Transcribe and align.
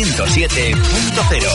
107.0 0.00 1.46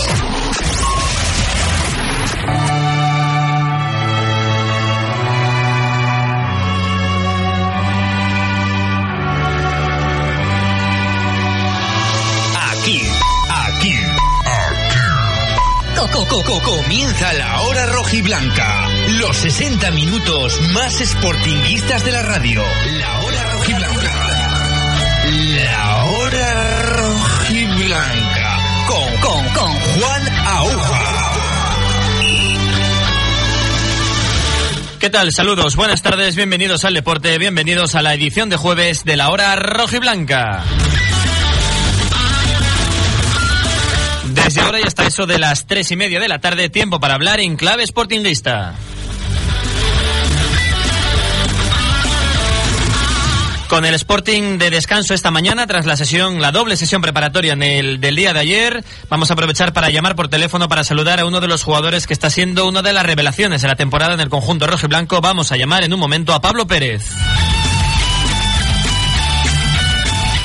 Aquí, 12.71 13.01
aquí, 13.49 13.93
aquí. 14.45 14.99
Co, 15.95 16.07
co, 16.27 16.43
co, 16.43 16.61
comienza 16.61 17.33
la 17.33 17.61
hora 17.61 17.87
rojiblanca. 17.87 18.87
Los 19.19 19.37
60 19.37 19.89
minutos 19.89 20.61
más 20.71 20.93
sportinguistas 20.93 22.05
de 22.05 22.11
la 22.11 22.21
radio. 22.21 22.61
La 22.99 23.21
hora 23.21 23.43
rojiblanca. 23.53 24.13
La 25.55 26.05
hora 26.05 26.81
rojiblanca. 26.91 28.24
Juan 29.97 30.29
Aguja. 30.29 31.31
¿Qué 34.99 35.09
tal? 35.09 35.31
Saludos, 35.31 35.75
buenas 35.75 36.01
tardes, 36.01 36.35
bienvenidos 36.35 36.83
al 36.83 36.95
deporte, 36.95 37.37
bienvenidos 37.37 37.95
a 37.95 38.01
la 38.01 38.13
edición 38.13 38.49
de 38.49 38.57
jueves 38.57 39.05
de 39.05 39.15
la 39.15 39.29
hora 39.29 39.55
rojiblanca. 39.55 40.63
Desde 44.33 44.61
ahora 44.61 44.79
y 44.79 44.83
hasta 44.83 45.05
eso 45.05 45.25
de 45.25 45.39
las 45.39 45.65
tres 45.65 45.91
y 45.91 45.95
media 45.95 46.19
de 46.19 46.27
la 46.27 46.39
tarde, 46.39 46.69
tiempo 46.69 46.99
para 46.99 47.13
hablar 47.13 47.39
en 47.39 47.55
clave 47.55 47.85
sportinguista. 47.87 48.75
Con 53.69 53.83
el 53.83 53.95
Sporting 53.95 54.59
de 54.59 54.69
descanso 54.69 55.13
esta 55.13 55.31
mañana, 55.31 55.65
tras 55.65 55.85
la 55.85 55.97
sesión, 55.97 56.39
la 56.39 56.51
doble 56.51 56.77
sesión 56.77 57.01
preparatoria 57.01 57.55
del 57.55 58.15
día 58.15 58.31
de 58.31 58.39
ayer, 58.39 58.83
vamos 59.09 59.29
a 59.29 59.33
aprovechar 59.33 59.73
para 59.73 59.89
llamar 59.89 60.15
por 60.15 60.27
teléfono 60.27 60.67
para 60.69 60.83
saludar 60.83 61.19
a 61.19 61.25
uno 61.25 61.41
de 61.41 61.47
los 61.47 61.63
jugadores 61.63 62.05
que 62.05 62.13
está 62.13 62.29
siendo 62.29 62.67
una 62.67 62.83
de 62.83 62.93
las 62.93 63.05
revelaciones 63.05 63.63
de 63.63 63.67
la 63.67 63.75
temporada 63.75 64.13
en 64.13 64.19
el 64.19 64.29
conjunto 64.29 64.67
rojo 64.67 64.85
y 64.85 64.89
blanco. 64.89 65.19
Vamos 65.19 65.51
a 65.51 65.57
llamar 65.57 65.83
en 65.83 65.93
un 65.93 65.99
momento 65.99 66.33
a 66.33 66.41
Pablo 66.41 66.67
Pérez. 66.67 67.09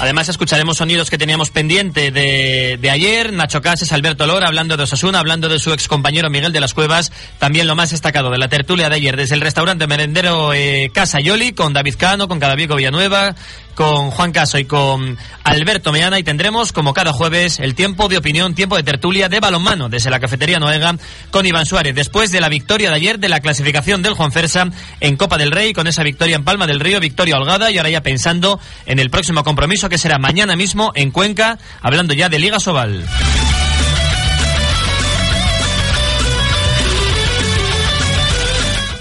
Además 0.00 0.30
escucharemos 0.30 0.78
sonidos 0.78 1.10
que 1.10 1.18
teníamos 1.18 1.50
pendiente 1.50 2.10
de, 2.10 2.78
de 2.80 2.90
ayer. 2.90 3.34
Nacho 3.34 3.60
Cases, 3.60 3.92
Alberto 3.92 4.26
Lora, 4.26 4.46
hablando 4.46 4.78
de 4.78 4.84
Osasuna, 4.84 5.18
hablando 5.18 5.50
de 5.50 5.58
su 5.58 5.74
ex 5.74 5.88
compañero 5.88 6.30
Miguel 6.30 6.54
de 6.54 6.60
las 6.60 6.72
Cuevas. 6.72 7.12
También 7.38 7.66
lo 7.66 7.76
más 7.76 7.90
destacado 7.90 8.30
de 8.30 8.38
la 8.38 8.48
tertulia 8.48 8.88
de 8.88 8.96
ayer 8.96 9.14
desde 9.14 9.34
el 9.34 9.42
restaurante 9.42 9.86
merendero 9.86 10.54
eh, 10.54 10.90
Casa 10.94 11.20
Yoli 11.20 11.52
con 11.52 11.74
David 11.74 11.96
Cano, 11.98 12.28
con 12.28 12.40
Cadavico 12.40 12.76
Villanueva, 12.76 13.34
con 13.74 14.10
Juan 14.10 14.32
Caso 14.32 14.58
y 14.58 14.64
con 14.64 15.18
Alberto 15.44 15.92
Meana 15.92 16.18
y 16.18 16.22
tendremos, 16.22 16.72
como 16.72 16.94
cada 16.94 17.12
jueves, 17.12 17.60
el 17.60 17.74
tiempo 17.74 18.08
de 18.08 18.16
opinión, 18.16 18.54
tiempo 18.54 18.76
de 18.76 18.82
tertulia 18.82 19.28
de 19.28 19.40
balonmano 19.40 19.88
desde 19.88 20.10
la 20.10 20.20
cafetería 20.20 20.58
Noega 20.58 20.96
con 21.30 21.46
Iván 21.46 21.66
Suárez. 21.66 21.94
Después 21.94 22.32
de 22.32 22.40
la 22.40 22.48
victoria 22.48 22.90
de 22.90 22.96
ayer 22.96 23.18
de 23.18 23.28
la 23.28 23.40
clasificación 23.40 24.02
del 24.02 24.14
Juan 24.14 24.32
Fersa 24.32 24.68
en 25.00 25.16
Copa 25.16 25.38
del 25.38 25.50
Rey, 25.50 25.72
con 25.72 25.86
esa 25.86 26.02
victoria 26.02 26.36
en 26.36 26.44
Palma 26.44 26.66
del 26.66 26.80
Río, 26.80 27.00
victoria 27.00 27.36
holgada 27.36 27.70
y 27.70 27.78
ahora 27.78 27.90
ya 27.90 28.02
pensando 28.02 28.60
en 28.86 28.98
el 28.98 29.10
próximo 29.10 29.44
compromiso 29.44 29.88
que 29.90 29.98
será 29.98 30.18
mañana 30.18 30.56
mismo 30.56 30.92
en 30.94 31.10
Cuenca, 31.10 31.58
hablando 31.82 32.14
ya 32.14 32.30
de 32.30 32.38
Liga 32.38 32.58
Sobal. 32.58 33.04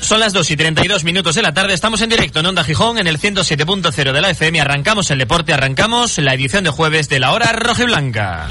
Son 0.02 0.20
las 0.20 0.34
2 0.34 0.50
y 0.50 0.58
32 0.58 1.04
minutos 1.04 1.36
de 1.36 1.44
la 1.44 1.54
tarde. 1.54 1.76
Estamos 1.76 2.02
en 2.02 2.10
directo 2.10 2.40
en 2.40 2.48
Onda 2.48 2.64
Gijón 2.64 2.98
en 2.98 3.06
el 3.06 3.20
107.0 3.20 4.12
de 4.12 4.22
la 4.22 4.32
FM. 4.32 4.60
Arrancamos 4.60 5.12
el 5.12 5.20
deporte, 5.20 5.54
arrancamos 5.54 6.18
la 6.18 6.34
edición 6.34 6.64
de 6.64 6.72
jueves 6.72 7.10
de 7.10 7.20
la 7.20 7.32
hora 7.32 7.52
roja 7.52 7.84
y 7.84 7.86
blanca. 7.86 8.48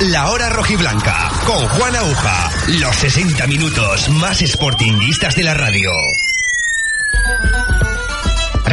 La 0.00 0.30
Hora 0.30 0.48
Rojiblanca 0.48 1.28
con 1.44 1.66
Juan 1.70 1.96
Aguja. 1.96 2.50
Los 2.68 2.94
60 2.96 3.48
minutos 3.48 4.08
más 4.10 4.38
sportinguistas 4.38 5.34
de 5.34 5.42
la 5.42 5.54
radio. 5.54 5.90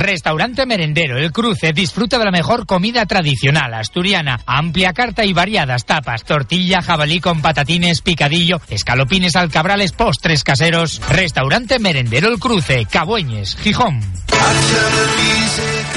Restaurante 0.05 0.67
Merendero 0.67 1.17
El 1.17 1.31
Cruce 1.31 1.73
disfruta 1.73 2.19
de 2.19 2.25
la 2.25 2.31
mejor 2.31 2.67
comida 2.67 3.07
tradicional 3.07 3.73
asturiana, 3.73 4.39
amplia 4.45 4.93
carta 4.93 5.25
y 5.25 5.33
variadas 5.33 5.85
tapas, 5.85 6.23
tortilla, 6.23 6.83
jabalí 6.83 7.19
con 7.19 7.41
patatines, 7.41 8.01
picadillo, 8.01 8.61
escalopines, 8.69 9.35
alcabrales, 9.35 9.93
postres 9.93 10.43
caseros. 10.43 11.01
Restaurante 11.09 11.79
Merendero 11.79 12.27
El 12.27 12.37
Cruce, 12.37 12.85
Cabueñes, 12.85 13.55
Gijón. 13.55 13.99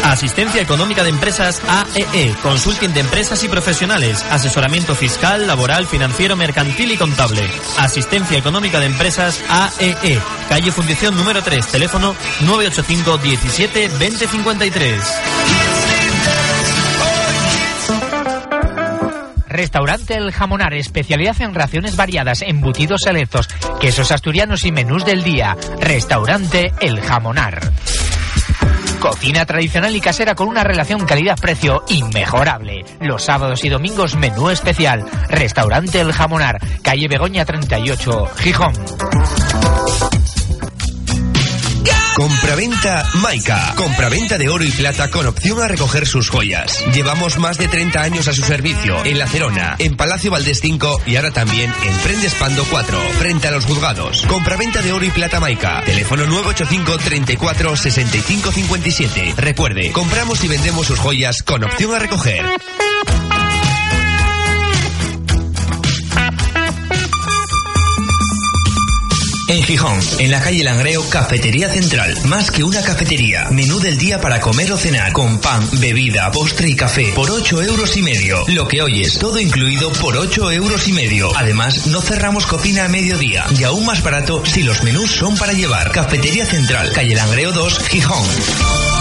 Asistencia 0.05 0.63
Económica 0.63 1.03
de 1.03 1.11
Empresas 1.11 1.61
AEE, 1.69 2.35
Consulting 2.43 2.95
de 2.95 3.01
Empresas 3.01 3.43
y 3.45 3.49
Profesionales, 3.49 4.25
asesoramiento 4.31 4.95
fiscal, 4.95 5.47
laboral, 5.47 5.87
financiero, 5.87 6.37
mercantil 6.37 6.93
y 6.93 6.97
contable. 6.97 7.43
Asistencia 7.79 8.39
Económica 8.39 8.81
de 8.81 8.87
Empresas 8.87 9.43
AEE, 9.51 10.19
calle 10.49 10.73
Fundición 10.73 11.17
número 11.17 11.43
3, 11.43 11.67
teléfono 11.67 12.15
985 12.41 13.19
17 13.19 13.98
2053. 13.99 15.01
Restaurante 19.49 20.15
El 20.15 20.31
Jamonar, 20.31 20.73
especialidad 20.75 21.41
en 21.43 21.53
raciones 21.53 21.97
variadas, 21.97 22.43
embutidos 22.43 23.01
selectos, 23.03 23.49
quesos 23.81 24.13
asturianos 24.13 24.65
y 24.65 24.71
menús 24.71 25.05
del 25.05 25.25
día. 25.25 25.57
Restaurante 25.81 26.73
El 26.81 27.01
Jamonar. 27.01 27.73
Cocina 29.01 29.45
tradicional 29.47 29.97
y 29.97 30.01
casera 30.01 30.37
con 30.37 30.47
una 30.47 30.63
relación 30.63 31.05
calidad-precio 31.05 31.83
inmejorable. 31.89 32.85
Los 33.01 33.25
sábados 33.25 33.65
y 33.65 33.69
domingos 33.69 34.15
menú 34.15 34.51
especial. 34.51 35.05
Restaurante 35.29 36.01
El 36.01 36.13
Jamonar, 36.13 36.61
calle 36.83 37.09
Begoña 37.09 37.45
38, 37.45 38.27
Gijón. 38.37 38.75
Compraventa 42.19 43.05
Maica. 43.23 43.75
Compraventa 43.77 44.37
de 44.39 44.49
oro 44.49 44.65
y 44.65 44.73
plata 44.73 45.09
con 45.09 45.25
opción 45.27 45.63
a 45.63 45.69
recoger 45.69 46.05
sus 46.05 46.29
joyas. 46.31 46.85
Llevamos 46.93 47.39
más 47.39 47.59
de 47.59 47.69
30 47.69 48.03
años 48.03 48.27
a 48.27 48.33
su 48.33 48.43
servicio. 48.43 49.05
En 49.05 49.21
La 49.21 49.29
Cerona, 49.29 49.77
en 49.79 49.97
Palacio 49.97 50.33
Valdés 50.33 50.59
5 50.61 51.03
y 51.07 51.15
ahora 51.15 51.31
también 51.31 51.73
en 51.85 51.97
Prendes 51.99 52.35
Pando 52.35 52.65
4, 52.69 52.99
frente 53.21 53.47
a 53.47 53.53
los 53.53 53.67
juzgados. 53.67 54.27
Compraventa 54.27 54.83
de 54.83 54.93
oro 54.93 55.05
y 55.05 55.11
plata 55.11 55.39
Maica. 55.39 55.81
Teléfono 55.87 56.27
985 56.27 56.99
34 56.99 57.77
65 57.77 58.51
57. 58.51 59.35
Recuerde, 59.37 59.93
compramos 59.93 60.43
y 60.43 60.49
vendemos 60.49 60.89
sus 60.89 60.99
joyas 60.99 61.45
con 61.45 61.63
opción 61.63 61.95
a 61.95 62.01
recoger. 62.01 62.45
En 69.49 69.63
Gijón, 69.63 69.99
en 70.19 70.31
la 70.31 70.41
calle 70.43 70.63
Langreo, 70.63 71.09
Cafetería 71.09 71.71
Central. 71.71 72.15
Más 72.25 72.51
que 72.51 72.63
una 72.63 72.83
cafetería. 72.83 73.49
Menú 73.51 73.81
del 73.81 73.97
día 73.97 74.21
para 74.21 74.41
comer 74.41 74.71
o 74.73 74.77
cenar. 74.77 75.15
Con 75.15 75.41
pan, 75.41 75.67
bebida, 75.81 76.31
postre 76.31 76.69
y 76.69 76.77
café. 76.77 77.13
Por 77.15 77.31
8 77.31 77.63
euros 77.63 77.97
y 77.97 78.03
medio. 78.03 78.45
Lo 78.49 78.69
que 78.69 78.83
oyes, 78.83 79.19
todo 79.19 79.41
incluido 79.41 79.91
por 79.95 80.19
8 80.19 80.53
euros 80.53 80.87
y 80.87 80.93
medio. 80.93 81.35
Además, 81.35 81.87
no 81.87 82.03
cerramos 82.03 82.47
cocina 82.47 82.85
a 82.85 82.89
mediodía. 82.89 83.47
Y 83.59 83.65
aún 83.65 83.87
más 83.87 84.03
barato 84.03 84.45
si 84.45 84.63
los 84.63 84.83
menús 84.83 85.13
son 85.13 85.35
para 85.39 85.55
llevar. 85.55 85.93
Cafetería 85.93 86.45
Central, 86.45 86.93
calle 86.93 87.15
Langreo 87.15 87.51
2, 87.53 87.79
Gijón. 87.89 88.98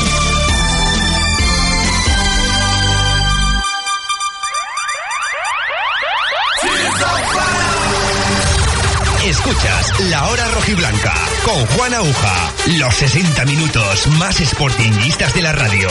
Escuchas 9.37 9.99
La 10.09 10.27
Hora 10.29 10.47
Rojiblanca 10.49 11.13
con 11.45 11.65
Juan 11.67 11.93
Aguja. 11.93 12.53
Los 12.79 12.95
60 12.95 13.45
minutos 13.45 14.07
más 14.17 14.37
sportingistas 14.37 15.33
de 15.35 15.41
la 15.43 15.51
radio. 15.51 15.89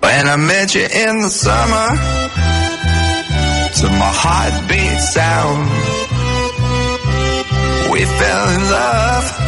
When 0.00 0.28
I 0.28 0.36
met 0.36 0.74
you 0.74 0.82
in 0.82 1.20
the 1.20 1.28
summer, 1.28 1.88
to 3.74 3.88
my 3.98 4.12
heartbeat 4.22 5.00
sound, 5.00 5.68
we 7.90 8.04
fell 8.04 8.48
in 8.54 8.70
love 8.70 9.47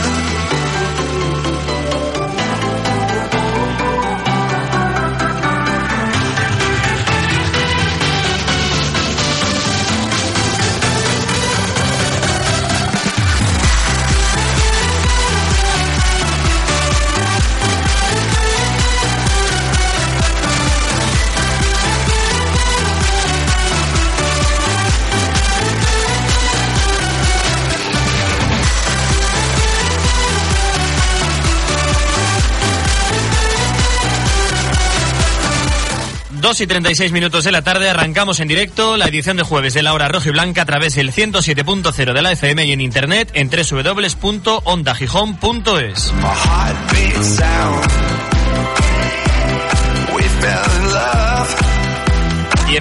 Dos 36.51 36.59
y 36.59 36.67
36 36.67 37.13
minutos 37.13 37.45
de 37.45 37.53
la 37.53 37.61
tarde 37.61 37.89
arrancamos 37.89 38.41
en 38.41 38.49
directo 38.49 38.97
la 38.97 39.05
edición 39.05 39.37
de 39.37 39.43
jueves 39.43 39.73
de 39.73 39.83
la 39.83 39.93
hora 39.93 40.09
roja 40.09 40.27
y 40.27 40.33
blanca 40.33 40.63
a 40.63 40.65
través 40.65 40.95
del 40.95 41.13
107.0 41.13 42.13
de 42.13 42.21
la 42.21 42.33
FM 42.33 42.65
y 42.65 42.73
en 42.73 42.81
internet 42.81 43.31
en 43.33 43.49
www.ondagijón.es. 43.49 46.13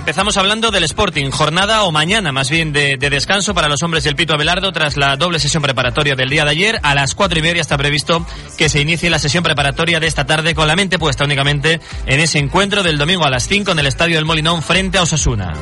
empezamos 0.01 0.39
hablando 0.39 0.71
del 0.71 0.85
Sporting, 0.85 1.31
jornada 1.31 1.83
o 1.83 1.93
mañana 1.93 2.33
más 2.33 2.49
bien 2.49 2.73
de, 2.73 2.97
de 2.97 3.11
descanso 3.11 3.53
para 3.53 3.69
los 3.69 3.83
hombres 3.83 4.03
del 4.03 4.17
Pito 4.17 4.33
Abelardo 4.33 4.73
tras 4.73 4.97
la 4.97 5.15
doble 5.17 5.39
sesión 5.39 5.63
preparatoria 5.63 6.17
del 6.17 6.31
día 6.31 6.43
de 6.45 6.51
ayer. 6.51 6.81
A 6.83 6.95
las 6.95 7.15
cuatro 7.15 7.39
y 7.39 7.43
media 7.43 7.61
está 7.61 7.77
previsto 7.77 8.27
que 8.57 8.71
se 8.71 8.81
inicie 8.81 9.11
la 9.11 9.19
sesión 9.19 9.45
preparatoria 9.45 10.01
de 10.01 10.07
esta 10.07 10.25
tarde 10.25 10.55
con 10.55 10.67
la 10.67 10.75
mente 10.75 10.99
puesta 10.99 11.25
únicamente 11.25 11.81
en 12.07 12.19
ese 12.19 12.39
encuentro 12.39 12.83
del 12.83 12.97
domingo 12.97 13.27
a 13.27 13.31
las 13.31 13.47
5 13.47 13.73
en 13.73 13.79
el 13.79 13.87
Estadio 13.87 14.17
del 14.17 14.25
Molinón 14.25 14.63
frente 14.63 14.97
a 14.97 15.03
Osasuna. 15.03 15.53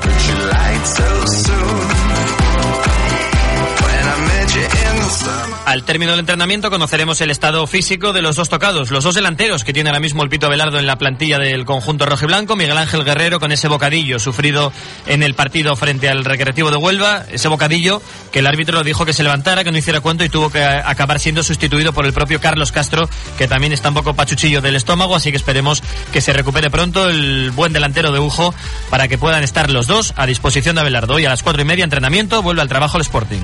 Al 5.65 5.85
término 5.85 6.11
del 6.11 6.21
entrenamiento 6.21 6.71
conoceremos 6.71 7.21
el 7.23 7.31
estado 7.31 7.67
físico 7.67 8.13
de 8.13 8.21
los 8.21 8.37
dos 8.37 8.49
tocados, 8.49 8.91
los 8.91 9.05
dos 9.05 9.15
delanteros 9.15 9.65
que 9.65 9.73
tiene 9.73 9.89
ahora 9.89 10.01
mismo 10.01 10.23
el 10.23 10.29
Pito 10.29 10.47
Abelardo 10.47 10.79
en 10.79 10.87
la 10.87 10.97
plantilla 10.97 11.39
del 11.39 11.65
conjunto 11.65 12.05
rojiblanco, 12.05 12.57
Miguel 12.57 12.77
Ángel 12.77 13.05
Guerrero 13.05 13.41
con 13.41 13.51
ese 13.51 13.69
bocadillo 13.69 14.19
sufrido 14.19 14.71
en 15.07 15.23
el 15.23 15.35
partido 15.35 15.77
frente 15.77 16.11
al 16.11 16.25
Recreativo 16.25 16.71
de 16.71 16.77
Huelva, 16.77 17.25
ese 17.31 17.49
bocadillo 17.49 18.03
que 18.33 18.41
el 18.41 18.47
árbitro 18.47 18.83
dijo 18.83 19.07
que 19.07 19.15
se 19.15 19.23
levantara, 19.23 19.65
que 19.65 19.73
no 19.73 19.79
hiciera 19.79 20.01
cuento 20.01 20.25
y 20.25 20.29
tuvo 20.29 20.51
que 20.51 20.63
acabar 20.63 21.21
siendo 21.21 21.43
sustituido 21.43 21.95
por 21.95 22.05
el 22.05 22.13
propio 22.13 22.41
Carlos 22.41 22.71
Castro, 22.71 23.09
que 23.39 23.49
también 23.49 23.73
está 23.73 23.89
un 23.89 23.95
poco 23.95 24.15
pachuchillo 24.15 24.61
del 24.61 24.77
estómago, 24.77 25.17
así 25.17 25.31
que 25.31 25.39
esperemos 25.39 25.83
que 26.13 26.21
se 26.21 26.35
recupere 26.35 26.71
pronto 26.71 27.09
el 27.09 27.51
buen 27.53 27.73
delantero 27.73 28.13
de 28.13 28.19
Ujo 28.19 28.55
para 28.91 29.09
que 29.09 29.17
puedan 29.17 29.43
estar 29.43 29.71
los 29.71 29.87
dos 29.87 30.13
a 30.17 30.27
disposición 30.27 30.75
de 30.75 30.83
Abelardo. 30.83 31.19
Y 31.19 31.25
a 31.25 31.31
las 31.31 31.43
cuatro 31.43 31.63
y 31.63 31.65
media 31.65 31.85
entrenamiento 31.85 32.43
vuelve 32.43 32.63
al 32.63 32.69
trabajo 32.69 32.99
el 32.99 33.03
Sporting. 33.03 33.41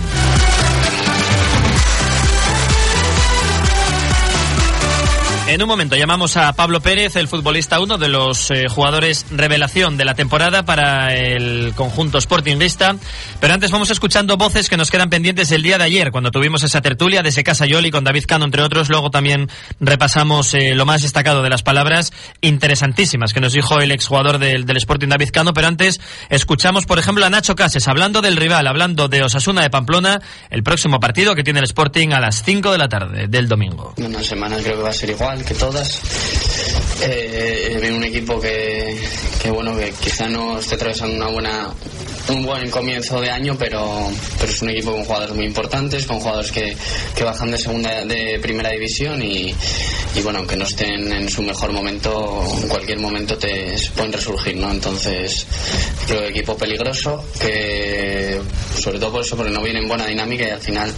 En 5.54 5.62
un 5.62 5.68
momento 5.68 5.94
llamamos 5.94 6.36
a 6.36 6.52
Pablo 6.54 6.80
Pérez, 6.80 7.14
el 7.14 7.28
futbolista, 7.28 7.78
uno 7.78 7.96
de 7.96 8.08
los 8.08 8.50
eh, 8.50 8.66
jugadores 8.68 9.24
revelación 9.30 9.96
de 9.96 10.04
la 10.04 10.16
temporada 10.16 10.64
para 10.64 11.14
el 11.14 11.74
conjunto 11.76 12.20
sportinguista. 12.20 12.96
Pero 13.38 13.54
antes 13.54 13.70
vamos 13.70 13.88
escuchando 13.88 14.36
voces 14.36 14.68
que 14.68 14.76
nos 14.76 14.90
quedan 14.90 15.10
pendientes 15.10 15.50
del 15.50 15.62
día 15.62 15.78
de 15.78 15.84
ayer, 15.84 16.10
cuando 16.10 16.32
tuvimos 16.32 16.64
esa 16.64 16.80
tertulia 16.80 17.22
desde 17.22 17.44
Casa 17.44 17.66
Yoli 17.66 17.92
con 17.92 18.02
David 18.02 18.24
Cano, 18.26 18.46
entre 18.46 18.62
otros. 18.62 18.88
Luego 18.88 19.12
también 19.12 19.48
repasamos 19.78 20.54
eh, 20.54 20.74
lo 20.74 20.86
más 20.86 21.02
destacado 21.02 21.44
de 21.44 21.50
las 21.50 21.62
palabras 21.62 22.12
interesantísimas 22.40 23.32
que 23.32 23.38
nos 23.38 23.52
dijo 23.52 23.78
el 23.78 23.92
exjugador 23.92 24.38
del, 24.38 24.66
del 24.66 24.78
Sporting 24.78 25.06
David 25.06 25.28
Cano. 25.32 25.54
Pero 25.54 25.68
antes 25.68 26.00
escuchamos, 26.30 26.84
por 26.84 26.98
ejemplo, 26.98 27.24
a 27.26 27.30
Nacho 27.30 27.54
Cases 27.54 27.86
hablando 27.86 28.22
del 28.22 28.36
rival, 28.36 28.66
hablando 28.66 29.06
de 29.06 29.22
Osasuna 29.22 29.62
de 29.62 29.70
Pamplona, 29.70 30.20
el 30.50 30.64
próximo 30.64 30.98
partido 30.98 31.36
que 31.36 31.44
tiene 31.44 31.60
el 31.60 31.66
Sporting 31.66 32.08
a 32.08 32.18
las 32.18 32.42
5 32.42 32.72
de 32.72 32.78
la 32.78 32.88
tarde 32.88 33.28
del 33.28 33.46
domingo. 33.46 33.94
Una 33.98 34.20
semana 34.20 34.56
creo 34.56 34.78
que 34.78 34.82
va 34.82 34.90
a 34.90 34.92
ser 34.92 35.10
igual 35.10 35.43
que 35.46 35.54
todas. 35.54 36.00
Eh, 37.02 37.92
un 37.94 38.04
equipo 38.04 38.40
que, 38.40 38.96
que, 39.42 39.50
bueno 39.50 39.76
que 39.76 39.92
quizá 39.92 40.28
no 40.28 40.58
esté 40.58 40.76
atravesando 40.76 41.14
una 41.16 41.28
buena 41.28 41.74
un 42.28 42.44
buen 42.44 42.70
comienzo 42.70 43.20
de 43.20 43.30
año, 43.30 43.56
pero, 43.58 44.10
pero 44.38 44.50
es 44.50 44.62
un 44.62 44.70
equipo 44.70 44.92
con 44.92 45.04
jugadores 45.04 45.34
muy 45.34 45.44
importantes, 45.44 46.06
con 46.06 46.20
jugadores 46.20 46.50
que, 46.50 46.76
que 47.14 47.24
bajan 47.24 47.50
de 47.50 47.58
segunda 47.58 48.04
de 48.04 48.38
primera 48.40 48.70
división 48.70 49.20
y, 49.22 49.54
y 50.14 50.20
bueno, 50.22 50.38
aunque 50.38 50.56
no 50.56 50.64
estén 50.64 51.12
en 51.12 51.28
su 51.28 51.42
mejor 51.42 51.72
momento, 51.72 52.44
en 52.62 52.68
cualquier 52.68 52.98
momento 52.98 53.36
te 53.36 53.74
pueden 53.94 54.12
resurgir, 54.12 54.56
¿no? 54.56 54.70
Entonces, 54.70 55.46
creo 56.06 56.20
que 56.22 56.28
equipo 56.28 56.56
peligroso, 56.56 57.24
que 57.38 58.40
sobre 58.80 58.98
todo 58.98 59.12
por 59.12 59.20
eso, 59.22 59.36
porque 59.36 59.52
no 59.52 59.62
viene 59.62 59.80
en 59.80 59.88
buena 59.88 60.06
dinámica 60.06 60.46
y 60.46 60.50
al 60.50 60.60
final 60.60 60.92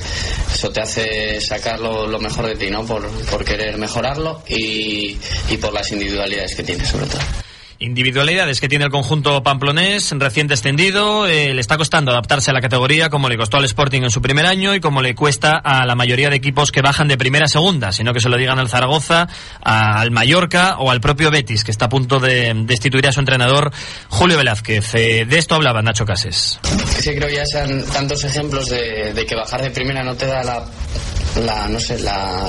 eso 0.52 0.70
te 0.70 0.80
hace 0.80 1.40
sacar 1.40 1.80
lo, 1.80 2.06
lo 2.06 2.18
mejor 2.20 2.46
de 2.46 2.56
ti, 2.56 2.70
¿no? 2.70 2.84
Por, 2.84 3.08
por 3.24 3.44
querer 3.44 3.78
mejorarlo 3.78 4.42
y, 4.48 5.16
y 5.48 5.56
por 5.60 5.72
las 5.72 5.90
individualidades 5.92 6.54
que 6.54 6.62
tiene, 6.62 6.84
sobre 6.84 7.06
todo. 7.06 7.45
Individualidades 7.78 8.60
que 8.60 8.68
tiene 8.68 8.86
el 8.86 8.90
conjunto 8.90 9.42
pamplonés, 9.42 10.10
recién 10.12 10.46
descendido, 10.46 11.26
eh, 11.26 11.52
le 11.52 11.60
está 11.60 11.76
costando 11.76 12.10
adaptarse 12.10 12.50
a 12.50 12.54
la 12.54 12.62
categoría 12.62 13.10
como 13.10 13.28
le 13.28 13.36
costó 13.36 13.58
al 13.58 13.66
Sporting 13.66 14.02
en 14.02 14.10
su 14.10 14.22
primer 14.22 14.46
año 14.46 14.74
y 14.74 14.80
como 14.80 15.02
le 15.02 15.14
cuesta 15.14 15.58
a 15.62 15.84
la 15.84 15.94
mayoría 15.94 16.30
de 16.30 16.36
equipos 16.36 16.72
que 16.72 16.80
bajan 16.80 17.06
de 17.06 17.18
primera 17.18 17.44
a 17.44 17.48
segunda, 17.48 17.92
sino 17.92 18.14
que 18.14 18.20
se 18.20 18.30
lo 18.30 18.38
digan 18.38 18.58
al 18.58 18.70
Zaragoza, 18.70 19.28
al 19.62 20.10
Mallorca 20.10 20.76
o 20.78 20.90
al 20.90 21.02
propio 21.02 21.30
Betis, 21.30 21.64
que 21.64 21.70
está 21.70 21.84
a 21.84 21.88
punto 21.90 22.18
de 22.18 22.54
destituir 22.64 23.06
a 23.08 23.12
su 23.12 23.20
entrenador 23.20 23.70
Julio 24.08 24.38
Velázquez. 24.38 24.94
Eh, 24.94 25.26
de 25.26 25.38
esto 25.38 25.54
hablaba 25.54 25.82
Nacho 25.82 26.06
Cases. 26.06 26.58
Es 26.96 27.04
que 27.04 27.14
creo 27.14 27.28
que 27.28 27.36
ya 27.36 27.44
sean 27.44 27.84
tantos 27.92 28.24
ejemplos 28.24 28.70
de, 28.70 29.26
que 29.28 29.34
bajar 29.34 29.60
de 29.60 29.70
primera 29.70 30.02
no 30.02 30.14
te 30.14 30.26
da 30.26 30.42
la 30.42 31.68
no 31.68 31.78
sé, 31.78 31.98
la 31.98 32.48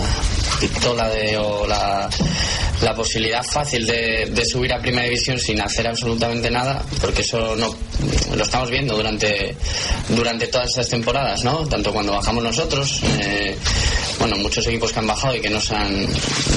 pistola 0.60 1.10
de, 1.10 1.38
o 1.38 1.66
la, 1.68 2.10
la 2.82 2.94
posibilidad 2.96 3.44
fácil 3.44 3.86
de, 3.86 4.30
de 4.32 4.46
subir 4.46 4.74
a 4.74 4.80
primera 4.80 5.04
división 5.04 5.40
sin 5.40 5.62
hacer 5.62 5.88
absolutamente 5.88 6.50
nada, 6.50 6.84
porque 7.02 7.22
eso 7.22 7.56
no 7.56 7.76
lo 8.36 8.44
estamos 8.44 8.70
viendo 8.70 8.96
durante, 8.96 9.56
durante 10.10 10.48
todas 10.48 10.68
estas 10.70 10.90
temporadas, 10.90 11.44
¿no? 11.44 11.68
Tanto 11.68 11.92
cuando 11.92 12.14
bajamos 12.14 12.44
nosotros, 12.44 13.02
eh, 13.20 13.56
bueno, 14.20 14.38
muchos 14.38 14.66
equipos 14.68 14.92
que 14.92 15.00
han 15.00 15.08
bajado 15.08 15.36
y 15.36 15.42
que 15.42 15.50
nos 15.50 15.72
han, 15.72 16.06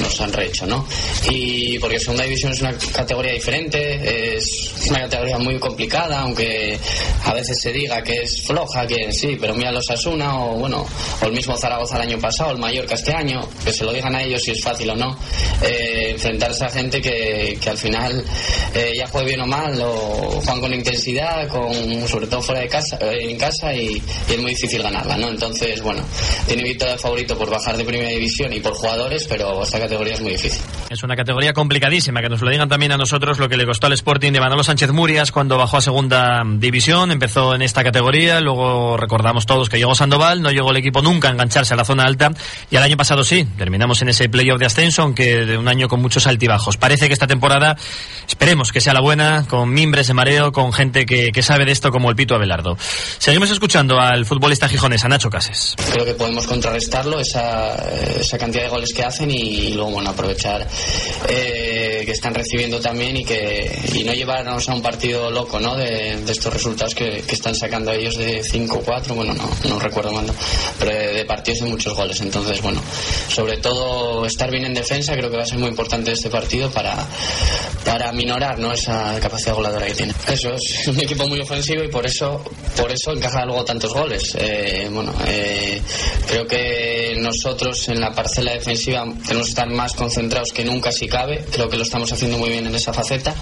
nos 0.01 0.21
han 0.21 0.31
rehecho, 0.31 0.67
¿no? 0.67 0.85
Y 1.29 1.79
porque 1.79 1.99
segunda 1.99 2.23
división 2.23 2.51
es 2.51 2.61
una 2.61 2.77
categoría 2.93 3.33
diferente, 3.33 4.35
es 4.37 4.71
una 4.89 5.01
categoría 5.01 5.37
muy 5.39 5.59
complicada, 5.59 6.21
aunque 6.21 6.79
a 7.25 7.33
veces 7.33 7.59
se 7.59 7.71
diga 7.71 8.01
que 8.03 8.17
es 8.23 8.41
floja, 8.41 8.85
que 8.85 9.11
sí, 9.11 9.37
pero 9.39 9.55
mira 9.55 9.71
los 9.71 9.89
Asuna 9.89 10.43
o 10.45 10.55
bueno, 10.55 10.85
o 11.21 11.25
el 11.25 11.31
mismo 11.31 11.57
Zaragoza 11.57 11.95
el 11.97 12.03
año 12.03 12.19
pasado, 12.19 12.51
el 12.51 12.57
Mallorca 12.57 12.95
este 12.95 13.13
año, 13.13 13.41
que 13.63 13.73
se 13.73 13.83
lo 13.83 13.90
digan 13.91 14.15
a 14.15 14.23
ellos 14.23 14.41
si 14.41 14.51
es 14.51 14.61
fácil 14.61 14.89
o 14.89 14.95
no, 14.95 15.17
eh, 15.61 16.11
enfrentarse 16.11 16.65
a 16.65 16.69
gente 16.69 17.01
que, 17.01 17.57
que 17.61 17.69
al 17.69 17.77
final 17.77 18.23
eh, 18.73 18.93
ya 18.97 19.07
juegue 19.07 19.27
bien 19.27 19.41
o 19.41 19.47
mal, 19.47 19.79
o 19.81 20.41
juegan 20.41 20.61
con 20.61 20.73
intensidad, 20.73 21.47
con 21.47 21.73
sobre 22.07 22.27
todo 22.27 22.41
fuera 22.41 22.61
de 22.61 22.67
casa, 22.67 22.97
eh, 23.01 23.31
en 23.31 23.37
casa 23.37 23.73
y, 23.73 24.01
y 24.29 24.33
es 24.33 24.39
muy 24.39 24.51
difícil 24.51 24.81
ganarla, 24.81 25.17
¿no? 25.17 25.29
Entonces, 25.29 25.81
bueno, 25.81 26.03
tiene 26.47 26.63
victoria 26.63 26.97
favorito 26.97 27.37
por 27.37 27.49
bajar 27.49 27.77
de 27.77 27.85
primera 27.85 28.09
división 28.09 28.51
y 28.53 28.59
por 28.59 28.73
jugadores, 28.73 29.27
pero 29.27 29.63
esta 29.63 29.79
categoría 29.79 30.13
es 30.13 30.21
muy 30.21 30.31
difícil. 30.31 30.61
Es 30.89 31.03
una 31.03 31.15
categoría 31.15 31.53
complicadísima, 31.53 32.21
que 32.21 32.29
nos 32.29 32.41
lo 32.41 32.49
digan 32.49 32.69
también 32.69 32.91
a 32.91 32.97
nosotros 32.97 33.39
lo 33.39 33.49
que 33.49 33.57
le 33.57 33.65
costó 33.65 33.87
al 33.87 33.93
Sporting 33.93 34.31
de 34.31 34.39
Manolo 34.39 34.63
Sánchez 34.63 34.91
Murias 34.91 35.31
cuando 35.31 35.57
bajó 35.57 35.77
a 35.77 35.81
segunda 35.81 36.43
división, 36.45 37.11
empezó 37.11 37.55
en 37.55 37.61
esta 37.61 37.83
categoría, 37.83 38.39
luego 38.41 38.97
recordamos 38.97 39.45
todos 39.45 39.69
que 39.69 39.77
llegó 39.77 39.95
Sandoval, 39.95 40.41
no 40.41 40.51
llegó 40.51 40.71
el 40.71 40.77
equipo 40.77 41.01
nunca 41.01 41.29
a 41.29 41.31
engancharse 41.31 41.73
a 41.73 41.77
la 41.77 41.85
zona 41.85 42.03
alta 42.03 42.31
y 42.69 42.75
el 42.75 42.83
año 42.83 42.97
pasado 42.97 43.23
sí, 43.23 43.47
terminamos 43.81 44.01
en 44.03 44.09
ese 44.09 44.29
playoff 44.29 44.59
de 44.59 44.67
ascenso, 44.67 45.01
aunque 45.01 45.43
de 45.43 45.57
un 45.57 45.67
año 45.67 45.87
con 45.87 45.99
muchos 46.03 46.27
altibajos. 46.27 46.77
Parece 46.77 47.07
que 47.07 47.13
esta 47.13 47.25
temporada, 47.25 47.75
esperemos 48.27 48.71
que 48.71 48.79
sea 48.79 48.93
la 48.93 49.01
buena, 49.01 49.47
con 49.47 49.73
mimbres 49.73 50.05
de 50.05 50.13
mareo, 50.13 50.51
con 50.51 50.71
gente 50.71 51.03
que, 51.07 51.31
que 51.31 51.41
sabe 51.41 51.65
de 51.65 51.71
esto 51.71 51.89
como 51.89 52.11
el 52.11 52.15
Pito 52.15 52.35
Abelardo. 52.35 52.77
Seguimos 53.17 53.49
escuchando 53.49 53.99
al 53.99 54.27
futbolista 54.27 54.69
gijonés, 54.69 55.03
a 55.03 55.07
Nacho 55.07 55.31
Cases. 55.31 55.75
Creo 55.91 56.05
que 56.05 56.13
podemos 56.13 56.45
contrarrestarlo, 56.45 57.19
esa, 57.19 57.73
esa 58.19 58.37
cantidad 58.37 58.65
de 58.65 58.69
goles 58.69 58.93
que 58.93 59.03
hacen 59.03 59.31
y, 59.31 59.73
luego 59.73 59.89
bueno, 59.89 60.11
aprovechar 60.11 60.67
eh, 61.27 61.90
que 62.11 62.15
están 62.15 62.33
recibiendo 62.33 62.81
también 62.81 63.15
y 63.15 63.23
que 63.23 63.71
y 63.93 64.03
no 64.03 64.11
llevarnos 64.11 64.67
a 64.67 64.73
un 64.73 64.81
partido 64.81 65.31
loco 65.31 65.61
¿no? 65.61 65.77
de, 65.77 66.17
de 66.17 66.31
estos 66.33 66.53
resultados 66.53 66.93
que, 66.93 67.23
que, 67.25 67.35
están 67.35 67.55
sacando 67.55 67.93
ellos 67.93 68.17
de 68.17 68.43
5-4, 68.43 69.15
bueno, 69.15 69.33
no, 69.33 69.49
no 69.69 69.79
recuerdo 69.79 70.11
cuándo, 70.11 70.33
pero 70.77 70.91
de, 70.91 71.13
de, 71.13 71.23
partidos 71.25 71.61
de 71.61 71.67
muchos 71.67 71.93
goles. 71.95 72.19
Entonces, 72.19 72.61
bueno, 72.61 72.81
sobre 73.29 73.57
todo 73.59 74.25
estar 74.25 74.51
bien 74.51 74.65
en 74.65 74.73
defensa 74.73 75.15
creo 75.15 75.31
que 75.31 75.37
va 75.37 75.43
a 75.43 75.45
ser 75.45 75.59
muy 75.59 75.69
importante 75.69 76.11
este 76.11 76.29
partido 76.29 76.69
para, 76.69 76.97
para 77.85 78.11
minorar 78.11 78.59
¿no? 78.59 78.73
esa 78.73 79.17
capacidad 79.21 79.55
goleadora 79.55 79.85
que 79.85 79.93
tiene. 79.93 80.13
Eso 80.27 80.53
es 80.53 80.87
un 80.89 80.99
equipo 80.99 81.25
muy 81.29 81.39
ofensivo 81.39 81.81
y 81.81 81.87
por 81.87 82.05
eso, 82.05 82.43
por 82.75 82.91
eso 82.91 83.13
encaja 83.13 83.45
luego 83.45 83.63
tantos 83.63 83.93
goles. 83.93 84.35
Eh, 84.37 84.89
bueno, 84.91 85.13
eh, 85.27 85.81
creo 86.27 86.45
que 86.45 87.15
nosotros 87.17 87.87
en 87.87 88.01
la 88.01 88.11
parcela 88.11 88.51
defensiva 88.51 89.05
tenemos 89.25 89.47
que 89.47 89.51
estar 89.51 89.69
más 89.69 89.93
concentrados 89.93 90.51
que 90.51 90.65
nunca 90.65 90.91
si 90.91 91.07
cabe. 91.07 91.45
Creo 91.51 91.69
que 91.69 91.77
lo 91.77 91.83
estamos 91.83 92.00
haciendo 92.09 92.37
muy 92.37 92.49
bien 92.49 92.65
en 92.65 92.75
esa 92.75 92.93
faceta 92.93 93.35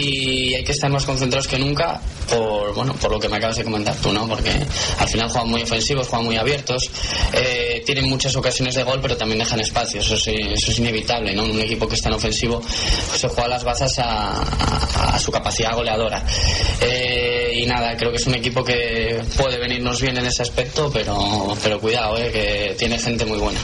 y 0.00 0.54
hay 0.54 0.64
que 0.64 0.72
estar 0.72 0.90
más 0.90 1.04
concentrados 1.04 1.46
que 1.46 1.58
nunca 1.58 2.00
por 2.28 2.74
bueno 2.74 2.92
por 2.94 3.12
lo 3.12 3.20
que 3.20 3.28
me 3.28 3.36
acabas 3.36 3.56
de 3.56 3.64
comentar 3.64 3.94
tú, 3.96 4.12
¿no? 4.12 4.26
Porque 4.26 4.50
al 4.98 5.08
final 5.08 5.28
juegan 5.28 5.50
muy 5.50 5.62
ofensivos, 5.62 6.08
juegan 6.08 6.26
muy 6.26 6.36
abiertos, 6.36 6.90
eh, 7.32 7.82
tienen 7.86 8.08
muchas 8.08 8.34
ocasiones 8.36 8.74
de 8.74 8.82
gol, 8.82 8.98
pero 9.00 9.16
también 9.16 9.38
dejan 9.38 9.60
espacios. 9.60 10.04
Eso, 10.10 10.30
eso 10.30 10.70
es 10.70 10.78
inevitable, 10.78 11.34
¿no? 11.34 11.44
Un 11.44 11.60
equipo 11.60 11.86
que 11.86 11.94
es 11.94 12.02
tan 12.02 12.12
ofensivo 12.14 12.60
pues 12.60 13.20
se 13.20 13.28
juega 13.28 13.48
las 13.48 13.64
bazas 13.64 13.98
a, 13.98 14.32
a, 14.32 15.14
a 15.14 15.18
su 15.18 15.30
capacidad 15.30 15.74
goleadora. 15.74 16.24
Eh, 16.80 17.52
y 17.54 17.66
nada, 17.66 17.96
creo 17.96 18.10
que 18.10 18.16
es 18.16 18.26
un 18.26 18.34
equipo 18.34 18.64
que 18.64 19.20
puede 19.36 19.58
venirnos 19.58 20.00
bien 20.00 20.16
en 20.18 20.26
ese 20.26 20.42
aspecto, 20.42 20.90
pero 20.92 21.56
pero 21.62 21.80
cuidado, 21.80 22.18
eh, 22.18 22.30
que 22.30 22.74
tiene 22.78 22.98
gente 22.98 23.24
muy 23.24 23.38
buena. 23.38 23.60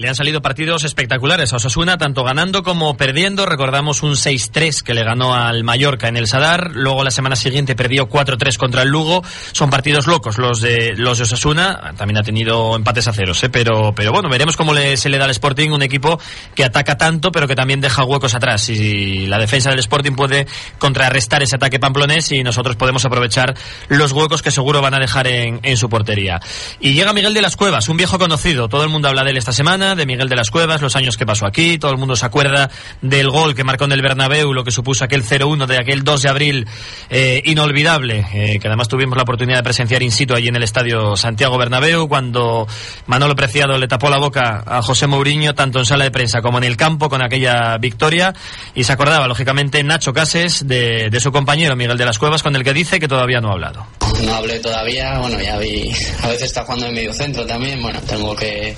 Le 0.00 0.08
han 0.08 0.14
salido 0.14 0.40
partidos 0.40 0.84
espectaculares 0.84 1.52
a 1.52 1.56
Osasuna, 1.56 1.98
tanto 1.98 2.24
ganando 2.24 2.62
como 2.62 2.96
perdiendo. 2.96 3.44
Recordamos 3.44 4.02
un 4.02 4.12
6-3 4.12 4.80
que 4.80 4.94
le 4.94 5.04
ganó 5.04 5.34
al 5.34 5.62
Mallorca 5.62 6.08
en 6.08 6.16
el 6.16 6.26
Sadar. 6.26 6.70
Luego 6.72 7.04
la 7.04 7.10
semana 7.10 7.36
siguiente 7.36 7.76
perdió 7.76 8.08
4-3 8.08 8.56
contra 8.56 8.80
el 8.80 8.88
Lugo. 8.88 9.22
Son 9.52 9.68
partidos 9.68 10.06
locos 10.06 10.38
los 10.38 10.62
de 10.62 10.94
los 10.96 11.18
de 11.18 11.24
Osasuna. 11.24 11.92
También 11.98 12.16
ha 12.16 12.22
tenido 12.22 12.76
empates 12.76 13.08
a 13.08 13.12
ceros, 13.12 13.44
¿eh? 13.44 13.50
pero, 13.50 13.92
pero 13.94 14.10
bueno, 14.10 14.30
veremos 14.30 14.56
cómo 14.56 14.72
le, 14.72 14.96
se 14.96 15.10
le 15.10 15.18
da 15.18 15.26
al 15.26 15.32
Sporting 15.32 15.68
un 15.68 15.82
equipo 15.82 16.18
que 16.54 16.64
ataca 16.64 16.96
tanto, 16.96 17.30
pero 17.30 17.46
que 17.46 17.54
también 17.54 17.82
deja 17.82 18.02
huecos 18.02 18.34
atrás. 18.34 18.70
Y 18.70 19.26
la 19.26 19.36
defensa 19.36 19.68
del 19.68 19.80
Sporting 19.80 20.12
puede 20.12 20.46
contrarrestar 20.78 21.42
ese 21.42 21.56
ataque 21.56 21.78
pamplonés 21.78 22.32
y 22.32 22.42
nosotros 22.42 22.76
podemos 22.76 23.04
aprovechar 23.04 23.54
los 23.88 24.12
huecos 24.12 24.40
que 24.40 24.50
seguro 24.50 24.80
van 24.80 24.94
a 24.94 24.98
dejar 24.98 25.26
en, 25.26 25.60
en 25.62 25.76
su 25.76 25.90
portería. 25.90 26.40
Y 26.80 26.94
llega 26.94 27.12
Miguel 27.12 27.34
de 27.34 27.42
las 27.42 27.56
Cuevas, 27.56 27.90
un 27.90 27.98
viejo 27.98 28.18
conocido. 28.18 28.70
Todo 28.70 28.82
el 28.82 28.88
mundo 28.88 29.06
habla 29.06 29.24
de 29.24 29.32
él 29.32 29.36
esta 29.36 29.52
semana 29.52 29.89
de 29.94 30.06
Miguel 30.06 30.28
de 30.28 30.36
las 30.36 30.50
Cuevas, 30.50 30.80
los 30.82 30.96
años 30.96 31.16
que 31.16 31.26
pasó 31.26 31.46
aquí, 31.46 31.78
todo 31.78 31.90
el 31.90 31.98
mundo 31.98 32.16
se 32.16 32.26
acuerda 32.26 32.70
del 33.02 33.30
gol 33.30 33.54
que 33.54 33.64
marcó 33.64 33.84
en 33.84 33.92
el 33.92 34.02
Bernabéu, 34.02 34.52
lo 34.52 34.64
que 34.64 34.70
supuso 34.70 35.04
aquel 35.04 35.24
0-1 35.24 35.66
de 35.66 35.78
aquel 35.78 36.04
2 36.04 36.22
de 36.22 36.28
abril 36.28 36.68
eh, 37.08 37.42
inolvidable, 37.44 38.26
eh, 38.32 38.58
que 38.60 38.68
además 38.68 38.88
tuvimos 38.88 39.16
la 39.16 39.22
oportunidad 39.22 39.58
de 39.58 39.62
presenciar 39.62 40.02
in 40.02 40.12
situ 40.12 40.34
allí 40.34 40.48
en 40.48 40.56
el 40.56 40.62
estadio 40.62 41.16
Santiago 41.16 41.58
Bernabéu, 41.58 42.08
cuando 42.08 42.66
Manolo 43.06 43.34
Preciado 43.34 43.78
le 43.78 43.88
tapó 43.88 44.10
la 44.10 44.18
boca 44.18 44.62
a 44.66 44.82
José 44.82 45.06
Mourinho, 45.06 45.54
tanto 45.54 45.78
en 45.78 45.86
sala 45.86 46.04
de 46.04 46.10
prensa 46.10 46.42
como 46.42 46.58
en 46.58 46.64
el 46.64 46.76
campo, 46.76 47.08
con 47.08 47.22
aquella 47.22 47.76
victoria, 47.78 48.34
y 48.74 48.84
se 48.84 48.92
acordaba, 48.92 49.26
lógicamente, 49.26 49.82
Nacho 49.82 50.12
Cases 50.12 50.66
de, 50.66 51.10
de 51.10 51.20
su 51.20 51.32
compañero 51.32 51.76
Miguel 51.76 51.96
de 51.96 52.04
las 52.04 52.18
Cuevas, 52.18 52.42
con 52.42 52.54
el 52.56 52.64
que 52.64 52.72
dice 52.72 53.00
que 53.00 53.08
todavía 53.08 53.40
no 53.40 53.48
ha 53.48 53.52
hablado. 53.52 53.86
No 54.24 54.34
hablé 54.34 54.60
todavía, 54.60 55.18
bueno, 55.18 55.40
ya 55.40 55.56
vi, 55.58 55.90
a 56.22 56.28
veces 56.28 56.44
está 56.44 56.64
jugando 56.64 56.86
en 56.86 56.94
medio 56.94 57.12
centro 57.14 57.46
también, 57.46 57.80
bueno, 57.80 58.00
tengo 58.06 58.34
que, 58.36 58.76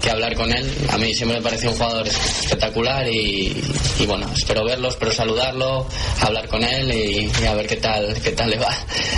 que 0.00 0.10
hablar 0.10 0.34
con 0.34 0.50
él. 0.52 0.70
A 0.90 0.96
mí 0.96 1.14
siempre 1.14 1.38
me 1.38 1.42
parece 1.42 1.68
un 1.68 1.74
jugador 1.74 2.06
espectacular 2.08 3.06
y, 3.06 3.54
y 3.98 4.06
bueno, 4.06 4.26
espero 4.34 4.64
verlo, 4.64 4.88
espero 4.88 5.12
saludarlo, 5.12 5.86
hablar 6.20 6.48
con 6.48 6.64
él 6.64 6.90
y, 6.92 7.30
y, 7.42 7.46
a 7.46 7.54
ver 7.54 7.66
qué 7.66 7.76
tal, 7.76 8.14
qué 8.22 8.32
tal 8.32 8.50
le 8.50 8.58
va 8.58 8.74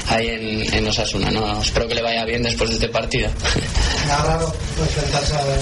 ahí 0.08 0.28
en, 0.28 0.74
en 0.74 0.88
Osasuna, 0.88 1.30
¿no? 1.30 1.60
Espero 1.62 1.86
que 1.86 1.94
le 1.94 2.02
vaya 2.02 2.24
bien 2.24 2.42
después 2.42 2.70
de 2.70 2.76
este 2.76 2.88
partido. 2.88 3.30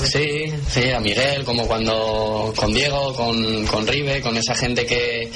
Sí, 0.07 0.53
sí, 0.71 0.91
a 0.91 1.01
Miguel, 1.01 1.45
como 1.45 1.67
cuando 1.67 2.53
con 2.57 2.73
Diego, 2.73 3.15
con, 3.15 3.67
con 3.67 3.87
Ribe, 3.87 4.21
con 4.23 4.37
esa 4.37 4.55
gente 4.55 4.87
que, 4.87 5.31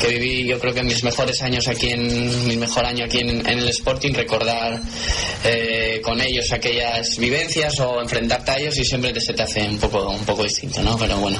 que 0.00 0.08
viví 0.08 0.46
yo 0.46 0.58
creo 0.58 0.74
que 0.74 0.82
mis 0.82 1.02
mejores 1.04 1.40
años 1.42 1.68
aquí 1.68 1.90
en, 1.90 2.46
mi 2.46 2.56
mejor 2.56 2.84
año 2.84 3.04
aquí 3.04 3.18
en, 3.18 3.46
en 3.46 3.58
el 3.58 3.68
Sporting, 3.68 4.12
recordar 4.16 4.80
eh, 5.44 6.00
con 6.02 6.20
ellos 6.20 6.52
aquellas 6.52 7.18
vivencias 7.18 7.78
o 7.80 8.00
enfrentarte 8.00 8.50
a 8.50 8.58
ellos 8.58 8.78
y 8.78 8.84
siempre 8.84 9.12
te, 9.12 9.20
se 9.20 9.34
te 9.34 9.42
hace 9.42 9.62
un 9.62 9.78
poco, 9.78 10.10
un 10.10 10.24
poco 10.24 10.42
distinto, 10.42 10.82
¿no? 10.82 10.96
Pero 10.96 11.18
bueno, 11.18 11.38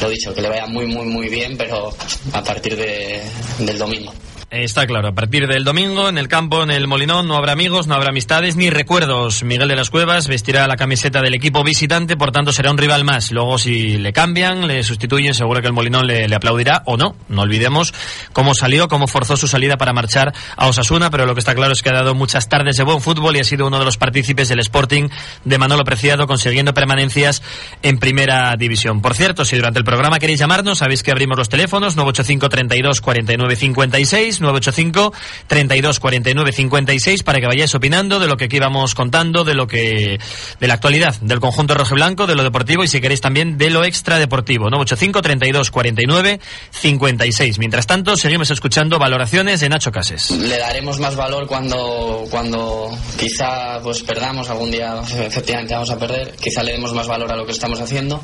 lo 0.00 0.08
dicho, 0.08 0.34
que 0.34 0.42
le 0.42 0.48
vaya 0.48 0.66
muy, 0.66 0.86
muy, 0.86 1.06
muy 1.06 1.28
bien, 1.28 1.56
pero 1.56 1.94
a 2.32 2.42
partir 2.42 2.76
de, 2.76 3.22
del 3.58 3.78
domingo. 3.78 4.12
Está 4.50 4.86
claro, 4.86 5.08
a 5.08 5.12
partir 5.12 5.48
del 5.48 5.64
domingo 5.64 6.08
en 6.08 6.16
el 6.16 6.28
campo, 6.28 6.62
en 6.62 6.70
el 6.70 6.86
Molinón, 6.86 7.26
no 7.26 7.34
habrá 7.34 7.52
amigos, 7.52 7.86
no 7.86 7.94
habrá 7.94 8.10
amistades 8.10 8.54
ni 8.54 8.70
recuerdos. 8.70 9.42
Miguel 9.42 9.68
de 9.68 9.74
las 9.74 9.90
Cuevas 9.90 10.28
vestirá 10.28 10.68
la 10.68 10.76
camiseta 10.76 11.22
del 11.22 11.34
equipo 11.34 11.64
visitante, 11.64 12.16
por 12.16 12.30
tanto 12.30 12.52
será 12.52 12.70
un 12.70 12.78
rival 12.78 13.02
más. 13.04 13.32
Luego 13.32 13.58
si 13.58 13.98
le 13.98 14.12
cambian, 14.12 14.68
le 14.68 14.84
sustituyen, 14.84 15.34
seguro 15.34 15.60
que 15.60 15.66
el 15.66 15.72
Molinón 15.72 16.06
le, 16.06 16.32
aplaudirá 16.32 16.82
o 16.86 16.96
no. 16.96 17.16
No 17.28 17.42
olvidemos 17.42 17.92
cómo 18.32 18.54
salió, 18.54 18.86
cómo 18.86 19.08
forzó 19.08 19.36
su 19.36 19.48
salida 19.48 19.76
para 19.76 19.92
marchar 19.92 20.32
a 20.56 20.68
Osasuna, 20.68 21.10
pero 21.10 21.26
lo 21.26 21.34
que 21.34 21.40
está 21.40 21.54
claro 21.54 21.72
es 21.72 21.82
que 21.82 21.90
ha 21.90 21.94
dado 21.94 22.14
muchas 22.14 22.48
tardes 22.48 22.76
de 22.76 22.84
buen 22.84 23.00
fútbol 23.00 23.36
y 23.36 23.40
ha 23.40 23.44
sido 23.44 23.66
uno 23.66 23.78
de 23.78 23.84
los 23.84 23.96
partícipes 23.96 24.48
del 24.48 24.60
Sporting 24.60 25.08
de 25.44 25.58
Manolo 25.58 25.84
Preciado, 25.84 26.26
consiguiendo 26.26 26.74
permanencias 26.74 27.42
en 27.82 27.98
primera 27.98 28.54
división. 28.56 29.00
Por 29.00 29.14
cierto, 29.14 29.44
si 29.44 29.56
durante 29.56 29.80
el 29.80 29.84
programa 29.84 30.18
queréis 30.18 30.38
llamarnos, 30.38 30.78
sabéis 30.78 31.02
que 31.02 31.10
abrimos 31.10 31.38
los 31.38 31.48
teléfonos 31.48 31.96
985 31.96 32.48
32 32.48 33.00
49 33.00 33.56
56 33.56 34.33
985 34.40 35.12
32 35.46 36.00
49 36.00 36.52
56 36.52 37.22
para 37.22 37.40
que 37.40 37.46
vayáis 37.46 37.74
opinando 37.74 38.18
de 38.18 38.26
lo 38.26 38.36
que 38.36 38.44
aquí 38.44 38.58
vamos 38.58 38.94
contando, 38.94 39.44
de 39.44 39.54
lo 39.54 39.66
que 39.66 40.18
de 40.60 40.68
la 40.68 40.74
actualidad 40.74 41.16
del 41.20 41.40
conjunto 41.40 41.74
rojo 41.74 41.94
blanco, 41.94 42.26
de 42.26 42.34
lo 42.34 42.42
deportivo 42.42 42.84
y 42.84 42.88
si 42.88 43.00
queréis 43.00 43.20
también 43.20 43.58
de 43.58 43.70
lo 43.70 43.84
extradeportivo. 43.84 44.70
985 44.70 45.22
32 45.22 45.70
49 45.70 46.40
56. 46.70 47.58
Mientras 47.58 47.86
tanto, 47.86 48.16
seguimos 48.16 48.50
escuchando 48.50 48.98
valoraciones 48.98 49.60
de 49.60 49.68
Nacho 49.68 49.92
Cases. 49.92 50.30
Le 50.30 50.58
daremos 50.58 50.98
más 50.98 51.16
valor 51.16 51.46
cuando 51.46 52.24
cuando 52.30 52.90
quizá 53.18 53.80
pues 53.82 54.02
perdamos 54.02 54.48
algún 54.50 54.70
día, 54.70 55.00
efectivamente 55.26 55.74
vamos 55.74 55.90
a 55.90 55.98
perder, 55.98 56.34
quizá 56.36 56.62
le 56.62 56.72
demos 56.72 56.92
más 56.92 57.06
valor 57.06 57.30
a 57.30 57.36
lo 57.36 57.46
que 57.46 57.52
estamos 57.52 57.80
haciendo. 57.80 58.20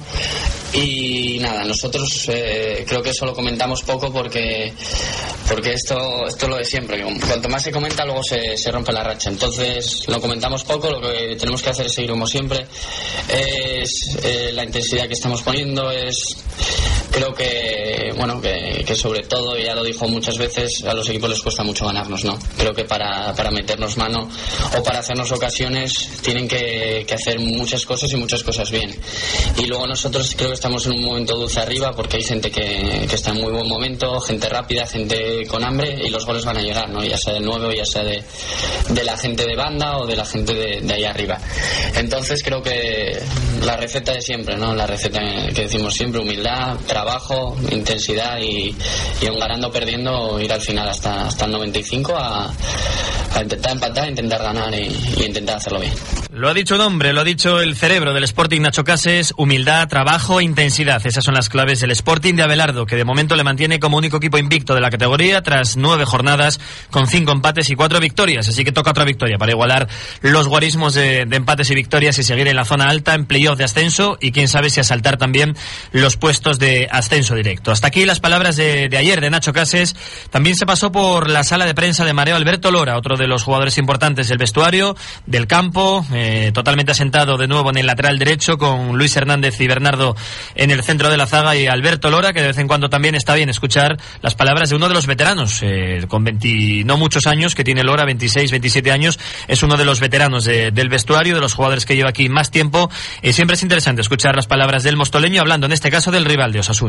Y 0.73 1.39
nada, 1.41 1.65
nosotros 1.65 2.29
eh, 2.29 2.85
creo 2.87 3.03
que 3.03 3.11
eso 3.11 3.27
lo 3.27 3.35
comentamos 3.35 3.83
poco 3.83 4.13
porque 4.13 4.73
porque 5.49 5.73
esto 5.73 5.99
esto 6.27 6.47
es 6.47 6.51
lo 6.51 6.57
de 6.57 6.65
siempre, 6.65 7.03
cuanto 7.27 7.49
más 7.49 7.63
se 7.63 7.73
comenta 7.73 8.05
luego 8.05 8.23
se, 8.23 8.57
se, 8.57 8.71
rompe 8.71 8.93
la 8.93 9.03
racha. 9.03 9.31
Entonces 9.31 10.07
lo 10.09 10.21
comentamos 10.21 10.65
poco, 10.65 10.91
lo 10.91 11.01
que 11.01 11.37
tenemos 11.37 11.63
que 11.63 11.71
hacer 11.71 11.87
es 11.87 11.95
seguir 11.95 12.11
como 12.11 12.27
siempre, 12.27 12.67
es 13.29 14.17
eh, 14.23 14.51
la 14.53 14.65
intensidad 14.65 15.07
que 15.07 15.15
estamos 15.15 15.43
poniendo, 15.43 15.91
es 15.91 16.37
creo 17.11 17.33
que, 17.35 18.13
bueno, 18.17 18.41
que, 18.41 18.85
que, 18.87 18.95
sobre 18.95 19.23
todo, 19.23 19.57
ya 19.59 19.75
lo 19.75 19.83
dijo 19.83 20.09
muchas 20.09 20.39
veces, 20.39 20.85
a 20.85 20.95
los 20.95 21.09
equipos 21.09 21.31
les 21.31 21.41
cuesta 21.41 21.63
mucho 21.63 21.87
ganarnos, 21.87 22.25
¿no? 22.25 22.39
Creo 22.57 22.73
que 22.73 22.85
para, 22.85 23.35
para 23.35 23.51
meternos 23.51 23.97
mano 23.97 24.29
o 24.77 24.83
para 24.83 25.01
hacernos 25.01 25.31
ocasiones 25.33 26.11
tienen 26.23 26.49
que, 26.49 27.05
que, 27.07 27.15
hacer 27.15 27.39
muchas 27.41 27.85
cosas 27.85 28.13
y 28.13 28.17
muchas 28.17 28.43
cosas 28.43 28.71
bien. 28.71 28.95
Y 29.59 29.67
luego 29.67 29.87
nosotros 29.87 30.35
creo 30.37 30.49
que 30.49 30.55
estamos 30.55 30.87
en 30.87 30.93
un 30.93 31.05
momento 31.05 31.37
dulce 31.37 31.61
arriba 31.61 31.93
porque 31.93 32.17
hay 32.17 32.23
gente 32.23 32.51
que, 32.51 33.07
que 33.09 33.15
está 33.15 33.31
en 33.31 33.41
muy 33.41 33.53
buen 33.53 33.69
momento, 33.69 34.21
gente 34.21 34.49
rápida, 34.49 34.87
gente 34.87 35.47
con 35.47 35.65
hambre 35.65 35.99
y 36.03 36.11
los 36.11 36.25
goles 36.25 36.45
van 36.45 36.59
a 36.59 36.63
llegar, 36.63 36.89
¿no? 36.89 37.05
Ya 37.05 37.19
sea 37.19 37.35
del 37.35 37.45
nuevo, 37.45 37.73
ya 37.73 37.85
sea 37.85 38.05
de, 38.05 38.23
de 38.89 39.05
la 39.05 39.17
gente 39.17 39.45
de 39.45 39.57
banda 39.57 39.99
o 39.99 40.07
de 40.07 40.17
la 40.17 40.25
gente 40.25 40.55
de, 40.55 40.81
de 40.81 40.95
ahí 40.95 41.05
arriba. 41.05 41.39
Entonces 41.97 42.43
creo 42.43 42.63
que 42.63 43.19
la 43.65 43.77
receta 43.77 44.13
de 44.13 44.21
siempre, 44.21 44.57
¿no? 44.57 44.75
La 44.75 44.87
receta 44.87 45.21
que 45.55 45.63
decimos 45.63 45.95
siempre, 45.95 46.21
humildad, 46.21 46.77
trabajo, 46.87 47.00
intensidad 47.71 48.39
y, 48.39 48.75
y 49.21 49.27
aun 49.27 49.39
ganando 49.39 49.71
perdiendo, 49.71 50.41
ir 50.41 50.53
al 50.53 50.61
final 50.61 50.89
hasta, 50.89 51.27
hasta 51.27 51.45
el 51.45 51.53
95 51.53 52.17
a, 52.17 52.53
a 53.35 53.43
intentar 53.43 53.73
empatar, 53.73 54.09
intentar 54.09 54.43
ganar 54.43 54.75
y, 54.75 54.89
y, 55.19 55.25
intentar 55.25 55.57
hacerlo 55.57 55.81
bien. 55.81 55.93
Lo 56.33 56.49
ha 56.49 56.55
dicho 56.55 56.77
un 56.77 56.81
hombre, 56.81 57.13
lo 57.13 57.23
ha 57.23 57.25
dicho 57.25 57.61
el 57.61 57.75
cerebro 57.75 58.13
del 58.13 58.25
Sporting 58.25 58.61
Nacho 58.61 58.85
Cases, 58.85 59.35
humildad, 59.37 59.89
trabajo, 59.89 60.41
intensidad. 60.41 61.05
Esas 61.05 61.25
son 61.25 61.35
las 61.35 61.49
claves 61.49 61.81
del 61.81 61.91
Sporting 61.91 62.35
de 62.35 62.45
Abelardo, 62.45 62.87
que 62.87 62.97
de 62.97 63.05
momento 63.05 63.35
le 63.35 63.43
mantiene 63.43 63.81
como 63.81 63.97
único 63.97 64.19
equipo 64.19 64.39
invicto 64.39 64.75
de 64.75 64.81
la 64.81 64.91
categoría 64.91 65.43
tras 65.43 65.77
nueve 65.77 66.05
jornadas 66.05 66.61
con 66.91 67.09
cinco 67.09 67.33
empates 67.33 67.69
y 67.71 67.75
cuatro 67.75 67.99
victorias. 67.99 68.49
Así 68.49 68.65
que 68.65 68.73
toca 68.73 68.91
otra 68.91 69.05
victoria 69.05 69.39
para 69.39 69.53
igualar 69.53 69.89
los 70.23 70.47
guarismos 70.47 70.95
de, 70.95 71.27
de 71.27 71.37
empates 71.37 71.71
y 71.71 71.75
victorias 71.75 72.19
y 72.19 72.23
seguir 72.23 72.47
en 72.47 72.57
la 72.57 72.65
zona 72.65 72.89
alta 72.89 73.15
en 73.15 73.27
playoff 73.27 73.59
de 73.59 73.65
ascenso 73.65 74.17
y 74.21 74.33
quién 74.33 74.47
sabe 74.49 74.71
si 74.71 74.81
asaltar 74.81 75.17
también 75.17 75.57
los 75.93 76.17
puestos 76.17 76.59
de 76.59 76.89
ascenso 76.91 77.35
directo. 77.35 77.71
Hasta 77.71 77.89
aquí 77.89 78.05
las 78.05 78.21
palabras 78.21 78.57
de, 78.57 78.89
ayer 78.97 79.21
de 79.21 79.31
Nacho 79.31 79.53
Cases. 79.53 79.97
También 80.31 80.57
se 80.57 80.67
pasó 80.67 80.93
por 80.93 81.31
la 81.31 81.45
sala 81.45 81.67
de 81.67 81.75
prensa 81.75 82.05
de 82.05 82.13
Mareo 82.13 82.37
Alberto 82.37 82.71
Lora, 82.71 82.97
otro 82.97 83.17
de 83.17 83.27
los 83.27 83.43
jugadores 83.43 83.79
importantes 83.79 84.29
del 84.29 84.39
vestuario, 84.39 84.97
del 85.27 85.47
campo, 85.47 86.05
eh, 86.13 86.51
totalmente 86.53 86.93
asentado 86.93 87.37
de 87.37 87.49
nuevo 87.49 87.71
en 87.71 87.79
el 87.79 87.87
lateral 87.87 88.19
derecho 88.19 88.59
con 88.59 88.97
Luis 88.97 89.17
Hernández 89.17 89.61
y 89.61 89.67
Bernardo 89.67 90.17
en 90.55 90.71
el 90.71 90.83
centro 90.83 91.11
de 91.11 91.17
la 91.17 91.27
zaga 91.27 91.57
y 91.57 91.67
Alberto 91.67 92.11
Lora, 92.11 92.33
que 92.33 92.41
de 92.41 92.49
vez 92.49 92.59
en 92.59 92.69
cuando 92.69 92.91
también 92.91 93.15
está 93.15 93.35
bien 93.35 93.49
escuchar 93.49 93.97
las 94.23 94.35
palabras 94.35 94.71
de 94.71 94.77
uno 94.77 94.89
de 94.89 94.95
los 94.95 95.07
veteranos, 95.07 95.61
eh, 95.63 96.05
con 96.09 96.25
20, 96.25 96.85
no 96.85 96.97
muchos 96.97 97.27
años, 97.27 97.55
que 97.55 97.65
tiene 97.65 97.83
Lora, 97.85 98.05
26, 98.05 98.51
27 98.51 98.91
años, 98.91 99.19
es 99.49 99.63
uno 99.63 99.77
de 99.77 99.85
los 99.85 100.01
veteranos 100.01 100.45
de, 100.45 100.71
del 100.71 100.89
vestuario, 100.89 101.35
de 101.35 101.41
los 101.41 101.55
jugadores 101.55 101.87
que 101.87 101.97
lleva 101.97 102.11
aquí 102.11 102.29
más 102.29 102.51
tiempo, 102.51 102.91
y 103.23 103.33
siempre 103.33 103.55
es 103.55 103.63
interesante 103.63 104.03
escuchar 104.03 104.37
las 104.37 104.47
palabras 104.47 104.83
del 104.83 104.97
mostoleño 104.97 105.41
hablando 105.41 105.67
en 105.67 105.73
este 105.73 105.91
caso 105.91 106.11
del 106.11 106.25
rival 106.25 106.53
de 106.53 106.61
Osasuna. 106.61 106.80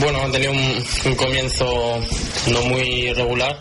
Bueno, 0.00 0.22
han 0.22 0.30
tenido 0.30 0.52
un, 0.52 1.14
comienzo 1.16 1.66
no 2.52 2.62
muy 2.62 3.12
regular. 3.14 3.60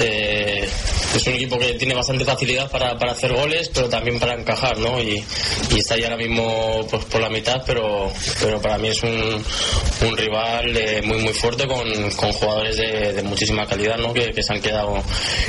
Eh, 0.00 0.68
es 1.14 1.26
un 1.26 1.34
equipo 1.34 1.58
que 1.58 1.74
tiene 1.74 1.94
bastante 1.94 2.24
facilidad 2.24 2.70
para, 2.70 2.96
para 2.98 3.12
hacer 3.12 3.32
goles, 3.32 3.70
pero 3.72 3.88
también 3.88 4.18
para 4.18 4.34
encajar, 4.34 4.78
¿no? 4.78 5.00
Y, 5.00 5.24
y, 5.70 5.78
está 5.78 5.94
ahí 5.94 6.04
ahora 6.04 6.16
mismo 6.16 6.86
pues, 6.90 7.04
por 7.06 7.20
la 7.20 7.28
mitad, 7.30 7.62
pero, 7.66 8.12
pero 8.40 8.60
para 8.60 8.78
mí 8.78 8.88
es 8.88 9.02
un, 9.02 9.44
un 10.06 10.16
rival 10.16 10.76
eh, 10.76 11.02
muy 11.02 11.18
muy 11.18 11.32
fuerte 11.32 11.66
con, 11.66 12.10
con 12.12 12.32
jugadores 12.32 12.76
de, 12.76 13.12
de, 13.12 13.22
muchísima 13.22 13.66
calidad, 13.66 13.96
¿no? 13.98 14.12
Que, 14.12 14.30
que, 14.32 14.42
se 14.42 14.52
han 14.52 14.60
quedado 14.60 15.02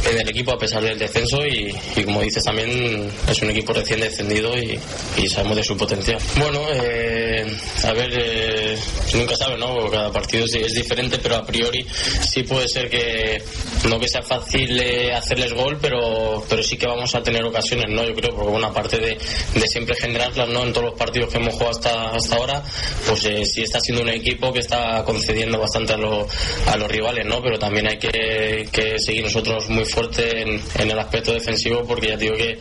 en 0.10 0.20
el 0.20 0.30
equipo 0.30 0.54
a 0.54 0.58
pesar 0.58 0.82
del 0.84 0.98
descenso 0.98 1.46
y, 1.46 1.76
y 1.96 2.04
como 2.04 2.22
dices 2.22 2.44
también 2.44 3.12
es 3.28 3.42
un 3.42 3.50
equipo 3.50 3.74
recién 3.74 4.00
descendido 4.00 4.58
y, 4.58 4.80
y 5.18 5.28
sabemos 5.30 5.58
de 5.58 5.64
su 5.64 5.78
potencial. 5.78 6.20
Bueno, 6.38 6.62
eh, 6.74 7.46
a 7.84 7.94
ver, 7.94 8.10
eh, 8.14 8.78
nunca 9.14 9.36
sabe, 9.36 9.58
¿no? 9.58 9.90
Cada 9.90 10.12
partido 10.12 10.46
es, 10.46 10.56
es, 10.56 10.74
diferente, 10.74 11.20
pero 11.22 11.36
a 11.36 11.46
priori 11.46 11.86
sí 12.22 12.44
puede 12.44 12.68
ser 12.68 12.90
que 12.90 13.42
no 13.88 14.00
que 14.00 14.08
sea 14.08 14.22
fácil 14.22 14.80
eh, 14.80 15.14
gol, 15.54 15.78
pero, 15.82 16.44
pero 16.50 16.64
sí 16.64 16.78
que 16.78 16.88
vamos 16.88 17.14
a 17.16 17.22
tener 17.22 17.44
ocasiones, 17.44 17.86
¿no? 17.90 18.04
Yo 18.04 18.14
creo, 18.14 18.36
porque 18.36 18.52
una 18.52 18.72
parte 18.72 18.98
de, 18.98 19.18
de 19.54 19.68
siempre 19.68 19.96
generarlas, 19.96 20.50
¿no? 20.50 20.64
En 20.64 20.74
todos 20.74 20.88
los 20.88 21.00
partidos 21.00 21.32
que 21.32 21.38
hemos 21.38 21.54
jugado 21.54 21.72
hasta, 21.72 22.10
hasta 22.12 22.36
ahora, 22.36 22.64
pues 23.08 23.26
eh, 23.26 23.46
sí 23.46 23.62
está 23.62 23.80
siendo 23.80 24.04
un 24.04 24.10
equipo 24.10 24.52
que 24.52 24.60
está 24.60 25.04
concediendo 25.04 25.60
bastante 25.60 25.94
a, 25.94 25.98
lo, 25.98 26.28
a 26.68 26.78
los 26.78 26.92
rivales, 26.92 27.26
¿no? 27.26 27.42
Pero 27.42 27.58
también 27.58 27.88
hay 27.88 27.98
que, 27.98 28.68
que 28.72 29.00
seguir 29.00 29.24
nosotros 29.24 29.70
muy 29.70 29.86
fuerte 29.86 30.42
en, 30.42 30.62
en, 30.76 30.92
el 30.92 31.00
aspecto 31.00 31.34
defensivo, 31.34 31.84
porque 31.86 32.10
ya 32.10 32.18
digo 32.18 32.36
que, 32.36 32.58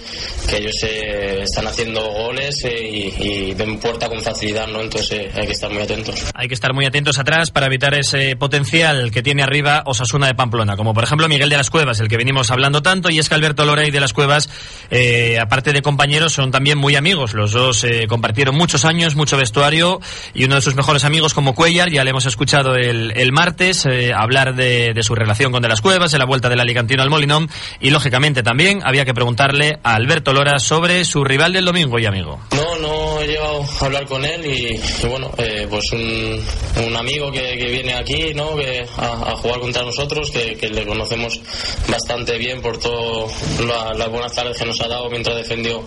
que 0.49 0.57
ellos 0.57 0.77
eh, 0.85 1.43
están 1.43 1.67
haciendo 1.67 2.01
goles 2.03 2.65
y, 2.65 3.13
y, 3.19 3.55
ven 3.55 3.79
puerta 3.79 4.09
con 4.09 4.21
facilidad, 4.23 4.67
¿no? 4.67 4.81
Entonces 4.81 5.35
hay 5.35 5.47
que 5.47 5.53
estar 5.53 5.71
muy 5.73 5.83
atentos. 5.83 6.25
Hay 6.35 6.49
que 6.49 6.55
estar 6.55 6.73
muy 6.73 6.87
atentos 6.87 7.19
atrás 7.19 7.51
para 7.51 7.67
evitar 7.67 7.95
ese 7.95 8.37
potencial 8.37 9.11
que 9.11 9.23
tiene 9.23 9.43
arriba 9.43 9.83
Osasuna 9.87 10.27
de 10.27 10.35
Pamplona, 10.35 10.77
como 10.77 10.95
por 10.95 11.05
ejemplo 11.05 11.29
Miguel 11.29 11.49
de 11.49 11.57
las 11.57 11.71
Cuevas, 11.71 12.01
el 12.01 12.09
que 12.09 12.17
venimos 12.17 12.51
hablando 12.51 12.78
tanto, 12.83 13.11
y 13.11 13.19
es 13.19 13.29
que 13.29 13.35
Alberto 13.35 13.65
Lora 13.65 13.87
y 13.87 13.91
de 13.91 14.01
las 14.01 14.13
Cuevas, 14.13 14.49
eh, 14.91 15.39
aparte 15.41 15.73
de 15.73 15.83
compañeros, 15.83 16.33
son 16.33 16.51
también 16.51 16.79
muy 16.79 16.97
amigos. 16.97 17.35
Los 17.35 17.53
dos 17.53 17.85
eh, 17.85 18.07
compartieron 18.09 18.55
muchos 18.55 18.85
años, 18.85 19.15
mucho 19.15 19.37
vestuario, 19.37 20.01
y 20.35 20.45
uno 20.45 20.57
de 20.57 20.63
sus 20.63 20.75
mejores 20.75 21.05
amigos 21.05 21.35
como 21.35 21.55
Cuellar, 21.55 21.91
ya 21.91 22.05
le 22.05 22.11
hemos 22.11 22.27
escuchado 22.27 22.77
el, 22.77 23.33
martes 23.33 23.87
eh, 23.87 24.13
hablar 24.15 24.55
de, 24.55 24.99
su 25.03 25.15
relación 25.15 25.53
con 25.53 25.63
de 25.63 25.69
las 25.69 25.81
Cuevas, 25.81 26.13
de 26.13 26.19
la 26.19 26.25
vuelta 26.25 26.49
del 26.49 26.61
Alicantino 26.61 27.03
al 27.03 27.11
Molinón, 27.11 27.49
y 27.81 27.91
lógicamente 27.91 28.43
también 28.43 28.81
había 28.85 29.05
que 29.05 29.15
preguntarle 29.15 29.79
a 29.83 29.95
Alberto 29.95 30.33
Lora 30.33 30.59
sobre 30.59 31.05
su 31.05 31.25
rival 31.25 31.53
del 31.53 31.65
domingo 31.65 31.99
y 31.99 32.07
amigo. 32.07 32.41
No, 32.53 32.79
no 32.79 33.21
he 33.21 33.27
llegado 33.27 33.65
a 33.81 33.85
hablar 33.85 34.07
con 34.07 34.25
él 34.25 34.45
y, 34.47 34.75
y 34.75 35.09
bueno, 35.09 35.31
pues 35.71 35.93
un, 35.93 36.41
un 36.87 36.97
amigo 36.97 37.31
que, 37.33 37.57
viene 37.69 37.95
aquí, 37.95 38.33
¿no? 38.35 38.57
Que 38.57 38.87
a, 38.97 39.37
jugar 39.37 39.61
contra 39.61 39.83
nosotros, 39.83 40.31
que, 40.31 40.57
que 40.57 40.69
le 40.69 40.87
conocemos 40.87 41.41
bastante 41.89 42.39
bien 42.39 42.61
por 42.69 42.79
todas 42.79 43.33
la, 43.61 43.95
las 43.95 44.11
buenas 44.11 44.35
tardes 44.35 44.59
que 44.59 44.67
nos 44.67 44.79
ha 44.83 44.89
dado 44.89 45.09
mientras 45.09 45.35
defendió 45.37 45.83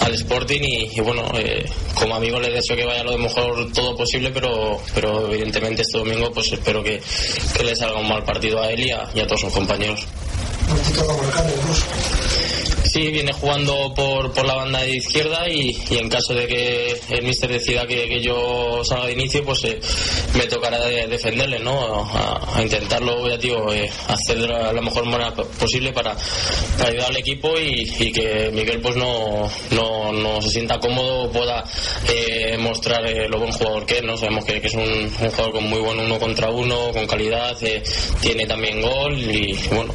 al 0.00 0.12
Sporting 0.14 0.60
y, 0.60 0.98
y 0.98 1.00
bueno, 1.00 1.22
eh, 1.38 1.64
como 1.94 2.16
amigo 2.16 2.40
le 2.40 2.50
deseo 2.50 2.74
que 2.74 2.84
vaya 2.84 3.04
lo 3.04 3.16
mejor 3.16 3.72
todo 3.72 3.96
posible, 3.96 4.32
pero, 4.32 4.76
pero 4.92 5.32
evidentemente 5.32 5.82
este 5.82 5.98
domingo 5.98 6.32
pues 6.32 6.50
espero 6.50 6.82
que, 6.82 7.00
que 7.56 7.62
le 7.62 7.76
salga 7.76 8.00
un 8.00 8.08
mal 8.08 8.24
partido 8.24 8.60
a 8.60 8.72
él 8.72 8.80
y 8.80 8.90
a, 8.90 9.08
y 9.14 9.20
a 9.20 9.26
todos 9.28 9.42
sus 9.42 9.52
compañeros. 9.52 10.04
Sí, 12.96 13.10
viene 13.10 13.30
jugando 13.32 13.92
por, 13.94 14.32
por 14.32 14.46
la 14.46 14.54
banda 14.54 14.80
de 14.80 14.96
izquierda 14.96 15.46
y, 15.50 15.76
y 15.90 15.98
en 15.98 16.08
caso 16.08 16.32
de 16.32 16.46
que 16.46 16.98
el 17.10 17.24
míster 17.24 17.50
decida 17.50 17.86
que, 17.86 18.08
que, 18.08 18.22
yo 18.22 18.82
salga 18.84 19.06
de 19.06 19.12
inicio, 19.12 19.44
pues 19.44 19.64
eh, 19.64 19.78
me 20.34 20.46
tocará 20.46 20.78
de 20.78 21.06
defenderle, 21.06 21.58
¿no? 21.58 22.04
A, 22.04 22.56
a 22.56 22.62
intentarlo, 22.62 23.28
ya 23.28 23.36
digo, 23.36 23.70
eh, 23.70 23.90
hacer 24.08 24.38
de 24.38 24.48
la, 24.48 24.72
la, 24.72 24.80
mejor 24.80 25.04
manera 25.04 25.34
posible 25.34 25.92
para, 25.92 26.15
para 26.76 26.90
ayudar 26.90 27.10
al 27.10 27.16
equipo 27.16 27.58
y, 27.58 28.12
que 28.12 28.50
Miguel 28.52 28.80
pues 28.80 28.96
no, 28.96 29.48
no, 29.70 30.12
no 30.12 30.40
se 30.40 30.50
sienta 30.50 30.78
cómodo, 30.78 31.30
pueda 31.30 31.64
eh, 32.08 32.56
mostrar 32.58 33.04
eh, 33.06 33.28
lo 33.28 33.38
buen 33.38 33.52
jugador 33.52 33.84
que 33.84 33.98
es, 33.98 34.02
¿no? 34.02 34.16
Sabemos 34.16 34.44
que, 34.44 34.56
es 34.56 34.74
un, 34.74 35.10
jugador 35.10 35.52
con 35.52 35.64
muy 35.64 35.80
buen 35.80 35.98
uno 35.98 36.18
contra 36.18 36.50
uno, 36.50 36.92
con 36.92 37.06
calidad, 37.06 37.56
eh, 37.62 37.82
tiene 38.20 38.46
también 38.46 38.80
gol 38.80 39.18
y 39.18 39.54
bueno, 39.70 39.94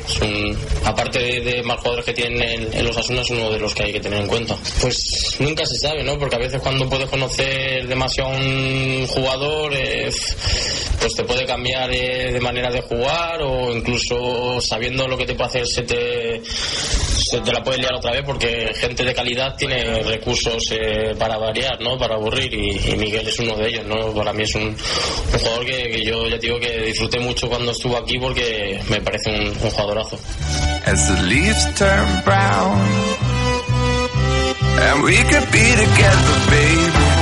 aparte 0.85 1.41
de, 1.41 1.63
más 1.63 1.77
jugadores 1.79 2.05
que 2.05 2.13
tienen 2.13 2.41
en, 2.41 2.73
en 2.73 2.85
los 2.85 2.95
Osasuna 2.97 3.21
es 3.21 3.29
uno 3.29 3.49
de 3.49 3.59
los 3.59 3.73
que 3.73 3.83
hay 3.83 3.93
que 3.93 3.99
tener 3.99 4.21
en 4.21 4.27
cuenta. 4.27 4.55
Pues 4.81 5.37
nunca 5.39 5.65
se 5.65 5.77
sabe, 5.77 6.03
¿no? 6.03 6.17
Porque 6.17 6.35
a 6.35 6.39
veces 6.39 6.61
cuando 6.61 6.87
puedes 6.87 7.09
conocer 7.09 7.87
demasiado 7.87 8.31
a 8.31 8.37
un 8.37 9.07
jugador, 9.07 9.73
eh, 9.73 10.11
pues 11.01 11.15
te 11.15 11.23
puede 11.23 11.45
cambiar 11.45 11.89
de 11.89 12.39
manera 12.39 12.69
de 12.71 12.81
jugar 12.81 13.41
o 13.41 13.75
incluso 13.75 14.61
sabiendo 14.61 15.07
lo 15.07 15.17
que 15.17 15.25
te 15.25 15.33
puede 15.33 15.49
hacer 15.49 15.67
se 15.67 15.81
te, 15.81 16.41
se 16.45 17.39
te 17.41 17.51
la 17.51 17.63
puede 17.63 17.79
liar 17.79 17.95
otra 17.95 18.11
vez 18.11 18.21
porque 18.23 18.71
gente 18.75 19.03
de 19.03 19.13
calidad 19.13 19.55
tiene 19.57 20.03
recursos 20.03 20.63
eh, 20.71 21.15
para 21.17 21.37
variar, 21.37 21.81
¿no? 21.81 21.97
Para 21.97 22.15
aburrir 22.15 22.53
y, 22.53 22.95
Miguel 22.97 23.27
es 23.27 23.39
uno 23.39 23.55
de 23.55 23.69
ellos, 23.69 23.85
¿no? 23.87 24.13
Para 24.13 24.31
mí 24.31 24.43
es 24.43 24.53
un, 24.53 24.77
jugador 25.31 25.65
que, 25.65 26.03
yo 26.05 26.27
ya 26.27 26.37
digo 26.37 26.59
que 26.59 26.83
disfruté 26.83 27.19
mucho 27.19 27.49
cuando 27.49 27.71
estuvo 27.71 27.97
aquí 27.97 28.19
porque 28.19 28.79
me 28.87 29.01
parece 29.01 29.31
un, 29.31 29.55
jugadorazo. 29.55 30.19
As 30.85 31.07
the 31.07 31.21
leaves 31.23 31.75
turn 31.75 32.23
brown 32.25 32.77
And 34.83 35.03
we 35.03 35.15
could 35.15 35.51
be 35.51 35.75
together, 35.75 36.49
baby 36.49 37.21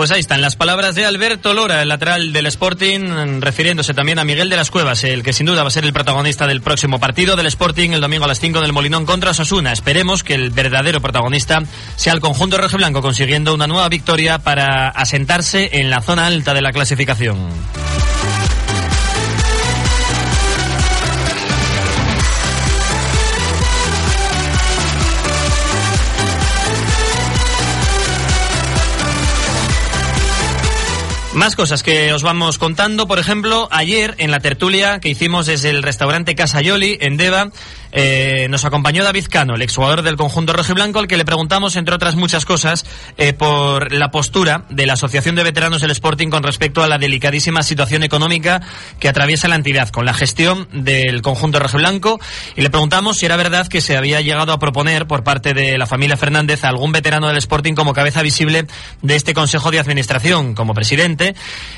Pues 0.00 0.12
ahí 0.12 0.20
están 0.20 0.40
las 0.40 0.56
palabras 0.56 0.94
de 0.94 1.04
Alberto 1.04 1.52
Lora, 1.52 1.82
el 1.82 1.90
lateral 1.90 2.32
del 2.32 2.46
Sporting, 2.46 3.42
refiriéndose 3.42 3.92
también 3.92 4.18
a 4.18 4.24
Miguel 4.24 4.48
de 4.48 4.56
las 4.56 4.70
Cuevas, 4.70 5.04
el 5.04 5.22
que 5.22 5.34
sin 5.34 5.44
duda 5.44 5.60
va 5.60 5.68
a 5.68 5.70
ser 5.70 5.84
el 5.84 5.92
protagonista 5.92 6.46
del 6.46 6.62
próximo 6.62 6.98
partido 6.98 7.36
del 7.36 7.44
Sporting 7.44 7.90
el 7.90 8.00
domingo 8.00 8.24
a 8.24 8.28
las 8.28 8.40
5 8.40 8.62
del 8.62 8.72
Molinón 8.72 9.04
contra 9.04 9.34
Sosuna. 9.34 9.72
Esperemos 9.72 10.24
que 10.24 10.32
el 10.32 10.52
verdadero 10.52 11.02
protagonista 11.02 11.62
sea 11.96 12.14
el 12.14 12.20
conjunto 12.20 12.56
blanco 12.78 13.02
consiguiendo 13.02 13.52
una 13.52 13.66
nueva 13.66 13.90
victoria 13.90 14.38
para 14.38 14.88
asentarse 14.88 15.68
en 15.70 15.90
la 15.90 16.00
zona 16.00 16.28
alta 16.28 16.54
de 16.54 16.62
la 16.62 16.72
clasificación. 16.72 17.36
Más 31.40 31.56
cosas 31.56 31.82
que 31.82 32.12
os 32.12 32.22
vamos 32.22 32.58
contando. 32.58 33.06
Por 33.06 33.18
ejemplo, 33.18 33.66
ayer 33.70 34.14
en 34.18 34.30
la 34.30 34.40
tertulia 34.40 35.00
que 35.00 35.08
hicimos 35.08 35.46
desde 35.46 35.70
el 35.70 35.82
restaurante 35.82 36.34
Casa 36.34 36.60
Yoli 36.60 36.98
en 37.00 37.16
Deva, 37.16 37.48
eh, 37.92 38.46
nos 38.50 38.66
acompañó 38.66 39.02
David 39.02 39.24
Cano, 39.28 39.54
el 39.54 39.62
exjugador 39.62 40.02
del 40.02 40.16
conjunto 40.16 40.52
rojo 40.52 40.72
y 40.72 40.74
blanco, 40.74 40.98
al 40.98 41.08
que 41.08 41.16
le 41.16 41.24
preguntamos, 41.24 41.76
entre 41.76 41.94
otras 41.94 42.14
muchas 42.14 42.44
cosas, 42.44 42.84
eh, 43.16 43.32
por 43.32 43.92
la 43.92 44.10
postura 44.10 44.64
de 44.68 44.86
la 44.86 44.92
Asociación 44.92 45.34
de 45.34 45.42
Veteranos 45.42 45.80
del 45.80 45.90
Sporting 45.90 46.28
con 46.28 46.42
respecto 46.42 46.82
a 46.82 46.88
la 46.88 46.98
delicadísima 46.98 47.62
situación 47.62 48.02
económica 48.02 48.60
que 48.98 49.08
atraviesa 49.08 49.48
la 49.48 49.56
entidad 49.56 49.88
con 49.88 50.04
la 50.04 50.12
gestión 50.14 50.68
del 50.72 51.22
conjunto 51.22 51.58
rojo 51.58 51.78
y 51.78 51.80
blanco. 51.80 52.20
Y 52.54 52.60
le 52.60 52.70
preguntamos 52.70 53.16
si 53.16 53.26
era 53.26 53.36
verdad 53.36 53.66
que 53.66 53.80
se 53.80 53.96
había 53.96 54.20
llegado 54.20 54.52
a 54.52 54.58
proponer 54.58 55.06
por 55.06 55.24
parte 55.24 55.54
de 55.54 55.78
la 55.78 55.86
familia 55.86 56.16
Fernández 56.18 56.64
a 56.64 56.68
algún 56.68 56.92
veterano 56.92 57.28
del 57.28 57.38
Sporting 57.38 57.74
como 57.74 57.94
cabeza 57.94 58.22
visible 58.22 58.66
de 59.00 59.16
este 59.16 59.32
Consejo 59.32 59.70
de 59.70 59.80
Administración, 59.80 60.54
como 60.54 60.74
presidente. 60.74 61.29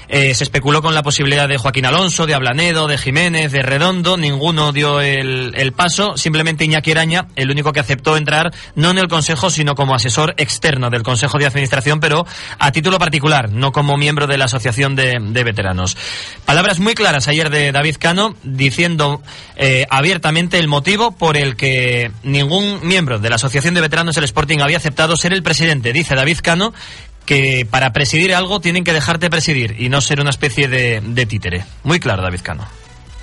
Eh, 0.08 0.34
se 0.34 0.44
especuló 0.44 0.82
con 0.82 0.94
la 0.94 1.02
posibilidad 1.02 1.48
de 1.48 1.56
Joaquín 1.56 1.86
Alonso, 1.86 2.26
de 2.26 2.34
Ablanedo, 2.34 2.86
de 2.86 2.98
Jiménez, 2.98 3.50
de 3.50 3.62
Redondo. 3.62 4.16
Ninguno 4.16 4.72
dio 4.72 5.00
el, 5.00 5.72
paso 5.74 6.16
simplemente 6.16 6.64
Iñaki 6.64 6.92
Araña, 6.92 7.28
el 7.34 7.50
único 7.50 7.72
que 7.72 7.80
aceptó 7.80 8.16
entrar 8.16 8.52
no 8.74 8.90
en 8.90 8.98
el 8.98 9.08
Consejo, 9.08 9.48
sino 9.48 9.74
como 9.74 9.94
asesor 9.94 10.34
externo 10.36 10.90
del 10.90 11.02
Consejo 11.02 11.38
de 11.38 11.46
Administración, 11.46 11.98
pero 11.98 12.26
a 12.58 12.72
título 12.72 12.98
particular, 12.98 13.50
no 13.50 13.72
como 13.72 13.96
miembro 13.96 14.26
de 14.26 14.36
la 14.36 14.44
Asociación 14.44 14.96
de, 14.96 15.42
Veteranos. 15.42 15.96
Palabras 16.44 16.78
muy 16.78 16.94
claras 16.94 17.26
ayer 17.28 17.48
de 17.48 17.72
David 17.72 17.96
Cano, 17.98 18.36
diciendo 18.42 19.22
eh, 19.56 19.86
abiertamente 19.88 20.58
el 20.58 20.68
motivo 20.68 21.12
por 21.12 21.36
el 21.36 21.56
que 21.56 22.10
ningún 22.22 22.86
miembro 22.86 23.18
de 23.18 23.30
la 23.30 23.36
Asociación 23.36 23.74
de 23.74 23.80
Veteranos 23.80 24.14
del 24.14 24.24
Sporting 24.24 24.58
había 24.60 24.76
aceptado 24.76 25.16
ser 25.16 25.32
el 25.32 25.42
presidente. 25.42 25.92
Dice 25.92 26.14
David 26.14 26.38
Cano 26.42 26.74
que 27.24 27.66
para 27.70 27.92
presidir 27.92 28.34
algo 28.34 28.60
tienen 28.60 28.84
que 28.84 28.92
dejarte 28.92 29.30
presidir 29.30 29.76
y 29.78 29.88
no 29.88 30.00
ser 30.00 30.20
una 30.20 30.30
especie 30.30 30.68
de, 30.68 31.00
de 31.04 31.26
títere. 31.26 31.64
Muy 31.84 32.00
claro, 32.00 32.22
David 32.22 32.40
Cano. 32.42 32.66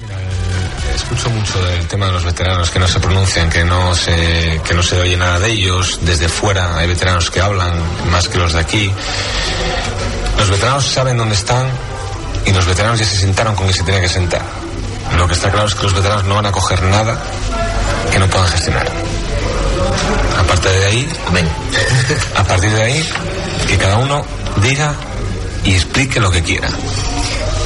Mira, 0.01 0.15
eh, 0.15 0.95
escucho 0.95 1.29
mucho 1.29 1.61
del 1.63 1.87
tema 1.87 2.05
de 2.07 2.13
los 2.13 2.23
veteranos 2.23 2.69
que 2.71 2.79
no 2.79 2.87
se 2.87 2.99
pronuncian, 2.99 3.49
que 3.49 3.63
no 3.65 3.93
se, 3.95 4.61
que 4.65 4.73
no 4.73 4.83
se 4.83 4.99
oye 4.99 5.17
nada 5.17 5.39
de 5.39 5.51
ellos. 5.51 5.99
Desde 6.03 6.29
fuera 6.29 6.77
hay 6.77 6.87
veteranos 6.87 7.29
que 7.29 7.41
hablan 7.41 7.73
más 8.11 8.29
que 8.29 8.37
los 8.37 8.53
de 8.53 8.59
aquí. 8.59 8.91
Los 10.37 10.49
veteranos 10.49 10.85
saben 10.85 11.17
dónde 11.17 11.35
están 11.35 11.67
y 12.45 12.53
los 12.53 12.65
veteranos 12.65 12.99
ya 12.99 13.05
se 13.05 13.17
sentaron 13.17 13.55
con 13.55 13.67
que 13.67 13.73
se 13.73 13.83
tenía 13.83 14.01
que 14.01 14.07
sentar. 14.07 14.41
Lo 15.17 15.27
que 15.27 15.33
está 15.33 15.51
claro 15.51 15.67
es 15.67 15.75
que 15.75 15.83
los 15.83 15.93
veteranos 15.93 16.23
no 16.25 16.35
van 16.35 16.45
a 16.45 16.51
coger 16.51 16.81
nada 16.83 17.21
que 18.11 18.19
no 18.19 18.27
puedan 18.27 18.47
gestionar. 18.47 18.89
Aparte 20.39 20.69
de 20.69 20.85
ahí, 20.85 21.09
a 22.35 22.43
partir 22.43 22.71
de 22.71 22.81
ahí, 22.81 23.09
que 23.69 23.77
cada 23.77 23.97
uno 23.97 24.23
diga 24.63 24.95
y 25.63 25.75
explique 25.75 26.19
lo 26.19 26.31
que 26.31 26.41
quiera. 26.41 26.67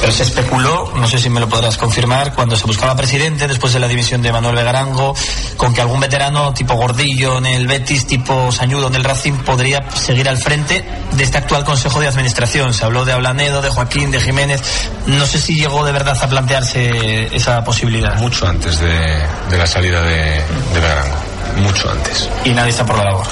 Pero 0.00 0.12
se 0.12 0.24
especuló, 0.24 0.92
no 0.96 1.08
sé 1.08 1.18
si 1.18 1.30
me 1.30 1.40
lo 1.40 1.48
podrás 1.48 1.78
confirmar, 1.78 2.34
cuando 2.34 2.58
se 2.58 2.66
buscaba 2.66 2.94
presidente 2.94 3.48
después 3.48 3.72
de 3.72 3.80
la 3.80 3.88
división 3.88 4.20
de 4.20 4.30
Manuel 4.30 4.54
Vegarango, 4.54 5.14
con 5.56 5.72
que 5.72 5.80
algún 5.80 6.00
veterano 6.00 6.52
tipo 6.52 6.74
Gordillo 6.74 7.38
en 7.38 7.46
el 7.46 7.66
Betis, 7.66 8.06
tipo 8.06 8.52
Sañudo 8.52 8.88
en 8.88 8.96
el 8.96 9.04
Racing 9.04 9.32
podría 9.32 9.90
seguir 9.92 10.28
al 10.28 10.36
frente 10.36 10.84
de 11.12 11.24
este 11.24 11.38
actual 11.38 11.64
Consejo 11.64 12.00
de 12.00 12.08
Administración. 12.08 12.74
Se 12.74 12.84
habló 12.84 13.06
de 13.06 13.14
Ablanedo, 13.14 13.62
de 13.62 13.70
Joaquín, 13.70 14.10
de 14.10 14.20
Jiménez. 14.20 14.60
No 15.06 15.24
sé 15.24 15.40
si 15.40 15.56
llegó 15.56 15.86
de 15.86 15.92
verdad 15.92 16.18
a 16.20 16.28
plantearse 16.28 17.34
esa 17.34 17.64
posibilidad. 17.64 18.16
Mucho 18.16 18.46
antes 18.46 18.78
de, 18.80 19.26
la 19.56 19.66
salida 19.66 20.02
de, 20.02 20.16
de. 20.18 21.62
Mucho 21.62 21.90
antes. 21.90 22.28
Y 22.44 22.50
nadie 22.50 22.70
está 22.70 22.84
por 22.84 22.98
la 22.98 23.04
labor. 23.04 23.26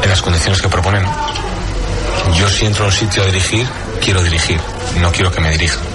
En 0.00 0.10
las 0.10 0.22
condiciones 0.22 0.62
que 0.62 0.68
proponen. 0.68 1.04
Yo 2.32 2.48
si 2.48 2.66
entro 2.66 2.84
a 2.84 2.86
un 2.86 2.92
sitio 2.92 3.22
a 3.22 3.26
dirigir, 3.26 3.66
quiero 4.02 4.22
dirigir, 4.22 4.60
no 5.00 5.12
quiero 5.12 5.30
que 5.30 5.40
me 5.40 5.50
dirijan. 5.50 5.93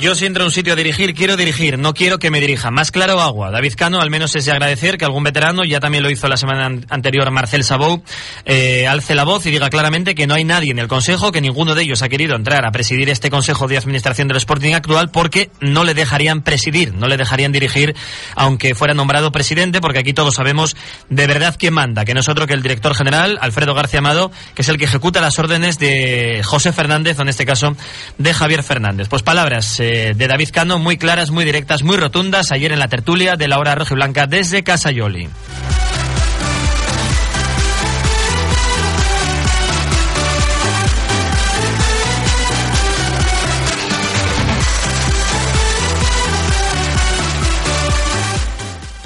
Yo 0.00 0.14
si 0.14 0.24
entro 0.24 0.44
a 0.44 0.46
un 0.46 0.52
sitio 0.52 0.72
a 0.72 0.76
dirigir, 0.76 1.14
quiero 1.14 1.36
dirigir, 1.36 1.78
no 1.78 1.92
quiero 1.92 2.18
que 2.18 2.30
me 2.30 2.40
dirija. 2.40 2.70
Más 2.70 2.90
claro 2.90 3.20
agua. 3.20 3.50
David 3.50 3.74
Cano, 3.76 4.00
al 4.00 4.08
menos 4.08 4.34
es 4.34 4.46
de 4.46 4.50
agradecer 4.50 4.96
que 4.96 5.04
algún 5.04 5.24
veterano, 5.24 5.62
ya 5.62 5.78
también 5.78 6.02
lo 6.02 6.10
hizo 6.10 6.26
la 6.26 6.38
semana 6.38 6.80
anterior 6.88 7.30
Marcel 7.30 7.64
Sabou, 7.64 8.02
eh, 8.46 8.86
alce 8.86 9.14
la 9.14 9.24
voz 9.24 9.44
y 9.44 9.50
diga 9.50 9.68
claramente 9.68 10.14
que 10.14 10.26
no 10.26 10.32
hay 10.32 10.44
nadie 10.44 10.70
en 10.70 10.78
el 10.78 10.88
Consejo, 10.88 11.32
que 11.32 11.42
ninguno 11.42 11.74
de 11.74 11.82
ellos 11.82 12.00
ha 12.00 12.08
querido 12.08 12.34
entrar 12.34 12.64
a 12.64 12.70
presidir 12.70 13.10
este 13.10 13.28
Consejo 13.28 13.68
de 13.68 13.76
Administración 13.76 14.26
del 14.26 14.38
Sporting 14.38 14.72
actual 14.72 15.10
porque 15.10 15.50
no 15.60 15.84
le 15.84 15.92
dejarían 15.92 16.40
presidir, 16.40 16.94
no 16.94 17.06
le 17.06 17.18
dejarían 17.18 17.52
dirigir, 17.52 17.94
aunque 18.36 18.74
fuera 18.74 18.94
nombrado 18.94 19.32
presidente, 19.32 19.82
porque 19.82 19.98
aquí 19.98 20.14
todos 20.14 20.34
sabemos 20.34 20.76
de 21.10 21.26
verdad 21.26 21.56
quién 21.58 21.74
manda, 21.74 22.06
que 22.06 22.14
no 22.14 22.20
es 22.20 22.28
otro 22.30 22.46
que 22.46 22.54
el 22.54 22.62
director 22.62 22.94
general, 22.94 23.38
Alfredo 23.42 23.74
García 23.74 23.98
Amado, 23.98 24.32
que 24.54 24.62
es 24.62 24.68
el 24.70 24.78
que 24.78 24.86
ejecuta 24.86 25.20
las 25.20 25.38
órdenes 25.38 25.78
de 25.78 26.40
José 26.42 26.72
Fernández, 26.72 27.18
o 27.18 27.22
en 27.22 27.28
este 27.28 27.44
caso 27.44 27.76
de 28.16 28.32
Javier 28.32 28.62
Fernández. 28.62 29.06
Pues 29.10 29.22
palabras. 29.22 29.78
Eh, 29.78 29.89
de, 29.90 30.28
David 30.28 30.50
Cano, 30.52 30.78
muy 30.78 30.96
claras, 30.96 31.30
muy 31.30 31.44
directas, 31.44 31.82
muy 31.82 31.96
rotundas, 31.96 32.52
ayer 32.52 32.72
en 32.72 32.78
la 32.78 32.88
tertulia 32.88 33.36
de 33.36 33.48
la 33.48 33.58
hora 33.58 33.74
roja 33.74 33.94
blanca 33.94 34.26
desde 34.26 34.62
Casayoli. 34.62 35.28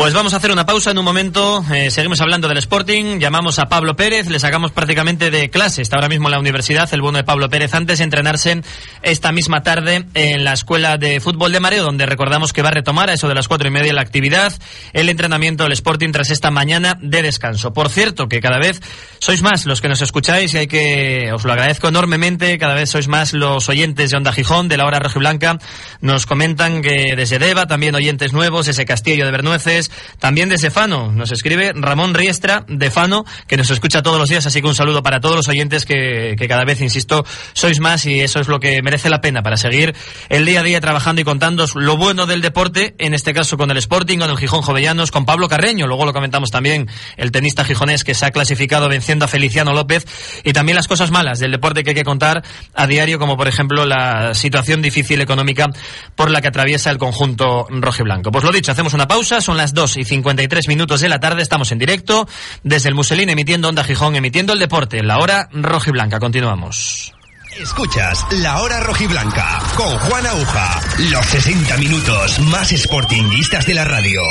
Pues 0.04 0.12
vamos 0.12 0.34
a 0.34 0.36
hacer 0.36 0.52
una 0.52 0.66
pausa 0.66 0.90
en 0.90 0.98
un 0.98 1.04
momento. 1.06 1.64
Eh, 1.72 1.90
seguimos 1.90 2.20
hablando 2.20 2.46
del 2.46 2.58
Sporting. 2.58 3.18
Llamamos 3.20 3.58
a 3.58 3.70
Pablo 3.70 3.96
Pérez. 3.96 4.28
Le 4.28 4.38
sacamos 4.38 4.70
prácticamente 4.70 5.30
de 5.30 5.48
clase. 5.48 5.80
Está 5.80 5.96
ahora 5.96 6.10
mismo 6.10 6.28
en 6.28 6.32
la 6.32 6.38
universidad. 6.38 6.92
El 6.92 7.00
bueno 7.00 7.16
de 7.16 7.24
Pablo 7.24 7.48
Pérez 7.48 7.72
antes 7.72 7.96
de 7.96 8.04
entrenarse 8.04 8.60
esta 9.00 9.32
misma 9.32 9.62
tarde 9.62 10.04
en 10.12 10.44
la 10.44 10.52
Escuela 10.52 10.98
de 10.98 11.20
Fútbol 11.20 11.52
de 11.52 11.60
Mareo, 11.60 11.84
donde 11.84 12.04
recordamos 12.04 12.52
que 12.52 12.60
va 12.60 12.68
a 12.68 12.72
retomar 12.72 13.08
a 13.08 13.14
eso 13.14 13.28
de 13.28 13.34
las 13.34 13.48
cuatro 13.48 13.66
y 13.66 13.70
media 13.70 13.94
la 13.94 14.02
actividad, 14.02 14.52
el 14.92 15.08
entrenamiento 15.08 15.64
del 15.64 15.72
Sporting 15.72 16.12
tras 16.12 16.30
esta 16.30 16.50
mañana 16.50 16.98
de 17.00 17.22
descanso. 17.22 17.72
Por 17.72 17.88
cierto, 17.88 18.28
que 18.28 18.40
cada 18.40 18.58
vez 18.58 18.82
sois 19.20 19.40
más 19.40 19.64
los 19.64 19.80
que 19.80 19.88
nos 19.88 20.02
escucháis 20.02 20.52
y 20.52 20.58
hay 20.58 20.66
que, 20.66 21.30
os 21.32 21.44
lo 21.46 21.52
agradezco 21.54 21.88
enormemente. 21.88 22.58
Cada 22.58 22.74
vez 22.74 22.90
sois 22.90 23.08
más 23.08 23.32
los 23.32 23.70
oyentes 23.70 24.10
de 24.10 24.18
Onda 24.18 24.32
Gijón, 24.32 24.68
de 24.68 24.76
la 24.76 24.84
hora 24.84 25.00
Blanca. 25.14 25.58
Nos 26.02 26.26
comentan 26.26 26.82
que 26.82 27.14
desde 27.16 27.38
Deva, 27.38 27.66
también 27.66 27.94
oyentes 27.94 28.34
nuevos, 28.34 28.68
ese 28.68 28.84
Castillo 28.84 29.24
de 29.24 29.30
Bernueces, 29.30 29.90
también 30.18 30.48
de 30.48 30.58
Fano. 30.70 31.12
Nos 31.12 31.30
escribe 31.32 31.72
Ramón 31.74 32.14
Riestra 32.14 32.64
de 32.68 32.90
Fano, 32.90 33.24
que 33.46 33.56
nos 33.56 33.70
escucha 33.70 34.02
todos 34.02 34.18
los 34.18 34.28
días, 34.28 34.46
así 34.46 34.60
que 34.60 34.66
un 34.66 34.74
saludo 34.74 35.02
para 35.02 35.20
todos 35.20 35.36
los 35.36 35.48
oyentes 35.48 35.84
que, 35.84 36.36
cada 36.48 36.64
vez, 36.64 36.80
insisto, 36.80 37.24
sois 37.52 37.80
más 37.80 38.06
y 38.06 38.20
eso 38.20 38.40
es 38.40 38.48
lo 38.48 38.60
que 38.60 38.80
merece 38.82 39.10
la 39.10 39.20
pena 39.20 39.42
para 39.42 39.56
seguir 39.56 39.94
el 40.28 40.46
día 40.46 40.60
a 40.60 40.62
día 40.62 40.80
trabajando 40.80 41.20
y 41.20 41.24
contando 41.24 41.66
lo 41.74 41.96
bueno 41.96 42.26
del 42.26 42.40
deporte, 42.40 42.94
en 42.98 43.14
este 43.14 43.34
caso 43.34 43.56
con 43.56 43.70
el 43.70 43.76
Sporting, 43.78 44.18
con 44.18 44.30
el 44.30 44.38
Gijón 44.38 44.62
Jovellanos, 44.62 45.10
con 45.10 45.24
Pablo 45.24 45.48
Carreño, 45.48 45.86
luego 45.86 46.06
lo 46.06 46.12
comentamos 46.12 46.50
también, 46.50 46.88
el 47.16 47.30
tenista 47.30 47.64
gijonés 47.64 48.04
que 48.04 48.14
se 48.14 48.26
ha 48.26 48.30
clasificado 48.30 48.88
venciendo 48.88 49.24
a 49.24 49.28
Feliciano 49.28 49.72
López, 49.72 50.06
y 50.44 50.52
también 50.52 50.76
las 50.76 50.88
cosas 50.88 51.10
malas 51.10 51.38
del 51.38 51.50
deporte 51.50 51.84
que 51.84 51.90
hay 51.90 51.96
que 51.96 52.04
contar 52.04 52.42
a 52.74 52.86
diario, 52.86 53.18
como 53.18 53.36
por 53.36 53.48
ejemplo 53.48 53.84
la 53.84 54.34
situación 54.34 54.82
difícil 54.82 55.20
económica 55.20 55.68
por 56.14 56.30
la 56.30 56.40
que 56.40 56.48
atraviesa 56.48 56.90
el 56.90 56.98
conjunto 56.98 57.66
rojo 57.68 58.02
y 58.02 58.04
blanco. 58.04 58.30
Pues 58.30 58.44
lo 58.44 58.50
dicho, 58.50 58.72
hacemos 58.72 58.94
una 58.94 59.06
pausa, 59.06 59.40
son 59.40 59.56
las 59.56 59.74
2 59.84 59.98
y 59.98 60.04
53 60.04 60.68
minutos 60.68 61.02
de 61.02 61.10
la 61.10 61.20
tarde. 61.20 61.42
Estamos 61.42 61.70
en 61.70 61.78
directo 61.78 62.26
desde 62.62 62.88
el 62.88 62.94
Muselín 62.94 63.28
emitiendo 63.28 63.68
Onda 63.68 63.84
Gijón, 63.84 64.16
emitiendo 64.16 64.54
el 64.54 64.58
deporte. 64.58 65.02
La 65.02 65.18
hora 65.18 65.50
roja 65.52 65.90
y 65.90 65.92
blanca. 65.92 66.18
Continuamos. 66.18 67.12
Escuchas 67.60 68.26
La 68.42 68.62
Hora 68.62 68.80
Rojiblanca 68.80 69.60
con 69.76 69.98
Juan 69.98 70.26
Aguja. 70.26 70.80
Los 71.10 71.26
60 71.26 71.76
minutos 71.76 72.40
más 72.40 72.70
sportinguistas 72.70 73.66
de 73.66 73.74
la 73.74 73.84
radio. 73.84 74.22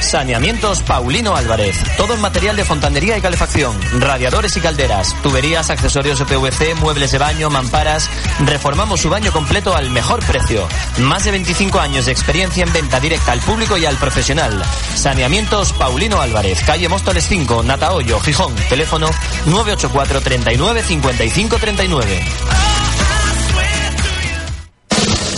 Saneamientos 0.00 0.82
Paulino 0.82 1.36
Álvarez. 1.36 1.76
Todo 1.96 2.14
en 2.14 2.20
material 2.20 2.56
de 2.56 2.64
fontanería 2.64 3.16
y 3.16 3.20
calefacción. 3.20 3.78
Radiadores 4.00 4.56
y 4.56 4.60
calderas. 4.60 5.14
Tuberías, 5.22 5.70
accesorios 5.70 6.18
de 6.18 6.24
PVC, 6.24 6.74
muebles 6.74 7.12
de 7.12 7.18
baño, 7.18 7.50
mamparas. 7.50 8.08
Reformamos 8.44 9.00
su 9.00 9.10
baño 9.10 9.32
completo 9.32 9.74
al 9.74 9.90
mejor 9.90 10.24
precio. 10.24 10.66
Más 10.98 11.24
de 11.24 11.30
25 11.32 11.78
años 11.78 12.06
de 12.06 12.12
experiencia 12.12 12.64
en 12.64 12.72
venta 12.72 12.98
directa 13.00 13.32
al 13.32 13.40
público 13.40 13.76
y 13.76 13.86
al 13.86 13.96
profesional. 13.96 14.62
Saneamientos 14.94 15.72
Paulino 15.74 16.20
Álvarez. 16.20 16.62
Calle 16.64 16.88
Móstoles 16.88 17.26
5, 17.28 17.62
Natahoyo, 17.62 18.20
Gijón. 18.20 18.54
Teléfono 18.68 19.08
984 19.46 20.20
39 20.20 20.82
55 20.82 21.58
39. 21.58 22.24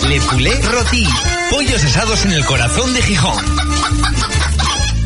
Le 0.09 0.21
Poulet 0.21 0.61
Roti. 0.63 1.07
Pollos 1.51 1.85
asados 1.85 2.25
en 2.25 2.33
el 2.33 2.45
corazón 2.45 2.93
de 2.93 3.03
Gijón. 3.03 3.45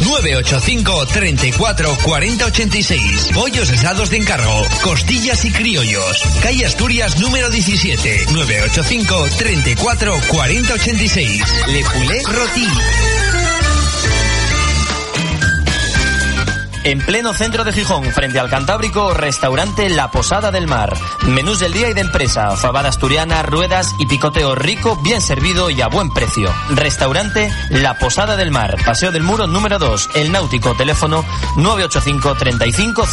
985 0.00 1.06
34 1.06 1.98
40 2.02 2.46
86. 2.46 3.30
Pollos 3.34 3.70
asados 3.70 4.10
de 4.10 4.18
encargo. 4.18 4.64
Costillas 4.82 5.44
y 5.44 5.52
criollos. 5.52 6.22
Calle 6.42 6.66
Asturias 6.66 7.18
número 7.18 7.48
17. 7.50 8.26
985 8.32 9.28
34 9.38 10.20
40 10.28 10.74
86. 10.74 11.42
Le 11.68 11.84
Poulet 11.84 12.26
Roti. 12.26 12.68
En 16.86 17.00
pleno 17.00 17.34
centro 17.34 17.64
de 17.64 17.72
Gijón, 17.72 18.04
frente 18.12 18.38
al 18.38 18.48
Cantábrico, 18.48 19.12
restaurante 19.12 19.88
La 19.88 20.12
Posada 20.12 20.52
del 20.52 20.68
Mar. 20.68 20.96
Menús 21.26 21.58
del 21.58 21.72
día 21.72 21.90
y 21.90 21.94
de 21.94 22.00
empresa, 22.00 22.56
fabada 22.56 22.90
asturiana, 22.90 23.42
ruedas 23.42 23.92
y 23.98 24.06
picoteo 24.06 24.54
rico, 24.54 24.96
bien 25.02 25.20
servido 25.20 25.68
y 25.68 25.80
a 25.80 25.88
buen 25.88 26.10
precio. 26.10 26.48
Restaurante 26.70 27.50
La 27.70 27.98
Posada 27.98 28.36
del 28.36 28.52
Mar, 28.52 28.76
Paseo 28.86 29.10
del 29.10 29.24
Muro 29.24 29.48
número 29.48 29.80
2, 29.80 30.10
El 30.14 30.30
Náutico, 30.30 30.76
teléfono 30.76 31.24
985 31.56 32.36
35 32.36 33.04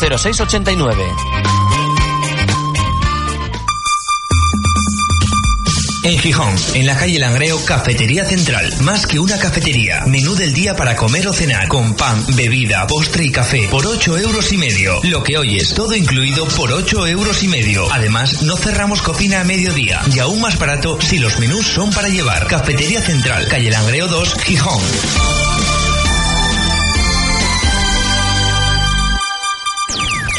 En 6.03 6.19
Gijón, 6.19 6.53
en 6.73 6.85
la 6.85 6.97
calle 6.97 7.17
Langreo, 7.17 7.63
Cafetería 7.63 8.25
Central. 8.25 8.73
Más 8.81 9.07
que 9.07 9.19
una 9.19 9.37
cafetería. 9.39 10.03
Menú 10.05 10.35
del 10.35 10.53
día 10.53 10.75
para 10.75 10.97
comer 10.97 11.25
o 11.29 11.33
cenar. 11.33 11.69
Con 11.69 11.95
pan, 11.95 12.25
bebida, 12.35 12.85
postre 12.87 13.23
y 13.23 13.31
café. 13.31 13.69
Por 13.69 13.87
8 13.87 14.17
euros 14.17 14.51
y 14.51 14.57
medio. 14.57 14.99
Lo 15.03 15.23
que 15.23 15.37
oyes, 15.37 15.73
todo 15.73 15.95
incluido 15.95 16.45
por 16.49 16.73
8 16.73 17.07
euros 17.07 17.41
y 17.43 17.47
medio. 17.47 17.87
Además, 17.91 18.43
no 18.43 18.57
cerramos 18.57 19.01
cocina 19.01 19.41
a 19.41 19.43
mediodía. 19.45 20.01
Y 20.13 20.19
aún 20.19 20.41
más 20.41 20.59
barato 20.59 20.99
si 20.99 21.19
los 21.19 21.39
menús 21.39 21.67
son 21.67 21.89
para 21.91 22.09
llevar. 22.09 22.47
Cafetería 22.47 23.01
Central, 23.01 23.47
calle 23.47 23.71
Langreo 23.71 24.09
2, 24.09 24.35
Gijón. 24.43 25.42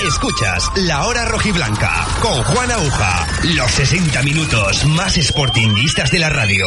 Escuchas 0.06 0.70
La 0.76 1.06
Hora 1.06 1.24
Rojiblanca 1.24 2.06
con 2.20 2.42
Juan 2.42 2.70
Aguja. 2.70 3.26
Los 3.56 3.70
60 3.70 4.22
minutos 4.22 4.84
más 4.84 5.14
sportinguistas 5.14 6.10
de 6.10 6.18
la 6.18 6.28
radio. 6.28 6.66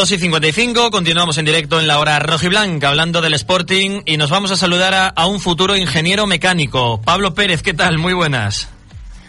2 0.00 0.12
y 0.12 0.18
55, 0.18 0.90
continuamos 0.90 1.36
en 1.36 1.44
directo 1.44 1.78
en 1.78 1.86
la 1.86 1.98
hora 1.98 2.18
rojiblanca 2.20 2.88
hablando 2.88 3.20
del 3.20 3.34
Sporting 3.34 4.00
y 4.06 4.16
nos 4.16 4.30
vamos 4.30 4.50
a 4.50 4.56
saludar 4.56 4.94
a, 4.94 5.08
a 5.08 5.26
un 5.26 5.40
futuro 5.40 5.76
ingeniero 5.76 6.26
mecánico. 6.26 7.02
Pablo 7.02 7.34
Pérez, 7.34 7.62
¿qué 7.62 7.74
tal? 7.74 7.98
Muy 7.98 8.14
buenas. 8.14 8.70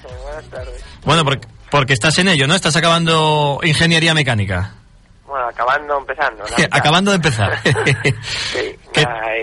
Buenas 0.01 0.45
tardes. 0.49 0.81
Bueno, 1.03 1.25
porque, 1.25 1.45
porque 1.69 1.91
estás 1.91 2.17
en 2.19 2.29
ello, 2.29 2.47
¿no? 2.47 2.55
Estás 2.55 2.77
acabando 2.77 3.59
ingeniería 3.63 4.13
mecánica. 4.13 4.75
Bueno, 5.27 5.45
acabando, 5.49 5.97
empezando. 5.97 6.45
Acabando 6.71 7.11
de 7.11 7.15
empezar. 7.17 7.59
Sí, 8.53 8.77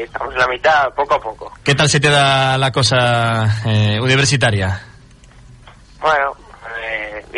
estamos 0.03 0.33
en 0.33 0.38
la 0.38 0.49
mitad, 0.49 0.95
poco 0.95 1.12
a 1.12 1.21
poco. 1.21 1.53
¿Qué 1.62 1.75
tal 1.75 1.91
se 1.91 2.01
te 2.01 2.09
da 2.09 2.57
la 2.57 2.73
cosa 2.73 3.61
eh, 3.67 4.01
universitaria? 4.01 4.81
Bueno, 6.01 6.38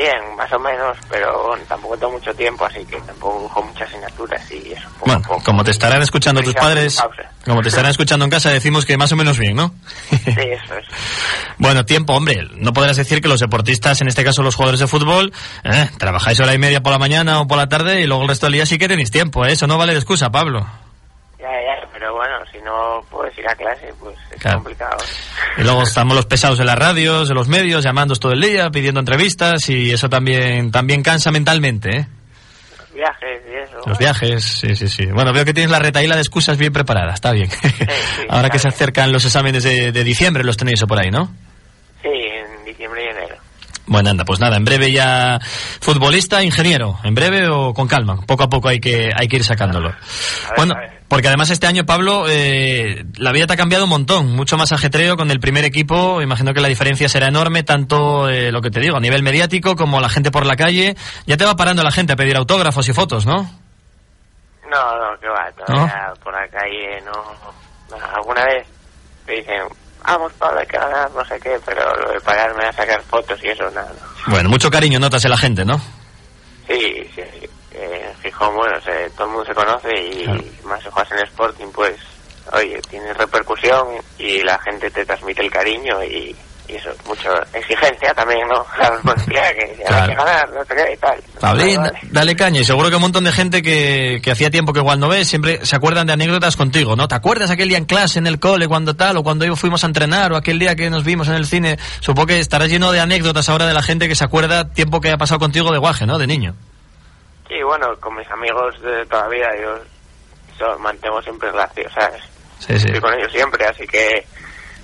bien, 0.01 0.37
más 0.37 0.51
o 0.53 0.59
menos, 0.59 0.97
pero 1.11 1.49
bueno, 1.49 1.63
tampoco 1.69 1.97
tengo 1.99 2.13
mucho 2.13 2.33
tiempo, 2.35 2.65
así 2.65 2.85
que 2.87 2.99
tampoco 3.01 3.43
cojo 3.43 3.63
muchas 3.63 3.89
asignaturas 3.89 4.51
y 4.51 4.73
eso. 4.73 4.89
Poco 4.99 5.07
Bueno, 5.07 5.23
poco. 5.23 5.43
como 5.45 5.63
te 5.65 5.71
estarán 5.71 6.01
escuchando 6.03 6.43
tus 6.43 6.55
padres, 6.55 7.03
como 7.45 7.61
te 7.61 7.69
estarán 7.69 7.91
escuchando 7.91 8.25
en 8.25 8.31
casa, 8.31 8.51
decimos 8.51 8.87
que 8.87 8.97
más 8.97 9.13
o 9.13 9.17
menos 9.17 9.39
bien, 9.39 9.57
¿no? 9.57 9.75
Sí, 10.11 10.19
eso 10.27 10.75
es. 10.77 10.87
Bueno, 11.59 11.85
tiempo, 11.85 12.15
hombre, 12.15 12.49
no 12.57 12.73
podrás 12.73 12.97
decir 12.97 13.21
que 13.21 13.29
los 13.29 13.41
deportistas, 13.41 14.01
en 14.01 14.09
este 14.09 14.25
caso 14.25 14.43
los 14.43 14.55
jugadores 14.55 14.81
de 14.81 14.87
fútbol, 14.87 15.31
eh, 15.63 15.91
trabajáis 15.99 16.41
hora 16.41 16.55
y 16.55 16.59
media 16.59 16.83
por 16.83 16.91
la 16.91 16.99
mañana 16.99 17.41
o 17.41 17.47
por 17.47 17.59
la 17.59 17.69
tarde 17.69 18.01
y 18.01 18.07
luego 18.07 18.23
el 18.23 18.29
resto 18.29 18.47
del 18.47 18.55
día 18.55 18.65
sí 18.65 18.79
que 18.79 18.89
tenéis 18.89 19.11
tiempo, 19.11 19.45
¿eh? 19.45 19.53
eso 19.53 19.67
no 19.67 19.77
vale 19.77 19.93
de 19.93 19.99
excusa, 19.99 20.31
Pablo. 20.31 20.67
Si 22.51 22.59
no 22.59 23.01
puedes 23.11 23.37
ir 23.39 23.47
a 23.49 23.55
clase, 23.55 23.93
pues 23.99 24.17
es 24.33 24.41
Claro. 24.41 24.59
complicado. 24.59 24.97
Y 25.59 25.63
luego 25.63 25.83
estamos 25.83 26.15
los 26.17 26.27
pesados 26.27 26.59
en 26.61 26.67
las 26.67 26.79
radios, 26.79 27.29
en 27.31 27.37
los 27.37 27.49
medios, 27.49 27.83
llamándos 27.85 28.21
todo 28.21 28.33
el 28.33 28.41
día, 28.41 28.71
pidiendo 28.71 29.01
entrevistas 29.01 29.69
y 29.69 29.91
eso 29.93 30.09
también, 30.09 30.71
también 30.71 31.03
cansa 31.03 31.31
mentalmente, 31.31 31.91
¿eh? 31.97 32.07
Los 32.81 32.95
viajes 32.95 33.41
y 33.51 33.57
eso. 33.57 33.79
Los 33.89 33.99
viajes, 33.99 34.45
sí, 34.45 34.77
sí, 34.77 34.89
sí. 34.89 35.07
Bueno, 35.07 35.33
veo 35.33 35.45
que 35.45 35.55
tienes 35.55 35.71
la 35.71 35.79
retaíla 35.79 36.15
de 36.17 36.21
excusas 36.23 36.57
bien 36.59 36.73
preparada, 36.73 37.15
está 37.15 37.33
bien. 37.33 37.51
sí, 37.51 37.69
Ahora 38.29 38.51
que 38.51 38.59
se 38.59 38.69
acercan 38.69 39.13
los 39.13 39.25
exámenes 39.25 39.63
de, 39.63 39.93
de 39.93 40.05
diciembre, 40.05 40.45
los 40.45 40.57
tenéis 40.57 40.83
por 40.85 40.99
ahí, 41.01 41.11
¿no? 41.11 41.33
Sí, 42.03 42.09
en 42.09 42.65
diciembre 42.65 43.05
y 43.05 43.09
enero. 43.09 43.37
Bueno, 43.87 44.11
anda, 44.11 44.25
pues 44.25 44.39
nada, 44.39 44.57
en 44.57 44.65
breve 44.65 44.93
ya 44.93 45.39
futbolista, 45.81 46.43
ingeniero, 46.45 46.99
en 47.03 47.15
breve 47.15 47.49
o 47.49 47.75
con 47.75 47.89
calma, 47.89 48.21
poco 48.27 48.45
a 48.45 48.49
poco 48.49 48.69
hay 48.69 48.79
que, 48.81 49.11
hay 49.15 49.27
que 49.29 49.37
ir 49.37 49.45
sacándolo. 49.45 49.89
ver, 49.89 49.99
bueno, 50.57 50.75
a 50.77 50.81
ver. 50.81 51.00
Porque 51.11 51.27
además 51.27 51.51
este 51.51 51.67
año, 51.67 51.85
Pablo, 51.85 52.27
eh, 52.29 53.05
la 53.19 53.33
vida 53.33 53.49
te 53.49 53.55
ha 53.55 53.57
cambiado 53.57 53.83
un 53.83 53.91
montón, 53.91 54.31
mucho 54.31 54.57
más 54.57 54.71
ajetreo 54.71 55.17
con 55.17 55.33
el 55.33 55.41
primer 55.41 55.65
equipo, 55.65 56.23
imagino 56.23 56.55
que 56.55 56.61
la 56.61 56.69
diferencia 56.69 57.09
será 57.09 57.27
enorme, 57.27 57.65
tanto 57.65 58.29
eh, 58.29 58.53
lo 58.53 58.63
que 58.63 58.71
te 58.71 58.79
digo, 58.79 58.97
a 58.97 59.01
nivel 59.01 59.25
mediático 59.25 59.75
como 59.75 60.01
la 60.01 60.09
gente 60.09 60.31
por 60.31 60.47
la 60.47 60.55
calle, 60.55 60.95
ya 61.27 61.37
te 61.37 61.45
va 61.45 61.57
parando 61.57 61.83
la 61.83 61.91
gente 61.91 62.13
a 62.13 62.17
pedir 62.17 62.37
autógrafos 62.37 62.89
y 62.89 62.93
fotos, 62.93 63.27
¿no? 63.27 63.39
No, 64.71 64.99
no, 65.01 65.19
que 65.19 65.27
va, 65.27 65.51
todavía 65.51 66.13
por 66.23 66.33
la 66.33 66.47
calle 66.47 67.03
no, 67.05 67.13
no, 67.91 68.07
Alguna 68.15 68.45
vez 68.45 68.69
te 69.27 69.33
dicen, 69.33 69.63
vamos 70.07 70.33
Pablo, 70.35 70.61
hay 70.61 70.67
que 70.69 70.79
ganar, 70.79 71.11
no 71.11 71.25
sé 71.25 71.41
qué, 71.41 71.59
pero 71.67 71.93
lo 71.97 72.13
de 72.13 72.21
pagarme 72.21 72.67
a 72.67 72.73
sacar 72.73 73.03
fotos 73.03 73.37
y 73.43 73.49
eso, 73.49 73.69
nada. 73.73 73.91
no. 73.91 74.33
Bueno, 74.33 74.49
mucho 74.49 74.71
cariño 74.71 75.01
notas 75.01 75.25
en 75.25 75.31
la 75.33 75.39
gente, 75.39 75.65
¿no? 75.65 75.77
Sí, 76.69 77.03
sí, 77.17 77.23
sí. 77.41 77.51
Eh, 77.73 78.13
Gijón, 78.23 78.55
bueno, 78.57 78.81
se- 78.81 79.11
todo 79.11 79.27
el 79.27 79.33
mundo 79.33 79.47
se 79.47 79.55
conoce 79.55 79.89
y 79.95 80.25
Claro. 80.25 80.43
más 80.65 80.83
si 80.83 80.91
juegas 80.91 81.13
en 81.13 81.19
Sporting, 81.27 81.67
pues, 81.75 81.95
oye, 82.53 82.81
tiene 82.89 83.13
repercusión 83.15 83.87
y 84.19 84.43
la 84.43 84.59
gente 84.59 84.91
te 84.91 85.05
transmite 85.07 85.43
el 85.43 85.51
cariño 85.51 86.03
y, 86.03 86.35
y 86.69 86.75
eso, 86.77 86.91
mucha 87.07 87.31
exigencia 87.53 88.13
también, 88.15 88.47
¿no? 88.49 88.65
Que 89.25 89.35
Claro. 89.87 90.03
hay 90.03 90.09
que 90.09 90.15
ganar, 90.15 90.51
no 90.53 90.65
sé 90.65 90.75
qué 90.75 90.93
y 90.95 90.97
tal. 90.97 91.23
Pablín, 91.41 91.77
vale. 91.77 91.99
dale 92.11 92.37
caña. 92.37 92.61
Y 92.61 92.65
seguro 92.65 92.91
que 92.91 92.97
un 92.97 93.03
montón 93.03 93.25
de 93.25 93.33
gente 93.33 93.63
que, 93.63 94.21
que 94.23 94.31
hacía 94.31 94.51
tiempo 94.51 94.73
que 94.73 94.81
igual 94.81 94.99
no 95.01 95.09
ves, 95.09 95.29
siempre 95.29 95.65
se 95.65 95.77
acuerdan 95.77 96.07
de 96.09 96.13
anécdotas 96.13 96.57
contigo, 96.57 96.97
¿no? 96.97 97.07
¿Te 97.09 97.15
acuerdas 97.15 97.51
aquel 97.51 97.69
día 97.69 97.79
en 97.79 97.85
clase, 97.87 98.19
en 98.19 98.27
el 98.27 98.39
cole, 98.41 98.67
cuando 98.69 98.95
tal, 98.95 99.17
o 99.17 99.23
cuando 99.23 99.55
fuimos 99.57 99.83
a 99.85 99.87
entrenar, 99.87 100.33
o 100.33 100.37
aquel 100.37 100.59
día 100.59 100.75
que 100.77 100.91
nos 100.91 101.05
vimos 101.05 101.29
en 101.29 101.35
el 101.35 101.47
cine? 101.47 101.79
Supongo 102.01 102.27
que 102.29 102.41
estarás 102.41 102.69
lleno 102.69 102.91
de 102.93 103.01
anécdotas 103.01 103.49
ahora 103.49 103.67
de 103.67 103.75
la 103.75 103.83
gente 103.83 104.09
que 104.09 104.15
se 104.17 104.25
acuerda 104.25 104.69
tiempo 104.69 105.01
que 105.01 105.11
ha 105.11 105.17
pasado 105.19 105.39
contigo 105.39 105.71
de 105.73 105.79
guaje, 105.79 106.05
¿no? 106.07 106.19
De 106.19 106.27
niño. 106.27 106.55
Sí, 107.51 107.61
bueno, 107.65 107.97
con 107.99 108.15
mis 108.15 108.31
amigos 108.31 108.81
de 108.81 109.05
toda 109.07 109.25
la 109.25 109.29
vida 109.29 109.49
yo 109.61 109.75
so- 110.57 110.79
mantengo 110.79 111.21
siempre 111.21 111.51
relación, 111.51 111.91
¿sabes? 111.93 112.23
Sí, 112.61 112.79
sí. 112.79 112.87
Estoy 112.87 113.01
con 113.01 113.13
ellos 113.15 113.33
siempre, 113.33 113.67
así 113.67 113.85
que 113.89 114.25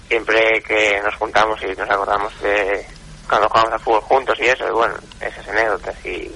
siempre 0.08 0.60
que 0.66 1.00
nos 1.04 1.14
juntamos 1.14 1.60
y 1.62 1.66
nos 1.78 1.88
acordamos 1.88 2.32
de 2.40 2.84
cuando 3.28 3.48
jugamos 3.48 3.72
a 3.72 3.78
fútbol 3.78 4.00
juntos 4.00 4.36
y 4.40 4.46
eso, 4.46 4.66
y 4.66 4.72
bueno, 4.72 4.94
esas 5.20 5.46
anécdotas 5.48 5.94
y, 6.04 6.34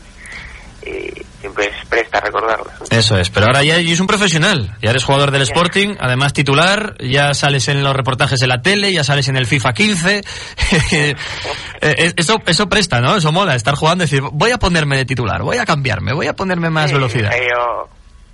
y 0.82 1.19
siempre 1.40 1.66
es 1.66 1.86
presta 1.88 2.18
a 2.18 2.20
recordarlas. 2.20 2.90
Eso 2.90 3.16
es, 3.18 3.30
pero 3.30 3.46
ahora 3.46 3.62
ya 3.62 3.76
eres 3.76 4.00
un 4.00 4.06
profesional, 4.06 4.76
ya 4.80 4.90
eres 4.90 5.04
jugador 5.04 5.30
del 5.30 5.42
Sporting, 5.42 5.96
además 5.98 6.32
titular, 6.32 6.96
ya 6.98 7.34
sales 7.34 7.68
en 7.68 7.82
los 7.82 7.94
reportajes 7.94 8.38
de 8.38 8.46
la 8.46 8.62
tele, 8.62 8.92
ya 8.92 9.04
sales 9.04 9.28
en 9.28 9.36
el 9.36 9.46
FIFA 9.46 9.72
15. 9.72 10.22
Eh, 11.82 12.12
eso, 12.18 12.36
eso 12.44 12.68
presta, 12.68 13.00
¿no? 13.00 13.16
Eso 13.16 13.32
mola, 13.32 13.54
estar 13.54 13.74
jugando 13.74 14.04
y 14.04 14.06
decir, 14.06 14.20
voy 14.32 14.50
a 14.50 14.58
ponerme 14.58 14.98
de 14.98 15.06
titular, 15.06 15.40
voy 15.40 15.56
a 15.56 15.64
cambiarme, 15.64 16.12
voy 16.12 16.26
a 16.26 16.34
ponerme 16.34 16.68
más 16.68 16.90
Sí, 16.90 16.94
velocidad. 16.94 17.30
Yo, 17.32 17.88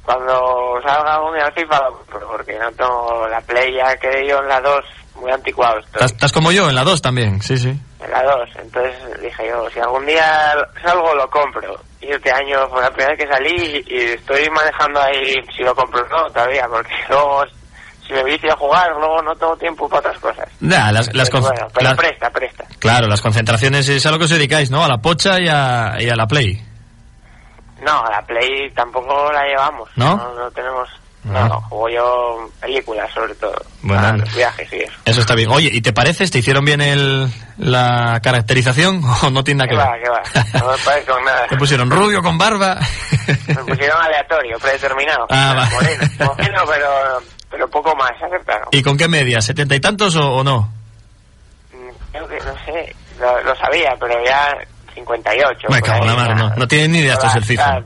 cuando 0.04 0.80
salga 0.84 1.14
al 1.14 1.52
FIFA 1.54 1.80
porque 2.28 2.58
no 2.58 2.70
tengo 2.72 3.28
la 3.28 3.40
Play 3.42 3.74
ya 3.76 3.96
que 3.98 4.26
yo 4.28 4.38
en 4.40 4.48
la 4.48 4.60
2 4.60 4.84
muy 5.20 5.30
anticuado 5.30 5.78
estoy. 5.80 6.04
Estás, 6.06 6.32
como 6.32 6.52
yo, 6.52 6.68
en 6.68 6.74
la 6.74 6.84
2 6.84 7.02
también, 7.02 7.40
sí, 7.42 7.56
sí. 7.58 7.68
En 8.02 8.10
la 8.10 8.22
2, 8.22 8.48
entonces 8.62 9.20
dije 9.20 9.48
yo, 9.48 9.68
si 9.70 9.80
algún 9.80 10.06
día 10.06 10.54
salgo 10.82 11.14
lo 11.14 11.28
compro. 11.30 11.76
Y 12.00 12.10
este 12.10 12.30
año 12.30 12.68
fue 12.68 12.82
la 12.82 12.90
primera 12.90 13.14
vez 13.14 13.24
que 13.26 13.32
salí 13.32 13.84
y, 13.88 13.94
y 13.94 13.98
estoy 14.12 14.48
manejando 14.50 15.00
ahí 15.02 15.34
si 15.56 15.62
lo 15.64 15.74
compro 15.74 16.02
o 16.02 16.08
no 16.08 16.30
todavía, 16.30 16.66
porque 16.68 16.94
luego 17.08 17.42
si 18.06 18.12
me 18.12 18.22
vicio 18.22 18.52
a 18.52 18.56
jugar, 18.56 18.88
luego 18.96 19.20
no 19.22 19.34
tengo 19.34 19.56
tiempo 19.56 19.88
para 19.88 20.00
otras 20.00 20.18
cosas. 20.20 20.48
Nah, 20.60 20.92
las, 20.92 21.12
las 21.14 21.28
Pero 21.30 21.42
bueno, 21.42 21.66
pero 21.74 21.88
las- 21.88 21.96
presta, 21.96 22.30
presta. 22.30 22.64
Claro, 22.78 23.08
las 23.08 23.20
concentraciones 23.20 23.88
es 23.88 24.06
a 24.06 24.10
lo 24.12 24.18
que 24.18 24.24
os 24.24 24.30
dedicáis, 24.30 24.70
¿no? 24.70 24.84
A 24.84 24.88
la 24.88 24.98
pocha 24.98 25.40
y 25.40 25.48
a, 25.48 25.96
y 25.98 26.08
a 26.08 26.14
la 26.14 26.26
play. 26.26 26.62
No, 27.84 28.04
la 28.10 28.22
Play 28.22 28.70
tampoco 28.74 29.30
la 29.32 29.44
llevamos. 29.44 29.88
¿No? 29.96 30.16
No, 30.16 30.50
tenemos... 30.52 30.88
Ah. 31.28 31.48
No, 31.48 31.60
juego 31.62 31.88
yo 31.88 32.50
películas 32.60 33.12
sobre 33.12 33.34
todo. 33.34 33.54
Bueno, 33.82 34.16
los 34.18 34.34
viajes 34.34 34.72
y 34.72 34.76
eso. 34.76 34.92
Eso 35.04 35.20
está 35.20 35.34
bien. 35.34 35.50
Oye, 35.50 35.70
¿y 35.72 35.80
te 35.80 35.92
pareces? 35.92 36.30
¿Te 36.30 36.38
hicieron 36.38 36.64
bien 36.64 36.80
el, 36.80 37.28
la 37.58 38.20
caracterización 38.22 39.02
o 39.22 39.30
no 39.30 39.42
tiene 39.42 39.66
nada 39.66 39.68
¿Qué 39.68 39.74
que 39.74 40.08
va, 40.10 40.20
ver? 40.20 40.42
qué 40.52 40.60
va? 40.60 40.60
No 40.66 40.70
me 40.72 40.78
parece 40.84 41.10
con 41.10 41.24
nada. 41.24 41.46
Te 41.48 41.56
pusieron 41.56 41.90
rubio 41.90 42.22
con 42.22 42.38
barba. 42.38 42.78
Me 43.48 43.54
pusieron 43.56 44.00
aleatorio, 44.02 44.58
predeterminado. 44.58 45.26
Ah, 45.30 45.54
va. 45.56 45.70
Moreno, 45.70 46.04
moreno, 46.20 46.62
pero, 46.68 46.88
pero 47.50 47.68
poco 47.70 47.94
más 47.96 48.12
acertado. 48.22 48.64
¿Y 48.70 48.82
con 48.82 48.96
qué 48.96 49.08
media? 49.08 49.40
¿Setenta 49.40 49.74
y 49.74 49.80
tantos 49.80 50.14
o, 50.16 50.30
o 50.36 50.44
no? 50.44 50.72
Mm, 51.72 52.12
Creo 52.12 52.28
que, 52.28 52.38
no 52.38 52.54
sé, 52.64 52.94
lo, 53.20 53.42
lo 53.42 53.56
sabía, 53.56 53.94
pero 53.98 54.14
ya 54.24 54.56
58. 54.94 55.66
Me 55.70 55.82
cago 55.82 56.04
en 56.04 56.06
la 56.06 56.14
nada. 56.16 56.34
no. 56.34 56.54
No 56.56 56.68
tienen 56.68 56.92
ni 56.92 56.98
idea 57.00 57.14
estos 57.14 57.34
del 57.34 57.44
FIFA. 57.44 57.82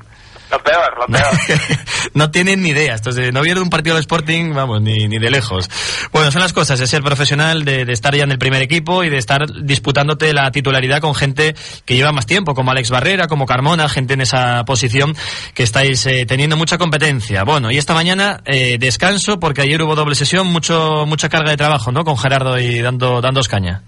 Lo 0.51 0.59
peor, 0.59 0.99
lo 0.99 1.07
peor. 1.07 1.59
no 2.15 2.31
tienen 2.31 2.63
ni 2.63 2.71
idea. 2.71 2.95
Estos 2.95 3.15
de 3.15 3.31
no 3.33 3.43
vieron 3.43 3.63
un 3.63 3.71
partido 3.71 3.95
del 3.95 4.01
Sporting, 4.01 4.53
vamos, 4.53 4.83
ni, 4.83 5.07
ni 5.07 5.19
de 5.19 5.31
lejos. 5.31 5.69
Bueno, 6.13 6.31
son 6.31 6.41
las 6.41 6.53
cosas 6.53 6.79
de 6.79 6.87
ser 6.87 7.03
profesional, 7.03 7.65
de, 7.65 7.85
de 7.85 7.93
estar 7.93 8.15
ya 8.15 8.25
en 8.25 8.33
el 8.33 8.39
primer 8.39 8.63
equipo 8.63 9.05
y 9.05 9.11
de 9.11 9.19
estar 9.19 9.47
disputándote 9.63 10.33
la 10.33 10.51
titularidad 10.51 11.01
con 11.01 11.15
gente 11.15 11.55
que 11.85 11.95
lleva 11.95 12.13
más 12.13 12.27
tiempo, 12.27 12.55
como 12.55 12.71
Alex 12.71 12.91
Barrera, 12.91 13.29
como 13.29 13.47
Carmona, 13.47 13.89
gente 13.89 14.15
en 14.15 14.23
esa 14.23 14.65
posición 14.65 15.17
que 15.55 15.63
estáis 15.63 16.05
eh, 16.07 16.27
teniendo 16.27 16.57
mucha 16.57 16.79
competencia. 16.79 17.45
Bueno, 17.45 17.71
y 17.71 17.79
esta 17.79 17.95
mañana 17.95 18.41
eh, 18.47 18.79
descanso 18.79 19.39
porque 19.39 19.63
ayer 19.63 19.81
hubo 19.83 19.95
doble 19.95 20.15
sesión, 20.15 20.47
mucho 20.49 21.07
mucha 21.07 21.29
carga 21.29 21.51
de 21.51 21.57
trabajo, 21.57 21.93
¿no? 21.93 22.05
Con 22.05 22.19
Gerardo 22.19 22.59
y 22.59 22.81
dando 22.81 23.21
dándos 23.21 23.49
caña. 23.49 23.83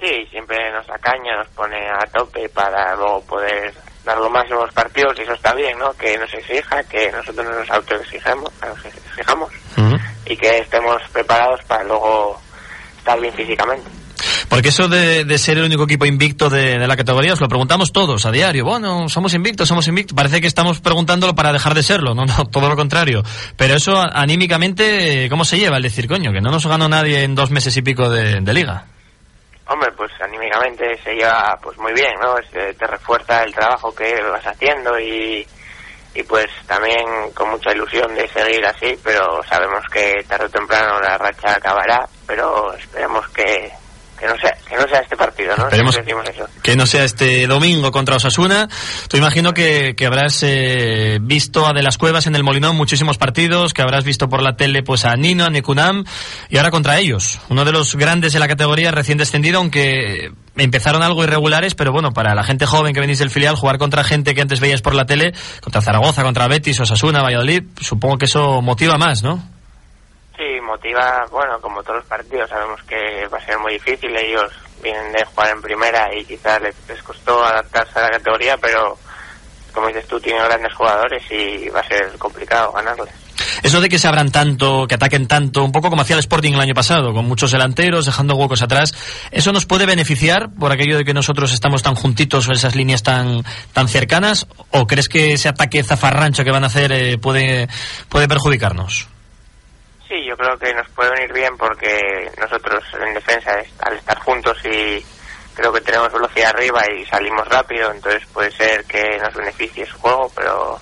Sí, 0.00 0.26
siempre 0.30 0.56
nos 0.72 0.88
acaña, 0.88 1.36
nos 1.36 1.48
pone 1.48 1.76
a 1.88 2.06
tope 2.10 2.48
para 2.48 2.96
luego 2.96 3.22
poder 3.22 3.74
dar 4.10 4.18
lo 4.18 4.30
máximo 4.30 4.60
a 4.60 4.64
los 4.66 4.74
partidos 4.74 5.14
y 5.18 5.22
eso 5.22 5.32
está 5.32 5.54
bien, 5.54 5.78
¿no? 5.78 5.92
Que 5.92 6.18
nos 6.18 6.32
exija, 6.34 6.82
que 6.84 7.10
nosotros 7.12 7.46
nos 7.46 7.70
autoexijamos, 7.70 8.50
nos 8.60 8.84
exijamos 8.84 9.52
y 10.26 10.36
que 10.36 10.58
estemos 10.58 11.00
preparados 11.12 11.60
para 11.66 11.84
luego 11.84 12.40
estar 12.98 13.20
bien 13.20 13.32
físicamente. 13.34 13.88
Porque 14.48 14.68
eso 14.68 14.88
de, 14.88 15.24
de 15.24 15.38
ser 15.38 15.58
el 15.58 15.64
único 15.64 15.84
equipo 15.84 16.04
invicto 16.04 16.50
de, 16.50 16.78
de 16.78 16.86
la 16.86 16.96
categoría, 16.96 17.32
os 17.32 17.40
lo 17.40 17.48
preguntamos 17.48 17.92
todos 17.92 18.26
a 18.26 18.32
diario. 18.32 18.64
Bueno, 18.64 19.08
somos 19.08 19.32
invictos, 19.32 19.68
somos 19.68 19.86
invictos. 19.88 20.14
Parece 20.14 20.40
que 20.40 20.46
estamos 20.46 20.80
preguntándolo 20.80 21.34
para 21.34 21.52
dejar 21.52 21.74
de 21.74 21.82
serlo, 21.82 22.14
no, 22.14 22.26
no, 22.26 22.44
todo 22.50 22.68
lo 22.68 22.76
contrario. 22.76 23.22
Pero 23.56 23.74
eso 23.74 23.94
anímicamente, 23.96 25.28
¿cómo 25.30 25.44
se 25.44 25.58
lleva? 25.58 25.76
El 25.76 25.84
decir, 25.84 26.08
coño, 26.08 26.32
que 26.32 26.40
no 26.40 26.50
nos 26.50 26.66
ganó 26.66 26.88
nadie 26.88 27.22
en 27.22 27.34
dos 27.34 27.50
meses 27.50 27.76
y 27.76 27.82
pico 27.82 28.10
de, 28.10 28.40
de 28.40 28.54
liga. 28.54 28.86
Hombre, 29.72 29.92
pues 29.96 30.10
anímicamente 30.20 30.96
se 31.00 31.14
lleva 31.14 31.56
pues 31.62 31.78
muy 31.78 31.92
bien, 31.92 32.12
¿no? 32.20 32.36
Es, 32.36 32.52
eh, 32.54 32.74
te 32.76 32.88
refuerza 32.88 33.44
el 33.44 33.54
trabajo 33.54 33.94
que 33.94 34.20
vas 34.20 34.44
haciendo 34.44 34.98
y, 34.98 35.46
y 36.12 36.22
pues 36.24 36.46
también 36.66 37.30
con 37.32 37.50
mucha 37.50 37.70
ilusión 37.72 38.12
de 38.16 38.26
seguir 38.30 38.66
así, 38.66 38.98
pero 39.04 39.40
sabemos 39.44 39.84
que 39.92 40.24
tarde 40.26 40.46
o 40.46 40.50
temprano 40.50 40.98
la 40.98 41.16
racha 41.16 41.52
acabará, 41.52 42.04
pero 42.26 42.74
esperemos 42.74 43.28
que, 43.28 43.70
que 44.20 44.26
no 44.26 44.36
sea 44.38 44.56
que 44.68 44.76
no 44.76 44.86
sea 44.86 45.00
este 45.00 45.16
partido, 45.16 45.56
¿no? 45.56 45.64
Esperemos 45.64 45.96
eso. 45.96 46.46
que 46.62 46.76
no 46.76 46.86
sea 46.86 47.04
este 47.04 47.46
domingo 47.46 47.90
contra 47.90 48.16
Osasuna. 48.16 48.68
Tú 49.08 49.16
imagino 49.16 49.52
que, 49.52 49.94
que 49.96 50.06
habrás 50.06 50.42
eh, 50.42 51.18
visto 51.20 51.66
a 51.66 51.72
De 51.72 51.82
las 51.82 51.98
Cuevas 51.98 52.26
en 52.26 52.36
el 52.36 52.44
Molinón 52.44 52.76
muchísimos 52.76 53.18
partidos, 53.18 53.72
que 53.72 53.82
habrás 53.82 54.04
visto 54.04 54.28
por 54.28 54.42
la 54.42 54.56
tele 54.56 54.82
pues 54.82 55.04
a 55.04 55.16
Nino, 55.16 55.44
a 55.44 55.50
Nekunam 55.50 56.04
y 56.50 56.58
ahora 56.58 56.70
contra 56.70 56.98
ellos. 56.98 57.40
Uno 57.48 57.64
de 57.64 57.72
los 57.72 57.96
grandes 57.96 58.32
de 58.32 58.38
la 58.38 58.46
categoría 58.48 58.92
recién 58.92 59.18
descendido, 59.18 59.58
aunque 59.58 60.30
empezaron 60.56 61.02
algo 61.02 61.24
irregulares, 61.24 61.74
pero 61.74 61.90
bueno, 61.90 62.12
para 62.12 62.34
la 62.34 62.44
gente 62.44 62.66
joven 62.66 62.94
que 62.94 63.00
venís 63.00 63.18
del 63.18 63.30
filial, 63.30 63.56
jugar 63.56 63.78
contra 63.78 64.04
gente 64.04 64.34
que 64.34 64.42
antes 64.42 64.60
veías 64.60 64.82
por 64.82 64.94
la 64.94 65.06
tele, 65.06 65.32
contra 65.60 65.80
Zaragoza, 65.80 66.22
contra 66.22 66.46
Betis, 66.46 66.78
Osasuna, 66.80 67.22
Valladolid, 67.22 67.64
supongo 67.80 68.18
que 68.18 68.26
eso 68.26 68.60
motiva 68.60 68.98
más, 68.98 69.22
¿no? 69.22 69.42
Sí, 70.40 70.58
motiva, 70.62 71.26
bueno, 71.30 71.60
como 71.60 71.82
todos 71.82 71.96
los 71.96 72.06
partidos, 72.06 72.48
sabemos 72.48 72.82
que 72.84 73.26
va 73.30 73.36
a 73.36 73.44
ser 73.44 73.58
muy 73.58 73.74
difícil, 73.74 74.16
ellos 74.16 74.50
vienen 74.82 75.12
de 75.12 75.22
jugar 75.26 75.50
en 75.50 75.60
primera 75.60 76.08
y 76.16 76.24
quizás 76.24 76.62
les, 76.62 76.74
les 76.88 77.02
costó 77.02 77.44
adaptarse 77.44 77.98
a 77.98 78.04
la 78.04 78.08
categoría, 78.08 78.56
pero 78.56 78.96
como 79.74 79.88
dices 79.88 80.08
tú, 80.08 80.18
tienen 80.18 80.42
grandes 80.42 80.72
jugadores 80.74 81.22
y 81.30 81.68
va 81.68 81.80
a 81.80 81.86
ser 81.86 82.16
complicado 82.16 82.72
ganarles. 82.72 83.10
Eso 83.62 83.82
de 83.82 83.90
que 83.90 83.98
se 83.98 84.08
abran 84.08 84.32
tanto, 84.32 84.86
que 84.86 84.94
ataquen 84.94 85.28
tanto, 85.28 85.62
un 85.62 85.72
poco 85.72 85.90
como 85.90 86.00
hacía 86.00 86.16
el 86.16 86.20
Sporting 86.20 86.54
el 86.54 86.60
año 86.60 86.74
pasado, 86.74 87.12
con 87.12 87.26
muchos 87.26 87.50
delanteros, 87.50 88.06
dejando 88.06 88.34
huecos 88.34 88.62
atrás, 88.62 88.94
¿eso 89.32 89.52
nos 89.52 89.66
puede 89.66 89.84
beneficiar 89.84 90.48
por 90.58 90.72
aquello 90.72 90.96
de 90.96 91.04
que 91.04 91.12
nosotros 91.12 91.52
estamos 91.52 91.82
tan 91.82 91.96
juntitos 91.96 92.48
o 92.48 92.52
esas 92.52 92.74
líneas 92.74 93.02
tan, 93.02 93.44
tan 93.74 93.88
cercanas? 93.88 94.46
¿O 94.70 94.86
crees 94.86 95.10
que 95.10 95.34
ese 95.34 95.50
ataque 95.50 95.84
zafarrancho 95.84 96.44
que 96.44 96.50
van 96.50 96.64
a 96.64 96.68
hacer 96.68 96.92
eh, 96.92 97.18
puede, 97.18 97.68
puede 98.08 98.26
perjudicarnos? 98.26 99.06
Sí, 100.10 100.24
yo 100.28 100.36
creo 100.36 100.58
que 100.58 100.74
nos 100.74 100.88
puede 100.90 101.10
venir 101.10 101.32
bien 101.32 101.56
porque 101.56 102.32
nosotros 102.36 102.82
en 103.00 103.14
defensa, 103.14 103.52
al 103.78 103.94
estar 103.94 104.18
juntos 104.18 104.58
y 104.64 105.00
creo 105.54 105.72
que 105.72 105.80
tenemos 105.82 106.12
velocidad 106.12 106.50
arriba 106.50 106.82
y 106.92 107.06
salimos 107.06 107.46
rápido, 107.46 107.92
entonces 107.92 108.26
puede 108.32 108.50
ser 108.50 108.84
que 108.86 109.04
nos 109.18 109.32
beneficie 109.32 109.86
su 109.86 109.96
juego, 110.00 110.28
pero 110.34 110.80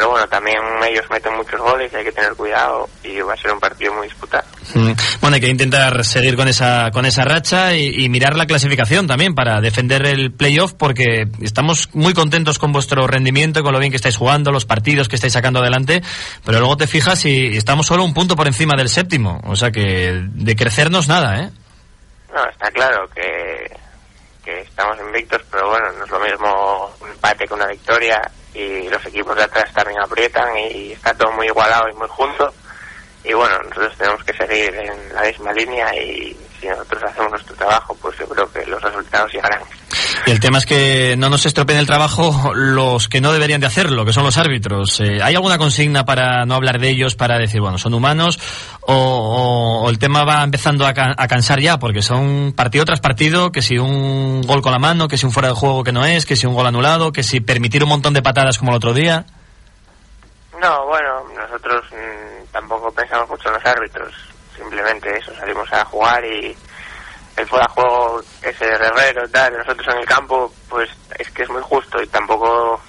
pero 0.00 0.12
bueno, 0.12 0.26
también 0.28 0.56
ellos 0.88 1.04
meten 1.10 1.36
muchos 1.36 1.60
goles 1.60 1.92
y 1.92 1.96
hay 1.96 2.04
que 2.04 2.12
tener 2.12 2.32
cuidado 2.32 2.88
y 3.04 3.20
va 3.20 3.34
a 3.34 3.36
ser 3.36 3.52
un 3.52 3.60
partido 3.60 3.92
muy 3.92 4.06
disputado. 4.06 4.44
Mm, 4.72 4.92
Bueno, 5.20 5.34
hay 5.34 5.42
que 5.42 5.48
intentar 5.48 6.06
seguir 6.06 6.36
con 6.36 6.48
esa, 6.48 6.90
con 6.90 7.04
esa 7.04 7.22
racha 7.22 7.74
y, 7.74 8.02
y 8.02 8.08
mirar 8.08 8.34
la 8.34 8.46
clasificación 8.46 9.06
también 9.06 9.34
para 9.34 9.60
defender 9.60 10.06
el 10.06 10.32
playoff 10.32 10.72
porque 10.72 11.28
estamos 11.42 11.90
muy 11.92 12.14
contentos 12.14 12.58
con 12.58 12.72
vuestro 12.72 13.06
rendimiento 13.06 13.62
con 13.62 13.74
lo 13.74 13.78
bien 13.78 13.92
que 13.92 13.96
estáis 13.96 14.16
jugando, 14.16 14.52
los 14.52 14.64
partidos 14.64 15.06
que 15.06 15.16
estáis 15.16 15.34
sacando 15.34 15.60
adelante, 15.60 16.00
pero 16.46 16.60
luego 16.60 16.78
te 16.78 16.86
fijas 16.86 17.22
y 17.26 17.54
estamos 17.58 17.86
solo 17.86 18.02
un 18.02 18.14
punto 18.14 18.36
por 18.36 18.46
encima 18.46 18.76
del 18.76 18.88
séptimo, 18.88 19.42
o 19.44 19.54
sea 19.54 19.70
que 19.70 20.18
de 20.32 20.56
crecernos 20.56 21.08
nada, 21.08 21.40
¿eh? 21.42 21.50
No, 22.34 22.42
está 22.50 22.70
claro 22.70 23.06
que, 23.14 23.76
que 24.42 24.60
estamos 24.60 24.96
invictos, 24.98 25.42
pero 25.50 25.68
bueno, 25.68 25.92
no 25.98 26.04
es 26.06 26.10
lo 26.10 26.20
mismo 26.20 26.90
un 27.02 27.10
empate 27.10 27.46
que 27.46 27.52
una 27.52 27.66
victoria 27.66 28.18
y 28.54 28.88
los 28.88 29.04
equipos 29.06 29.36
de 29.36 29.44
atrás 29.44 29.72
también 29.72 30.00
aprietan 30.00 30.56
y 30.56 30.92
está 30.92 31.14
todo 31.14 31.32
muy 31.32 31.46
igualado 31.46 31.88
y 31.88 31.94
muy 31.94 32.08
junto. 32.08 32.52
Y 33.22 33.32
bueno, 33.34 33.58
nosotros 33.64 33.96
tenemos 33.96 34.24
que 34.24 34.32
seguir 34.32 34.74
en 34.74 35.14
la 35.14 35.22
misma 35.22 35.52
línea 35.52 35.94
y 35.94 36.36
si 36.60 36.68
nosotros 36.68 37.04
hacemos 37.04 37.30
nuestro 37.30 37.54
trabajo, 37.54 37.94
pues 38.00 38.18
yo 38.18 38.26
creo 38.28 38.50
que 38.50 38.64
los 38.66 38.82
resultados 38.82 39.32
llegarán. 39.32 39.62
Y 40.26 40.30
el 40.30 40.38
tema 40.40 40.58
es 40.58 40.66
que 40.66 41.16
no 41.18 41.28
nos 41.30 41.46
estropeen 41.46 41.78
el 41.78 41.86
trabajo 41.86 42.52
los 42.54 43.08
que 43.08 43.20
no 43.20 43.32
deberían 43.32 43.60
de 43.60 43.66
hacerlo, 43.66 44.04
que 44.04 44.12
son 44.12 44.24
los 44.24 44.36
árbitros. 44.38 45.00
Eh, 45.00 45.20
¿Hay 45.22 45.34
alguna 45.34 45.58
consigna 45.58 46.04
para 46.04 46.44
no 46.46 46.54
hablar 46.54 46.78
de 46.78 46.88
ellos, 46.90 47.14
para 47.16 47.38
decir, 47.38 47.60
bueno, 47.60 47.78
son 47.78 47.94
humanos? 47.94 48.38
¿O, 48.82 49.86
el 49.88 49.98
tema 49.98 50.24
va 50.24 50.42
empezando 50.42 50.86
a, 50.86 50.94
ca- 50.94 51.14
a 51.16 51.26
cansar 51.28 51.60
ya? 51.60 51.78
Porque 51.78 52.02
son 52.02 52.52
partido 52.56 52.84
tras 52.84 53.00
partido, 53.00 53.50
que 53.52 53.62
si 53.62 53.78
un 53.78 54.42
gol 54.42 54.62
con 54.62 54.72
la 54.72 54.78
mano, 54.78 55.08
que 55.08 55.16
si 55.18 55.26
un 55.26 55.32
fuera 55.32 55.48
de 55.48 55.54
juego 55.54 55.82
que 55.84 55.92
no 55.92 56.04
es, 56.04 56.26
que 56.26 56.36
si 56.36 56.46
un 56.46 56.54
gol 56.54 56.66
anulado, 56.66 57.12
que 57.12 57.22
si 57.22 57.40
permitir 57.40 57.82
un 57.82 57.88
montón 57.90 58.14
de 58.14 58.22
patadas 58.22 58.58
como 58.58 58.70
el 58.72 58.76
otro 58.76 58.92
día. 58.94 59.24
No, 60.60 60.86
bueno, 60.86 61.24
nosotros 61.34 61.84
mm, 61.90 62.52
tampoco 62.52 62.92
pensamos 62.92 63.28
mucho 63.30 63.48
en 63.48 63.54
los 63.54 63.64
árbitros, 63.64 64.12
simplemente 64.56 65.16
eso, 65.16 65.32
salimos 65.38 65.72
a 65.72 65.84
jugar 65.86 66.22
y 66.24 66.54
el 67.36 67.46
fuera 67.46 67.66
de 67.66 67.74
juego 67.74 68.22
ese 68.42 68.64
de 68.64 68.74
Herrero 68.74 69.26
y 69.26 69.30
tal, 69.30 69.52
nosotros 69.56 69.86
en 69.94 70.00
el 70.00 70.06
campo, 70.06 70.52
pues 70.68 70.90
es 71.18 71.30
que 71.30 71.42
es 71.42 71.48
muy 71.50 71.62
justo 71.62 72.02
y 72.02 72.06
tampoco, 72.08 72.80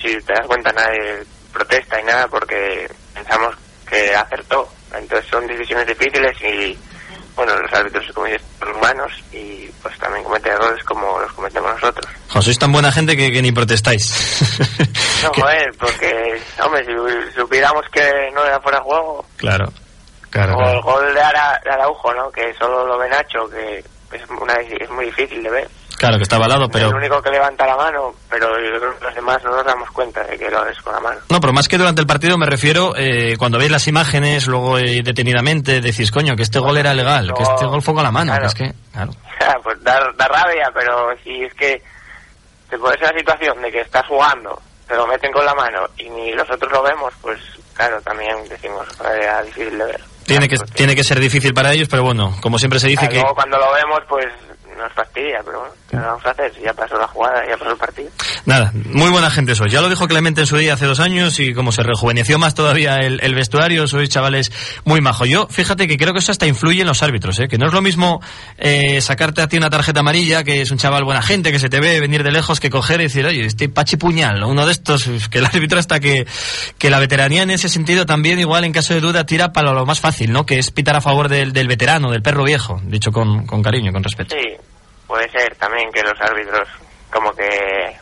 si 0.00 0.14
te 0.22 0.32
das 0.32 0.46
cuenta, 0.46 0.72
nadie 0.72 1.24
protesta 1.52 2.00
y 2.00 2.04
nada 2.04 2.26
porque 2.28 2.90
pensamos 3.14 3.54
que 3.88 4.14
acertó. 4.14 4.68
Entonces 4.94 5.28
son 5.30 5.46
decisiones 5.46 5.86
difíciles 5.86 6.36
y, 6.42 6.78
bueno, 7.34 7.56
los 7.56 7.72
árbitros, 7.72 8.04
como 8.12 8.26
dices, 8.26 8.42
son 8.58 8.76
humanos 8.76 9.12
y 9.32 9.66
pues 9.82 9.98
también 9.98 10.24
cometen 10.24 10.52
errores 10.52 10.84
como 10.84 11.18
los 11.18 11.32
cometemos 11.32 11.72
nosotros. 11.74 12.06
Jo, 12.28 12.42
sois 12.42 12.58
tan 12.58 12.72
buena 12.72 12.92
gente 12.92 13.16
que, 13.16 13.30
que 13.30 13.42
ni 13.42 13.52
protestáis. 13.52 14.12
No, 15.22 15.30
joder, 15.42 15.70
porque, 15.78 16.40
hombre, 16.62 16.84
si 16.84 16.92
supiéramos 17.34 17.84
que 17.92 18.30
no 18.34 18.44
era 18.44 18.60
fuera 18.60 18.78
de 18.78 18.84
juego, 18.84 19.26
Claro, 19.36 19.72
claro. 20.32 20.56
O 20.56 20.68
el 20.68 20.80
gol 20.80 21.14
de, 21.14 21.20
Ara, 21.22 21.60
de 21.62 21.70
Araujo, 21.70 22.12
¿no? 22.14 22.30
Que 22.32 22.52
solo 22.54 22.84
lo 22.86 22.98
ve 22.98 23.08
Nacho, 23.08 23.48
que 23.48 23.78
es, 24.16 24.22
una, 24.28 24.54
es 24.54 24.90
muy 24.90 25.04
difícil 25.06 25.42
de 25.42 25.50
ver. 25.50 25.68
Claro, 25.98 26.16
que 26.16 26.24
está 26.24 26.34
avalado, 26.34 26.68
pero... 26.68 26.88
el 26.88 26.94
único 26.96 27.22
que 27.22 27.30
levanta 27.30 27.64
la 27.64 27.76
mano, 27.76 28.12
pero 28.28 28.48
los 28.58 29.14
demás 29.14 29.38
no 29.44 29.50
nos 29.54 29.64
damos 29.64 29.88
cuenta 29.92 30.24
de 30.24 30.36
que 30.36 30.50
lo 30.50 30.60
haces 30.60 30.80
con 30.82 30.92
la 30.94 30.98
mano. 31.00 31.20
No, 31.30 31.38
pero 31.38 31.52
más 31.52 31.68
que 31.68 31.78
durante 31.78 32.00
el 32.00 32.08
partido 32.08 32.36
me 32.36 32.46
refiero, 32.46 32.96
eh, 32.96 33.36
cuando 33.38 33.56
veis 33.58 33.70
las 33.70 33.86
imágenes, 33.86 34.48
luego 34.48 34.78
eh, 34.78 35.02
detenidamente 35.04 35.80
decís, 35.80 36.10
coño, 36.10 36.34
que 36.34 36.42
este 36.42 36.58
gol 36.58 36.76
era 36.76 36.92
legal, 36.92 37.32
que 37.36 37.44
este 37.44 37.66
gol 37.66 37.82
fue 37.82 37.94
con 37.94 38.02
la 38.02 38.10
mano, 38.10 38.32
Claro. 38.32 38.42
que 38.42 38.46
es 38.48 38.54
que, 38.54 38.74
claro. 38.92 39.12
pues 39.62 39.80
da, 39.84 40.00
da 40.16 40.26
rabia, 40.26 40.70
pero 40.74 41.10
si 41.22 41.44
es 41.44 41.54
que 41.54 41.80
te 42.68 42.76
pones 42.78 43.00
en 43.00 43.06
la 43.14 43.18
situación 43.18 43.62
de 43.62 43.70
que 43.70 43.80
estás 43.82 44.06
jugando, 44.08 44.60
te 44.88 44.96
lo 44.96 45.06
meten 45.06 45.30
con 45.30 45.44
la 45.44 45.54
mano 45.54 45.84
y 45.98 46.08
ni 46.10 46.32
nosotros 46.32 46.72
lo 46.72 46.82
vemos, 46.82 47.12
pues 47.22 47.38
claro, 47.74 48.00
también 48.02 48.36
decimos, 48.48 48.86
era 49.14 49.40
difícil 49.42 49.78
de 49.78 49.84
ver. 49.84 50.00
Tiene 50.32 50.48
que, 50.48 50.56
tiene 50.74 50.94
que 50.94 51.04
ser 51.04 51.20
difícil 51.20 51.52
para 51.54 51.72
ellos, 51.72 51.88
pero 51.88 52.02
bueno, 52.02 52.34
como 52.40 52.58
siempre 52.58 52.80
se 52.80 52.88
dice 52.88 53.00
Claro, 53.00 53.12
que... 53.12 53.18
Luego 53.20 53.34
cuando 53.34 53.58
lo 53.58 53.72
vemos, 53.72 54.00
pues 54.08 54.26
nos 54.82 54.92
fastidia, 54.92 55.38
pero 55.44 55.60
bueno, 55.60 55.74
¿qué 55.88 55.96
vamos 55.96 56.26
a 56.26 56.30
hacer? 56.30 56.52
Si 56.54 56.62
ya 56.62 56.74
pasó 56.74 56.98
la 56.98 57.06
jugada, 57.06 57.42
ya 57.48 57.56
pasó 57.56 57.70
el 57.72 57.76
partido. 57.76 58.10
Nada, 58.44 58.72
muy 58.74 59.10
buena 59.10 59.30
gente 59.30 59.54
sois. 59.54 59.72
Ya 59.72 59.80
lo 59.80 59.88
dijo 59.88 60.08
Clemente 60.08 60.40
en 60.40 60.46
su 60.46 60.56
día 60.56 60.74
hace 60.74 60.86
dos 60.86 61.00
años 61.00 61.38
y 61.40 61.54
como 61.54 61.72
se 61.72 61.82
rejuveneció 61.82 62.38
más 62.38 62.54
todavía 62.54 62.96
el, 62.96 63.20
el 63.22 63.34
vestuario, 63.34 63.86
sois 63.86 64.08
chavales 64.08 64.52
muy 64.84 65.00
majos. 65.00 65.28
Yo, 65.28 65.46
fíjate 65.48 65.86
que 65.86 65.96
creo 65.96 66.12
que 66.12 66.18
eso 66.18 66.32
hasta 66.32 66.46
influye 66.46 66.82
en 66.82 66.86
los 66.86 67.02
árbitros, 67.02 67.38
¿eh? 67.38 67.48
que 67.48 67.58
no 67.58 67.66
es 67.66 67.72
lo 67.72 67.80
mismo 67.80 68.20
eh, 68.58 69.00
sacarte 69.00 69.42
a 69.42 69.48
ti 69.48 69.56
una 69.56 69.70
tarjeta 69.70 70.00
amarilla, 70.00 70.44
que 70.44 70.62
es 70.62 70.70
un 70.70 70.78
chaval 70.78 71.04
buena 71.04 71.22
gente, 71.22 71.52
que 71.52 71.58
se 71.58 71.68
te 71.68 71.80
ve 71.80 72.00
venir 72.00 72.22
de 72.22 72.32
lejos, 72.32 72.60
que 72.60 72.70
coger 72.70 73.00
y 73.00 73.04
decir, 73.04 73.24
oye, 73.26 73.44
este 73.44 73.68
Pachi 73.68 73.96
Puñal, 73.96 74.42
uno 74.44 74.66
de 74.66 74.72
estos, 74.72 75.08
que 75.30 75.38
el 75.38 75.46
árbitro 75.46 75.78
hasta 75.78 76.00
que, 76.00 76.26
que 76.78 76.90
la 76.90 76.98
veteranía 76.98 77.42
en 77.42 77.50
ese 77.50 77.68
sentido 77.68 78.06
también 78.06 78.38
igual 78.38 78.64
en 78.64 78.72
caso 78.72 78.94
de 78.94 79.00
duda 79.00 79.24
tira 79.24 79.52
para 79.52 79.72
lo 79.72 79.86
más 79.86 80.00
fácil, 80.00 80.32
¿no? 80.32 80.46
Que 80.46 80.58
es 80.58 80.70
pitar 80.70 80.96
a 80.96 81.00
favor 81.00 81.28
del, 81.28 81.52
del 81.52 81.68
veterano, 81.68 82.10
del 82.10 82.22
perro 82.22 82.44
viejo, 82.44 82.80
dicho 82.84 83.12
con, 83.12 83.46
con 83.46 83.62
cariño, 83.62 83.92
con 83.92 84.02
respeto. 84.02 84.34
Sí, 84.34 84.56
puede 85.12 85.28
ser 85.30 85.54
también 85.56 85.92
que 85.92 86.02
los 86.02 86.18
árbitros 86.22 86.66
como 87.12 87.30
que 87.32 87.44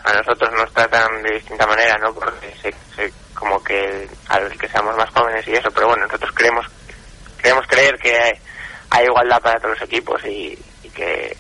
a 0.05 0.13
nosotros 0.13 0.49
nos 0.53 0.73
tratan 0.73 1.21
de 1.25 1.35
distinta 1.35 1.67
manera, 1.67 1.99
¿no? 1.99 2.15
Porque 2.15 2.55
se, 2.63 2.73
se- 2.95 3.13
como 3.35 3.61
que 3.65 4.09
al 4.29 4.49
que 4.57 4.69
seamos 4.69 4.97
más 4.97 5.11
jóvenes 5.11 5.45
y 5.49 5.55
eso, 5.55 5.69
pero 5.73 5.89
bueno, 5.89 6.05
nosotros 6.07 6.31
creemos 6.33 6.65
queremos 7.43 7.67
creer 7.67 7.99
que 7.99 8.15
hay, 8.17 8.33
hay 8.91 9.07
igualdad 9.07 9.41
para 9.43 9.59
todos 9.59 9.75
los 9.81 9.89
equipos 9.89 10.25
y, 10.25 10.57
que 10.95 11.37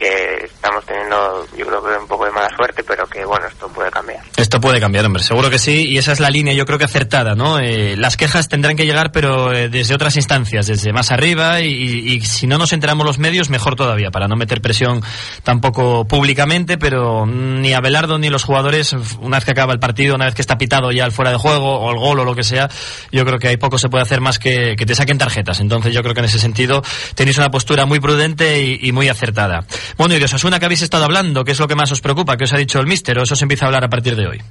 que 0.00 0.46
estamos 0.46 0.84
teniendo 0.86 1.46
yo 1.56 1.66
creo 1.66 1.82
que 1.84 1.96
un 2.00 2.08
poco 2.08 2.24
de 2.24 2.32
mala 2.32 2.48
suerte, 2.56 2.82
pero 2.82 3.06
que 3.06 3.24
bueno, 3.24 3.46
esto 3.46 3.68
puede 3.68 3.90
cambiar. 3.90 4.20
Esto 4.36 4.60
puede 4.60 4.80
cambiar, 4.80 5.04
hombre, 5.06 5.22
seguro 5.22 5.50
que 5.50 5.58
sí, 5.58 5.86
y 5.88 5.98
esa 5.98 6.12
es 6.12 6.20
la 6.20 6.30
línea, 6.30 6.54
yo 6.54 6.64
creo 6.66 6.78
que 6.78 6.86
acertada, 6.86 7.34
¿no? 7.34 7.58
Eh, 7.60 7.94
las 7.96 8.16
quejas 8.16 8.48
tendrán 8.48 8.76
que 8.76 8.86
llegar, 8.86 9.12
pero 9.12 9.52
eh, 9.52 9.68
desde 9.68 9.94
otras 9.94 10.16
instancias, 10.16 10.66
desde 10.66 10.92
más 10.92 11.12
arriba, 11.12 11.60
y, 11.60 11.68
y- 11.68 12.20
si 12.22 12.46
no 12.46 12.56
nos 12.58 12.72
enteramos 12.72 13.06
los 13.06 13.18
medios, 13.18 13.50
mejor 13.50 13.76
todavía, 13.76 14.10
para 14.10 14.26
no 14.26 14.36
meter 14.36 14.60
presión 14.62 15.02
tampoco 15.42 16.06
públicamente, 16.06 16.78
pero 16.78 17.26
ni 17.26 17.72
a 17.74 17.80
Belardo 17.80 18.18
ni 18.18 18.30
los 18.30 18.44
jugadores, 18.44 18.94
una 19.20 19.36
vez 19.36 19.44
que 19.44 19.50
acaba 19.52 19.72
el 19.72 19.78
partido, 19.80 20.14
una 20.14 20.24
vez 20.24 20.34
que 20.34 20.42
está 20.42 20.56
pitado 20.58 20.90
ya 20.92 21.04
el 21.04 21.12
fuera 21.12 21.30
de 21.30 21.36
juego, 21.36 21.78
o 21.80 21.90
el 21.90 21.98
gol 21.98 22.20
o 22.20 22.24
lo 22.24 22.34
que 22.34 22.42
sea, 22.44 22.68
yo 23.12 23.24
creo 23.24 23.38
que 23.38 23.48
hay 23.48 23.56
poco 23.58 23.78
se 23.78 23.88
puede 23.88 24.02
hacer 24.02 24.20
más 24.20 24.38
que 24.38 24.76
que 24.76 24.86
te 24.86 24.94
saquen 24.94 25.18
tarjetas. 25.18 25.60
Entonces 25.60 25.92
yo 25.92 26.02
creo 26.02 26.14
que 26.14 26.20
en 26.20 26.26
ese 26.26 26.38
sentido 26.38 26.82
tenéis 27.14 27.36
una 27.38 27.50
postura 27.50 27.84
muy 27.86 28.00
prudente 28.00 28.62
y, 28.62 28.78
y 28.82 28.92
muy 28.92 29.08
acertada. 29.08 29.64
Bueno, 29.96 30.14
y 30.14 30.18
de 30.18 30.24
Osasuna 30.24 30.58
que 30.58 30.66
habéis 30.66 30.82
estado 30.82 31.04
hablando, 31.04 31.44
¿qué 31.44 31.52
es 31.52 31.60
lo 31.60 31.68
que 31.68 31.74
más 31.74 31.92
os 31.92 32.00
preocupa? 32.00 32.36
¿Qué 32.36 32.44
os 32.44 32.52
ha 32.52 32.56
dicho 32.56 32.78
el 32.80 32.86
míster? 32.86 33.18
¿O 33.18 33.22
eso 33.22 33.36
se 33.36 33.44
empieza 33.44 33.66
a 33.66 33.68
hablar 33.68 33.84
a 33.84 33.88
partir 33.88 34.16
de 34.16 34.26
hoy? 34.26 34.42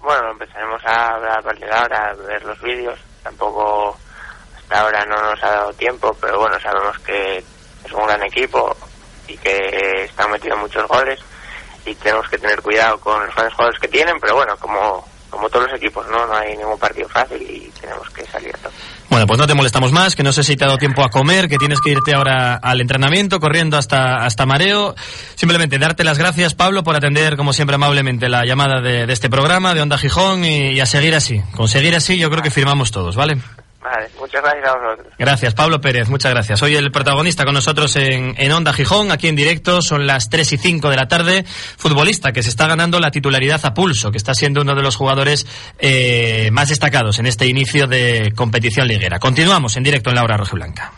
Bueno, 0.00 0.30
empezaremos 0.30 0.82
a 0.84 1.14
hablar 1.14 1.38
a 1.38 1.42
partir 1.42 1.66
de 1.66 1.74
ahora, 1.74 2.10
a 2.10 2.14
ver 2.14 2.44
los 2.44 2.60
vídeos. 2.62 2.98
Tampoco 3.22 3.96
hasta 4.56 4.80
ahora 4.80 5.04
no 5.04 5.20
nos 5.20 5.42
ha 5.42 5.50
dado 5.50 5.72
tiempo, 5.74 6.16
pero 6.20 6.38
bueno, 6.38 6.58
sabemos 6.60 6.98
que 7.00 7.38
es 7.38 7.92
un 7.92 8.06
gran 8.06 8.22
equipo 8.24 8.76
y 9.28 9.36
que 9.36 10.04
están 10.04 10.30
metiendo 10.30 10.58
muchos 10.58 10.86
goles 10.88 11.20
y 11.84 11.94
tenemos 11.94 12.28
que 12.28 12.38
tener 12.38 12.60
cuidado 12.62 12.98
con 12.98 13.24
los 13.24 13.34
grandes 13.34 13.54
jugadores 13.54 13.80
que 13.80 13.88
tienen, 13.88 14.18
pero 14.20 14.34
bueno, 14.34 14.56
como, 14.56 15.06
como 15.36 15.48
todos 15.50 15.66
los 15.70 15.80
equipos, 15.80 16.06
¿no? 16.08 16.26
No 16.26 16.34
hay 16.34 16.56
ningún 16.56 16.78
partido 16.78 17.08
fácil 17.08 17.40
y 17.42 17.70
tenemos 17.80 18.08
que 18.10 18.24
salir 18.24 18.54
a 18.54 18.58
todo. 18.58 18.72
Bueno, 19.08 19.26
pues 19.26 19.38
no 19.38 19.46
te 19.46 19.54
molestamos 19.54 19.92
más, 19.92 20.16
que 20.16 20.22
no 20.22 20.32
sé 20.32 20.42
si 20.42 20.56
te 20.56 20.64
ha 20.64 20.66
dado 20.66 20.78
tiempo 20.78 21.04
a 21.04 21.10
comer, 21.10 21.48
que 21.48 21.58
tienes 21.58 21.80
que 21.80 21.90
irte 21.90 22.14
ahora 22.14 22.56
al 22.56 22.80
entrenamiento, 22.80 23.38
corriendo 23.38 23.76
hasta, 23.76 24.24
hasta 24.24 24.46
Mareo. 24.46 24.94
Simplemente 25.34 25.78
darte 25.78 26.02
las 26.04 26.18
gracias, 26.18 26.54
Pablo, 26.54 26.82
por 26.82 26.96
atender, 26.96 27.36
como 27.36 27.52
siempre, 27.52 27.76
amablemente 27.76 28.28
la 28.28 28.44
llamada 28.44 28.80
de, 28.80 29.04
este 29.12 29.30
programa, 29.30 29.74
de 29.74 29.82
Onda 29.82 29.98
Gijón, 29.98 30.44
y, 30.44 30.72
y 30.72 30.80
a 30.80 30.86
seguir 30.86 31.14
así. 31.14 31.40
Con 31.54 31.68
seguir 31.68 31.94
así, 31.94 32.18
yo 32.18 32.30
creo 32.30 32.42
que 32.42 32.50
firmamos 32.50 32.90
todos, 32.90 33.14
¿vale? 33.14 33.36
Vale, 33.86 34.08
muchas 34.18 34.42
gracias 34.42 34.66
a 34.66 34.76
vosotros. 34.76 35.14
Gracias, 35.16 35.54
Pablo 35.54 35.80
Pérez, 35.80 36.08
muchas 36.08 36.32
gracias. 36.32 36.60
Hoy 36.60 36.74
el 36.74 36.90
protagonista 36.90 37.44
con 37.44 37.54
nosotros 37.54 37.94
en, 37.94 38.34
en 38.36 38.50
Onda 38.50 38.72
Gijón, 38.72 39.12
aquí 39.12 39.28
en 39.28 39.36
directo, 39.36 39.80
son 39.80 40.08
las 40.08 40.28
3 40.28 40.54
y 40.54 40.58
5 40.58 40.90
de 40.90 40.96
la 40.96 41.06
tarde. 41.06 41.44
Futbolista 41.44 42.32
que 42.32 42.42
se 42.42 42.48
está 42.48 42.66
ganando 42.66 42.98
la 42.98 43.12
titularidad 43.12 43.64
a 43.64 43.74
pulso, 43.74 44.10
que 44.10 44.18
está 44.18 44.34
siendo 44.34 44.62
uno 44.62 44.74
de 44.74 44.82
los 44.82 44.96
jugadores 44.96 45.46
eh, 45.78 46.50
más 46.50 46.68
destacados 46.68 47.20
en 47.20 47.26
este 47.26 47.46
inicio 47.46 47.86
de 47.86 48.32
competición 48.34 48.88
liguera. 48.88 49.20
Continuamos 49.20 49.76
en 49.76 49.84
directo 49.84 50.10
en 50.10 50.16
la 50.16 50.24
hora 50.24 50.36
rojiblanca. 50.36 50.92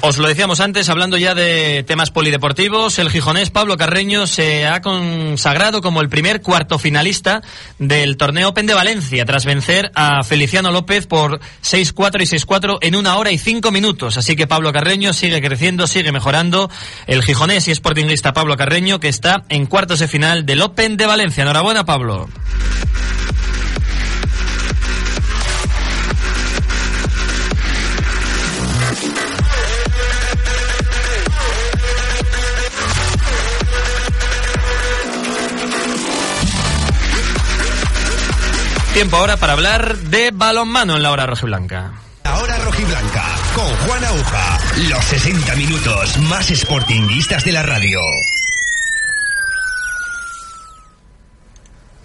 Os 0.00 0.16
lo 0.16 0.28
decíamos 0.28 0.60
antes, 0.60 0.88
hablando 0.88 1.16
ya 1.16 1.34
de 1.34 1.82
temas 1.82 2.10
polideportivos, 2.12 2.98
el 3.00 3.10
gijonés 3.10 3.50
Pablo 3.50 3.76
Carreño 3.76 4.28
se 4.28 4.64
ha 4.64 4.80
consagrado 4.80 5.82
como 5.82 6.00
el 6.00 6.08
primer 6.08 6.40
cuarto 6.40 6.78
finalista 6.78 7.42
del 7.80 8.16
torneo 8.16 8.50
Open 8.50 8.66
de 8.66 8.74
Valencia, 8.74 9.24
tras 9.24 9.44
vencer 9.44 9.90
a 9.94 10.22
Feliciano 10.22 10.70
López 10.70 11.06
por 11.08 11.40
6-4 11.62 12.22
y 12.22 12.36
6-4 12.38 12.78
en 12.80 12.94
una 12.94 13.16
hora 13.16 13.32
y 13.32 13.38
cinco 13.38 13.72
minutos. 13.72 14.16
Así 14.16 14.36
que 14.36 14.46
Pablo 14.46 14.72
Carreño 14.72 15.12
sigue 15.12 15.42
creciendo, 15.42 15.88
sigue 15.88 16.12
mejorando. 16.12 16.70
El 17.08 17.24
gijonés 17.24 17.66
y 17.66 17.74
sportinguista 17.74 18.32
Pablo 18.32 18.56
Carreño, 18.56 19.00
que 19.00 19.08
está 19.08 19.42
en 19.48 19.66
cuartos 19.66 19.98
de 19.98 20.06
final 20.06 20.46
del 20.46 20.62
Open 20.62 20.96
de 20.96 21.06
Valencia. 21.06 21.42
Enhorabuena, 21.42 21.84
Pablo. 21.84 22.28
Tiempo 38.98 39.16
ahora 39.16 39.36
para 39.36 39.52
hablar 39.52 39.96
de 39.96 40.32
balonmano 40.32 40.96
en 40.96 41.04
la 41.04 41.12
hora 41.12 41.24
rojiblanca. 41.24 41.92
La 42.24 42.36
hora 42.36 42.58
rojiblanca 42.58 43.24
con 43.54 43.64
Juan 43.86 44.04
Aguja. 44.04 44.58
Los 44.90 45.04
60 45.04 45.54
minutos 45.54 46.18
más 46.28 46.48
sportinguistas 46.48 47.44
de 47.44 47.52
la 47.52 47.62
radio. 47.62 48.00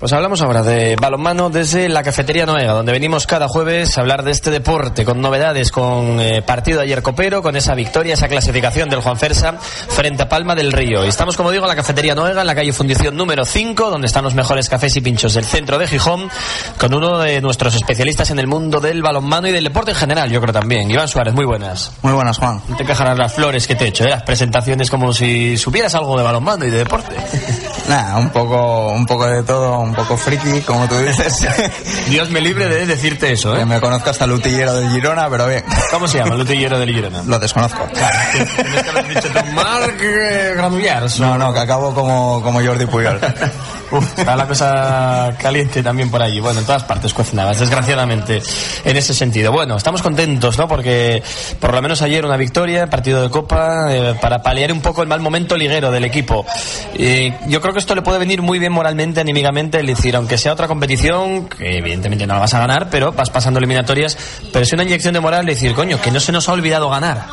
Pues 0.03 0.11
hablamos 0.11 0.41
ahora 0.41 0.63
de 0.63 0.97
balonmano 0.97 1.49
desde 1.49 1.87
la 1.87 2.03
cafetería 2.03 2.45
Noega, 2.45 2.73
donde 2.73 2.91
venimos 2.91 3.25
cada 3.25 3.47
jueves 3.47 3.97
a 3.97 4.01
hablar 4.01 4.23
de 4.23 4.31
este 4.31 4.51
deporte, 4.51 5.05
con 5.05 5.21
novedades, 5.21 5.71
con 5.71 6.19
eh, 6.19 6.41
partido 6.41 6.79
de 6.79 6.83
ayer 6.83 7.01
copero, 7.01 7.41
con 7.41 7.55
esa 7.55 7.73
victoria, 7.73 8.15
esa 8.15 8.27
clasificación 8.27 8.89
del 8.89 8.99
Juan 8.99 9.17
Fersa 9.17 9.53
frente 9.53 10.23
a 10.23 10.27
Palma 10.27 10.55
del 10.55 10.73
Río. 10.73 11.05
Y 11.05 11.07
estamos, 11.07 11.37
como 11.37 11.51
digo, 11.51 11.63
en 11.63 11.69
la 11.69 11.77
cafetería 11.77 12.15
Noega, 12.15 12.41
en 12.41 12.47
la 12.47 12.53
calle 12.53 12.73
Fundición 12.73 13.15
número 13.15 13.45
5, 13.45 13.89
donde 13.89 14.07
están 14.07 14.25
los 14.25 14.35
mejores 14.35 14.67
cafés 14.67 14.93
y 14.97 14.99
pinchos 14.99 15.35
del 15.35 15.45
centro 15.45 15.77
de 15.77 15.87
Gijón, 15.87 16.29
con 16.77 16.93
uno 16.93 17.19
de 17.19 17.39
nuestros 17.39 17.73
especialistas 17.73 18.29
en 18.29 18.39
el 18.39 18.47
mundo 18.47 18.81
del 18.81 19.01
balonmano 19.01 19.47
y 19.47 19.53
del 19.53 19.63
deporte 19.63 19.91
en 19.91 19.97
general, 19.97 20.29
yo 20.29 20.41
creo 20.41 20.51
también. 20.51 20.91
Iván 20.91 21.07
Suárez, 21.07 21.33
muy 21.33 21.45
buenas. 21.45 21.93
Muy 22.01 22.11
buenas, 22.11 22.39
Juan. 22.39 22.61
No 22.67 22.75
te 22.75 22.83
quejarás 22.83 23.17
las 23.17 23.31
flores 23.31 23.67
que 23.67 23.75
te 23.75 23.85
he 23.85 23.87
hecho, 23.87 24.03
¿eh? 24.03 24.09
las 24.09 24.23
presentaciones 24.23 24.89
como 24.89 25.13
si 25.13 25.55
supieras 25.55 25.95
algo 25.95 26.17
de 26.17 26.23
balonmano 26.23 26.65
y 26.65 26.71
de 26.71 26.79
deporte. 26.79 27.15
Nada, 27.87 28.17
un 28.17 28.29
poco, 28.29 28.91
un 28.93 29.05
poco 29.05 29.27
de 29.27 29.43
todo, 29.43 29.79
un 29.79 29.93
poco 29.93 30.15
friki, 30.15 30.61
como 30.61 30.87
tú 30.87 30.97
dices. 30.99 31.47
Dios 32.09 32.29
me 32.29 32.39
libre 32.39 32.67
de 32.67 32.85
decirte 32.85 33.31
eso, 33.31 33.53
¿eh? 33.55 33.59
Que 33.59 33.65
me 33.65 33.79
conozco 33.81 34.09
hasta 34.09 34.25
el 34.25 34.31
utillero 34.31 34.73
del 34.73 34.89
Girona, 34.89 35.29
pero 35.29 35.47
bien. 35.47 35.63
¿Cómo 35.91 36.07
se 36.07 36.19
llama 36.19 36.35
el 36.35 36.41
utillero 36.41 36.79
del 36.79 36.93
Girona? 36.93 37.23
Lo 37.23 37.39
desconozco. 37.39 37.85
Tienes 38.31 38.83
que 38.83 38.89
haber 38.89 39.07
dicho 39.07 39.29
Marc 39.53 40.01
eh, 40.01 40.53
Granullars. 40.55 41.19
No, 41.19 41.37
no, 41.37 41.53
que 41.53 41.59
acabo 41.59 41.93
como, 41.93 42.41
como 42.41 42.63
Jordi 42.63 42.85
Puyol. 42.85 43.19
Uf, 43.91 44.17
está 44.17 44.35
la 44.35 44.47
cosa 44.47 45.35
caliente 45.39 45.83
también 45.83 46.09
por 46.09 46.21
allí. 46.21 46.39
Bueno, 46.39 46.61
en 46.61 46.65
todas 46.65 46.83
partes 46.83 47.13
cocinadas, 47.13 47.59
desgraciadamente, 47.59 48.41
en 48.85 48.97
ese 48.97 49.13
sentido. 49.13 49.51
Bueno, 49.51 49.75
estamos 49.75 50.01
contentos, 50.01 50.57
¿no? 50.57 50.67
Porque 50.67 51.21
por 51.59 51.73
lo 51.73 51.81
menos 51.81 52.01
ayer 52.01 52.25
una 52.25 52.37
victoria, 52.37 52.89
partido 52.89 53.21
de 53.21 53.29
Copa, 53.29 53.93
eh, 53.93 54.15
para 54.19 54.41
paliar 54.41 54.71
un 54.71 54.81
poco 54.81 55.03
el 55.03 55.07
mal 55.07 55.19
momento 55.19 55.55
liguero 55.55 55.91
del 55.91 56.05
equipo. 56.05 56.45
Eh, 56.95 57.37
yo 57.47 57.61
creo 57.61 57.72
que 57.73 57.79
esto 57.79 57.95
le 57.95 58.01
puede 58.01 58.19
venir 58.19 58.41
muy 58.41 58.59
bien 58.59 58.71
moralmente, 58.71 59.19
anímicamente, 59.19 59.79
es 59.79 59.87
decir, 59.87 60.15
aunque 60.15 60.37
sea 60.37 60.53
otra 60.53 60.67
competición, 60.67 61.47
que 61.47 61.77
evidentemente 61.77 62.25
no 62.27 62.35
la 62.35 62.39
vas 62.39 62.53
a 62.53 62.59
ganar, 62.59 62.89
pero 62.89 63.11
vas 63.11 63.29
pasando 63.29 63.59
eliminatorias, 63.59 64.17
pero 64.51 64.63
es 64.63 64.71
una 64.73 64.83
inyección 64.83 65.13
de 65.13 65.19
moral 65.19 65.45
decir, 65.45 65.73
coño, 65.73 65.99
que 66.01 66.11
no 66.11 66.19
se 66.19 66.31
nos 66.31 66.47
ha 66.47 66.53
olvidado 66.53 66.89
ganar. 66.89 67.25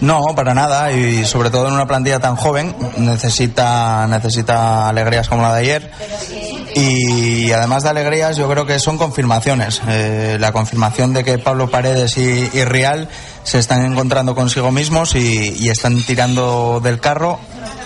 No, 0.00 0.20
para 0.36 0.54
nada, 0.54 0.92
y 0.92 1.24
sobre 1.24 1.50
todo 1.50 1.68
en 1.68 1.74
una 1.74 1.86
plantilla 1.86 2.20
tan 2.20 2.36
joven 2.36 2.74
necesita, 2.98 4.06
necesita 4.08 4.88
alegrías 4.88 5.28
como 5.28 5.42
la 5.42 5.54
de 5.54 5.60
ayer. 5.60 5.90
Y 6.74 7.52
además 7.52 7.84
de 7.84 7.90
alegrías, 7.90 8.36
yo 8.36 8.48
creo 8.48 8.66
que 8.66 8.78
son 8.80 8.98
confirmaciones. 8.98 9.80
Eh, 9.88 10.36
la 10.40 10.52
confirmación 10.52 11.12
de 11.12 11.24
que 11.24 11.38
Pablo 11.38 11.70
Paredes 11.70 12.18
y, 12.18 12.50
y 12.52 12.64
Real 12.64 13.08
se 13.44 13.58
están 13.58 13.84
encontrando 13.84 14.34
consigo 14.34 14.72
mismos 14.72 15.14
y, 15.14 15.54
y 15.56 15.68
están 15.68 16.02
tirando 16.02 16.80
del 16.82 16.98
carro 16.98 17.38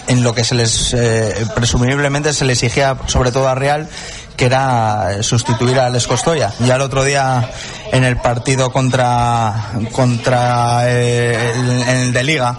en 0.06 0.22
lo 0.22 0.34
que 0.34 0.44
se 0.44 0.54
les 0.54 0.94
eh, 0.94 1.46
presumiblemente 1.54 2.32
se 2.32 2.44
le 2.44 2.54
exigía 2.54 2.96
sobre 3.06 3.30
todo 3.30 3.48
a 3.48 3.54
Real 3.54 3.88
que 4.36 4.46
era 4.46 5.16
eh, 5.18 5.22
sustituir 5.22 5.78
a 5.80 5.90
Les 5.90 6.06
Costoya. 6.06 6.52
Ya 6.60 6.76
el 6.76 6.80
otro 6.80 7.04
día 7.04 7.50
en 7.92 8.04
el 8.04 8.16
partido 8.18 8.72
contra 8.72 9.72
contra 9.92 10.88
eh, 10.88 11.52
el, 11.56 11.82
el 11.88 12.12
de 12.12 12.22
Liga 12.22 12.56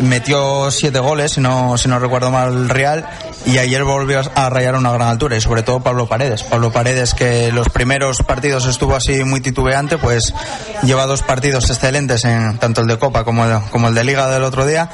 metió 0.00 0.70
siete 0.70 0.98
goles, 1.00 1.32
si 1.32 1.40
no, 1.40 1.76
si 1.76 1.88
no 1.88 1.98
recuerdo 1.98 2.30
mal, 2.30 2.68
Real, 2.68 3.08
y 3.46 3.58
ayer 3.58 3.84
volvió 3.84 4.20
a 4.34 4.50
rayar 4.50 4.74
a 4.74 4.78
una 4.78 4.92
gran 4.92 5.08
altura, 5.08 5.36
y 5.36 5.40
sobre 5.40 5.62
todo 5.62 5.80
Pablo 5.80 6.06
Paredes. 6.06 6.42
Pablo 6.42 6.70
Paredes, 6.70 7.14
que 7.14 7.50
los 7.52 7.68
primeros 7.68 8.18
partidos 8.18 8.66
estuvo 8.66 8.94
así 8.94 9.24
muy 9.24 9.40
titubeante, 9.40 9.98
pues 9.98 10.34
lleva 10.82 11.06
dos 11.06 11.22
partidos 11.22 11.70
excelentes, 11.70 12.24
en 12.24 12.58
tanto 12.58 12.82
el 12.82 12.86
de 12.86 12.98
Copa 12.98 13.24
como 13.24 13.44
el, 13.44 13.60
como 13.70 13.88
el 13.88 13.94
de 13.94 14.04
Liga 14.04 14.28
del 14.28 14.44
otro 14.44 14.66
día, 14.66 14.90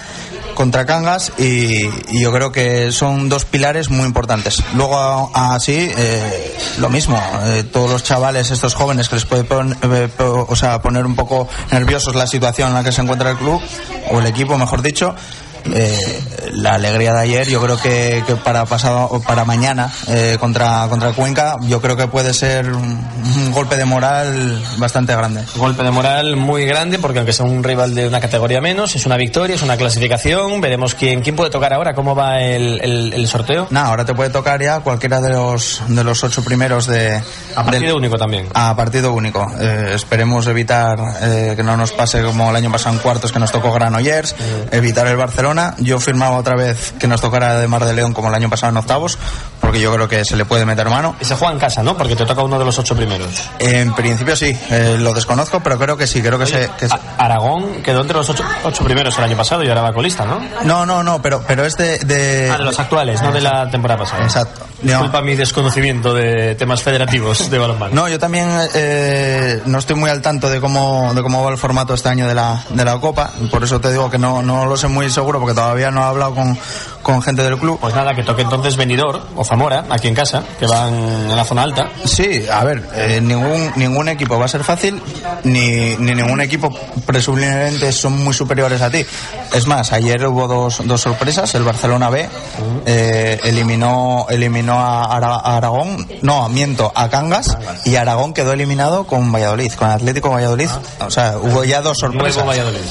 contra 0.54 0.86
Cangas, 0.86 1.32
y, 1.38 1.88
yo 2.20 2.32
creo 2.32 2.50
que 2.50 2.90
son 2.92 3.28
dos 3.28 3.44
pilares 3.44 3.90
muy 3.90 4.06
importantes. 4.06 4.62
Luego, 4.74 5.30
así, 5.34 5.90
eh, 5.96 6.56
lo 6.78 6.88
mismo, 6.88 7.20
eh, 7.44 7.64
todos 7.64 7.90
los 7.90 8.02
chavales, 8.02 8.50
estos 8.50 8.74
jóvenes, 8.74 9.08
que 9.08 9.16
les 9.16 9.26
puede 9.26 9.42
eh, 9.42 10.08
poner 10.82 11.06
un 11.06 11.14
poco 11.14 11.48
nerviosos 11.70 12.14
la 12.14 12.26
situación 12.26 12.68
en 12.68 12.74
la 12.74 12.84
que 12.84 12.92
se 12.92 13.02
encuentra 13.02 13.30
el 13.30 13.36
club, 13.36 13.60
o 14.10 14.20
el 14.20 14.26
equipo, 14.26 14.56
mejor 14.56 14.82
dicho, 14.82 15.14
eh, 15.74 16.22
la 16.52 16.74
alegría 16.74 17.12
de 17.12 17.20
ayer 17.20 17.48
yo 17.48 17.60
creo 17.60 17.78
que, 17.80 18.22
que 18.26 18.36
para 18.36 18.64
pasado 18.66 19.20
para 19.26 19.44
mañana 19.44 19.92
eh, 20.08 20.36
contra 20.40 20.86
contra 20.88 21.12
Cuenca 21.12 21.56
yo 21.62 21.80
creo 21.80 21.96
que 21.96 22.06
puede 22.08 22.32
ser 22.34 22.70
un, 22.72 23.06
un 23.36 23.52
golpe 23.52 23.76
de 23.76 23.84
moral 23.84 24.62
bastante 24.78 25.14
grande 25.14 25.42
Golpe 25.56 25.82
de 25.82 25.90
moral 25.90 26.36
muy 26.36 26.64
grande 26.66 26.98
porque 26.98 27.18
aunque 27.18 27.32
sea 27.32 27.44
un 27.46 27.62
rival 27.64 27.94
de 27.94 28.06
una 28.08 28.20
categoría 28.20 28.60
menos, 28.60 28.94
es 28.94 29.06
una 29.06 29.16
victoria, 29.16 29.56
es 29.56 29.62
una 29.62 29.76
clasificación. 29.76 30.60
Veremos 30.60 30.94
quién, 30.94 31.20
quién 31.22 31.34
puede 31.36 31.50
tocar 31.50 31.72
ahora, 31.72 31.94
cómo 31.94 32.14
va 32.14 32.40
el, 32.40 32.80
el- 32.82 33.12
el 33.12 33.26
sorteo. 33.28 33.66
Nada, 33.70 33.88
ahora 33.88 34.04
te 34.04 34.14
puede 34.14 34.30
tocar 34.30 34.60
ya 34.62 34.80
cualquiera 34.80 35.20
de 35.20 35.30
los 35.30 35.82
de 35.88 36.04
los 36.04 36.22
ocho 36.24 36.42
primeros 36.44 36.86
de 36.86 37.16
A 37.54 37.64
partido 37.64 37.86
del- 37.88 37.94
único 37.96 38.16
también. 38.18 38.46
a 38.54 38.74
partido 38.76 39.12
único. 39.12 39.46
Eh, 39.60 39.92
esperemos 39.94 40.46
evitar 40.46 40.98
eh, 41.22 41.54
que 41.56 41.62
no 41.62 41.76
nos 41.76 41.92
pase 41.92 42.22
como 42.22 42.50
el 42.50 42.56
año 42.56 42.70
pasado 42.70 42.94
en 42.96 43.00
cuartos 43.02 43.32
que 43.32 43.38
nos 43.38 43.50
tocó 43.52 43.72
Granollers, 43.72 44.34
evitar 44.70 45.06
el 45.06 45.16
Barcelona. 45.16 45.55
Yo 45.78 45.98
firmaba 46.00 46.36
otra 46.38 46.56
vez 46.56 46.92
que 46.98 47.06
nos 47.06 47.20
tocara 47.20 47.58
de 47.58 47.68
Mar 47.68 47.84
de 47.84 47.92
León 47.94 48.12
como 48.12 48.28
el 48.28 48.34
año 48.34 48.48
pasado 48.50 48.70
en 48.70 48.76
octavos, 48.76 49.18
porque 49.60 49.80
yo 49.80 49.92
creo 49.92 50.08
que 50.08 50.24
se 50.24 50.36
le 50.36 50.44
puede 50.44 50.64
meter 50.64 50.88
mano. 50.88 51.16
Y 51.20 51.24
se 51.24 51.34
juega 51.36 51.52
en 51.52 51.58
casa, 51.58 51.82
¿no? 51.82 51.96
Porque 51.96 52.14
te 52.16 52.24
toca 52.26 52.42
uno 52.42 52.58
de 52.58 52.64
los 52.64 52.78
ocho 52.78 52.94
primeros. 52.96 53.28
En 53.58 53.94
principio 53.94 54.36
sí, 54.36 54.56
eh, 54.70 54.96
lo 54.98 55.12
desconozco, 55.14 55.60
pero 55.60 55.78
creo 55.78 55.96
que 55.96 56.06
sí, 56.06 56.22
creo 56.22 56.38
que 56.38 56.46
se... 56.46 56.68
que 56.78 56.88
se- 56.88 56.94
A- 56.94 57.24
Aragón 57.24 57.82
quedó 57.82 58.00
entre 58.02 58.16
los 58.16 58.28
ocho, 58.28 58.44
ocho 58.64 58.84
primeros 58.84 59.16
el 59.18 59.24
año 59.24 59.36
pasado 59.36 59.62
y 59.64 59.68
ahora 59.68 59.82
va 59.82 59.92
colista, 59.92 60.24
¿no? 60.24 60.40
No, 60.64 60.86
no, 60.86 61.02
no, 61.02 61.20
pero, 61.22 61.42
pero 61.46 61.64
es 61.64 61.76
de... 61.76 61.98
de- 61.98 62.50
Ah, 62.52 62.58
de 62.58 62.64
los 62.64 62.78
actuales, 62.78 63.20
no 63.22 63.32
de 63.32 63.40
la 63.40 63.68
temporada 63.70 64.00
pasada. 64.00 64.22
Exacto. 64.24 64.62
Disculpa 64.82 65.22
mi 65.22 65.34
desconocimiento 65.34 66.12
de 66.14 66.54
temas 66.54 66.82
federativos 66.82 67.50
de 67.50 67.58
balonmano. 67.58 67.94
No, 67.94 68.08
yo 68.08 68.18
también 68.18 68.48
eh, 68.74 69.62
no 69.64 69.78
estoy 69.78 69.96
muy 69.96 70.10
al 70.10 70.20
tanto 70.20 70.50
de 70.50 70.60
cómo, 70.60 71.12
de 71.14 71.22
cómo 71.22 71.42
va 71.42 71.50
el 71.50 71.58
formato 71.58 71.94
este 71.94 72.08
año 72.10 72.26
de 72.28 72.34
la, 72.34 72.62
de 72.68 72.84
la 72.84 72.98
Copa, 73.00 73.30
por 73.50 73.64
eso 73.64 73.80
te 73.80 73.90
digo 73.90 74.10
que 74.10 74.18
no, 74.18 74.42
no 74.42 74.66
lo 74.66 74.76
sé 74.76 74.88
muy 74.88 75.08
seguro 75.10 75.40
porque 75.46 75.60
todavía 75.60 75.92
no 75.92 76.00
he 76.00 76.04
hablado 76.04 76.34
con, 76.34 76.58
con 77.06 77.22
gente 77.22 77.44
del 77.44 77.56
club. 77.56 77.78
Pues 77.80 77.94
nada, 77.94 78.14
que 78.16 78.24
toque 78.24 78.42
entonces 78.42 78.74
Benidorm 78.76 79.20
o 79.36 79.44
Zamora, 79.44 79.84
aquí 79.90 80.08
en 80.08 80.14
casa, 80.16 80.42
que 80.58 80.66
van 80.66 80.92
en 80.92 81.36
la 81.36 81.44
zona 81.44 81.62
alta. 81.62 81.88
Sí, 82.04 82.44
a 82.52 82.64
ver, 82.64 82.82
eh, 82.96 83.20
ningún, 83.22 83.70
ningún 83.76 84.08
equipo 84.08 84.36
va 84.40 84.46
a 84.46 84.48
ser 84.48 84.64
fácil, 84.64 85.00
ni, 85.44 85.94
ni 85.98 86.14
ningún 86.16 86.40
equipo 86.40 86.68
presumiblemente 87.06 87.92
son 87.92 88.24
muy 88.24 88.34
superiores 88.34 88.82
a 88.82 88.90
ti. 88.90 89.06
Es 89.54 89.68
más, 89.68 89.92
ayer 89.92 90.26
hubo 90.26 90.48
dos, 90.48 90.82
dos 90.84 91.00
sorpresas, 91.00 91.54
el 91.54 91.62
Barcelona 91.62 92.10
B 92.10 92.28
eh, 92.86 93.38
eliminó, 93.44 94.26
eliminó 94.28 94.74
a, 94.80 95.04
Ara- 95.16 95.40
a 95.42 95.56
Aragón, 95.56 96.08
no, 96.22 96.48
miento, 96.48 96.90
a 96.92 97.08
Cangas, 97.08 97.56
y 97.84 97.94
Aragón 97.94 98.34
quedó 98.34 98.52
eliminado 98.52 99.06
con 99.06 99.30
Valladolid, 99.30 99.72
con 99.74 99.88
Atlético 99.90 100.30
Valladolid. 100.30 100.68
O 101.06 101.10
sea, 101.10 101.36
hubo 101.40 101.62
ya 101.62 101.82
dos 101.82 101.98
sorpresas. 101.98 102.44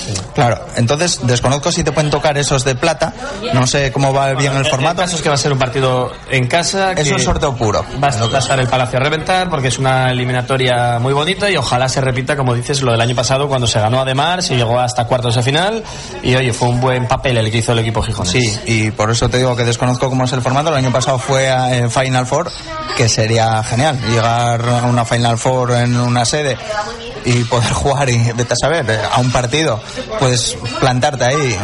Sí. 0.05 0.13
Claro, 0.33 0.65
entonces 0.77 1.19
desconozco 1.23 1.69
si 1.71 1.83
te 1.83 1.91
pueden 1.91 2.09
tocar 2.09 2.37
esos 2.37 2.63
de 2.63 2.75
plata, 2.75 3.13
no 3.53 3.67
sé 3.67 3.91
cómo 3.91 4.04
va 4.13 4.33
bien 4.33 4.55
el 4.55 4.65
formato. 4.65 5.01
El 5.01 5.05
caso 5.05 5.15
es 5.17 5.21
que 5.21 5.29
va 5.29 5.35
a 5.35 5.37
ser 5.37 5.51
un 5.53 5.59
partido 5.59 6.11
en 6.29 6.47
casa. 6.47 6.91
Es 6.93 7.11
un 7.11 7.19
sorteo 7.19 7.55
puro. 7.55 7.85
Va 8.03 8.07
a 8.07 8.27
va 8.27 8.35
a 8.37 8.39
estar 8.39 8.59
el 8.59 8.67
Palacio 8.67 8.99
a 8.99 9.03
reventar 9.03 9.49
porque 9.49 9.67
es 9.69 9.77
una 9.79 10.09
eliminatoria 10.11 10.99
muy 10.99 11.13
bonita 11.13 11.49
y 11.49 11.57
ojalá 11.57 11.87
se 11.89 12.01
repita, 12.01 12.35
como 12.35 12.53
dices, 12.53 12.81
lo 12.81 12.91
del 12.91 13.01
año 13.01 13.15
pasado 13.15 13.47
cuando 13.47 13.67
se 13.67 13.79
ganó 13.79 14.01
Ademar, 14.01 14.41
se 14.43 14.55
llegó 14.55 14.79
hasta 14.79 15.05
cuartos 15.05 15.35
de 15.35 15.43
final 15.43 15.83
y 16.23 16.35
oye, 16.35 16.53
fue 16.53 16.69
un 16.69 16.81
buen 16.81 17.07
papel 17.07 17.37
el 17.37 17.51
que 17.51 17.59
hizo 17.59 17.71
el 17.71 17.79
equipo 17.79 18.01
Gijones. 18.01 18.31
Sí, 18.31 18.59
y 18.65 18.91
por 18.91 19.11
eso 19.11 19.29
te 19.29 19.37
digo 19.37 19.55
que 19.55 19.63
desconozco 19.63 20.09
cómo 20.09 20.25
es 20.25 20.33
el 20.33 20.41
formato. 20.41 20.69
El 20.69 20.75
año 20.77 20.91
pasado 20.91 21.19
fue 21.19 21.49
a- 21.49 21.75
en 21.75 21.89
Final 21.91 22.25
Four, 22.25 22.51
que 22.97 23.09
sería 23.09 23.61
genial 23.63 23.99
llegar 24.09 24.61
a 24.67 24.83
una 24.87 25.05
Final 25.05 25.37
Four 25.37 25.71
en 25.73 25.97
una 25.99 26.25
sede 26.25 26.57
y 27.25 27.43
poder 27.45 27.71
jugar 27.73 28.09
y 28.09 28.17
vete 28.33 28.53
a 28.53 28.55
saber 28.55 28.89
eh, 28.89 28.99
a 29.11 29.19
un 29.19 29.31
partido 29.31 29.81
puedes 30.19 30.57
plantarte 30.79 31.25
ahí 31.25 31.57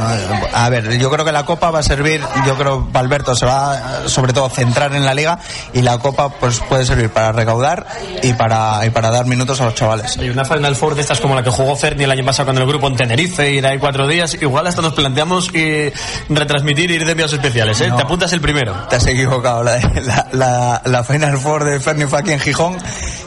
a 0.53 0.69
ver 0.69 0.97
yo 0.97 1.09
creo 1.09 1.23
que 1.25 1.31
la 1.31 1.45
copa 1.45 1.71
va 1.71 1.79
a 1.79 1.83
servir 1.83 2.21
yo 2.45 2.55
creo 2.57 2.87
Alberto 2.93 3.35
se 3.35 3.45
va 3.45 3.77
eh, 4.05 4.09
sobre 4.09 4.33
todo 4.33 4.45
a 4.45 4.49
centrar 4.49 4.93
en 4.95 5.05
la 5.05 5.13
liga 5.13 5.39
y 5.73 5.81
la 5.81 5.97
copa 5.99 6.29
pues 6.29 6.59
puede 6.67 6.85
servir 6.85 7.09
para 7.09 7.31
recaudar 7.31 7.85
y 8.23 8.33
para 8.33 8.85
y 8.85 8.89
para 8.89 9.09
dar 9.11 9.25
minutos 9.25 9.59
a 9.61 9.65
los 9.65 9.75
chavales 9.75 10.17
Y 10.17 10.29
una 10.29 10.45
Final 10.45 10.75
Four 10.75 10.95
de 10.95 11.01
estas 11.01 11.19
como 11.19 11.35
la 11.35 11.43
que 11.43 11.49
jugó 11.49 11.75
Ferni 11.75 12.03
el 12.03 12.11
año 12.11 12.25
pasado 12.25 12.47
con 12.47 12.57
el 12.57 12.65
grupo 12.67 12.87
en 12.87 12.95
Tenerife, 12.95 13.51
ir 13.51 13.65
ahí 13.65 13.77
cuatro 13.79 14.07
días, 14.07 14.35
igual 14.41 14.67
hasta 14.67 14.81
nos 14.81 14.93
planteamos 14.93 15.53
y 15.53 15.91
retransmitir 16.29 16.91
y 16.91 16.95
ir 16.95 17.05
de 17.05 17.11
envíos 17.11 17.33
especiales, 17.33 17.79
¿eh? 17.81 17.87
No. 17.89 17.95
Te 17.97 18.03
apuntas 18.03 18.33
el 18.33 18.41
primero. 18.41 18.73
Te 18.89 18.95
has 18.95 19.05
equivocado. 19.07 19.63
La, 19.63 19.77
la, 20.01 20.27
la, 20.31 20.81
la 20.85 21.03
Final 21.03 21.37
Four 21.37 21.63
de 21.65 21.79
Fernie 21.79 22.07
fue 22.07 22.19
aquí 22.19 22.31
en 22.31 22.39
Gijón, 22.39 22.77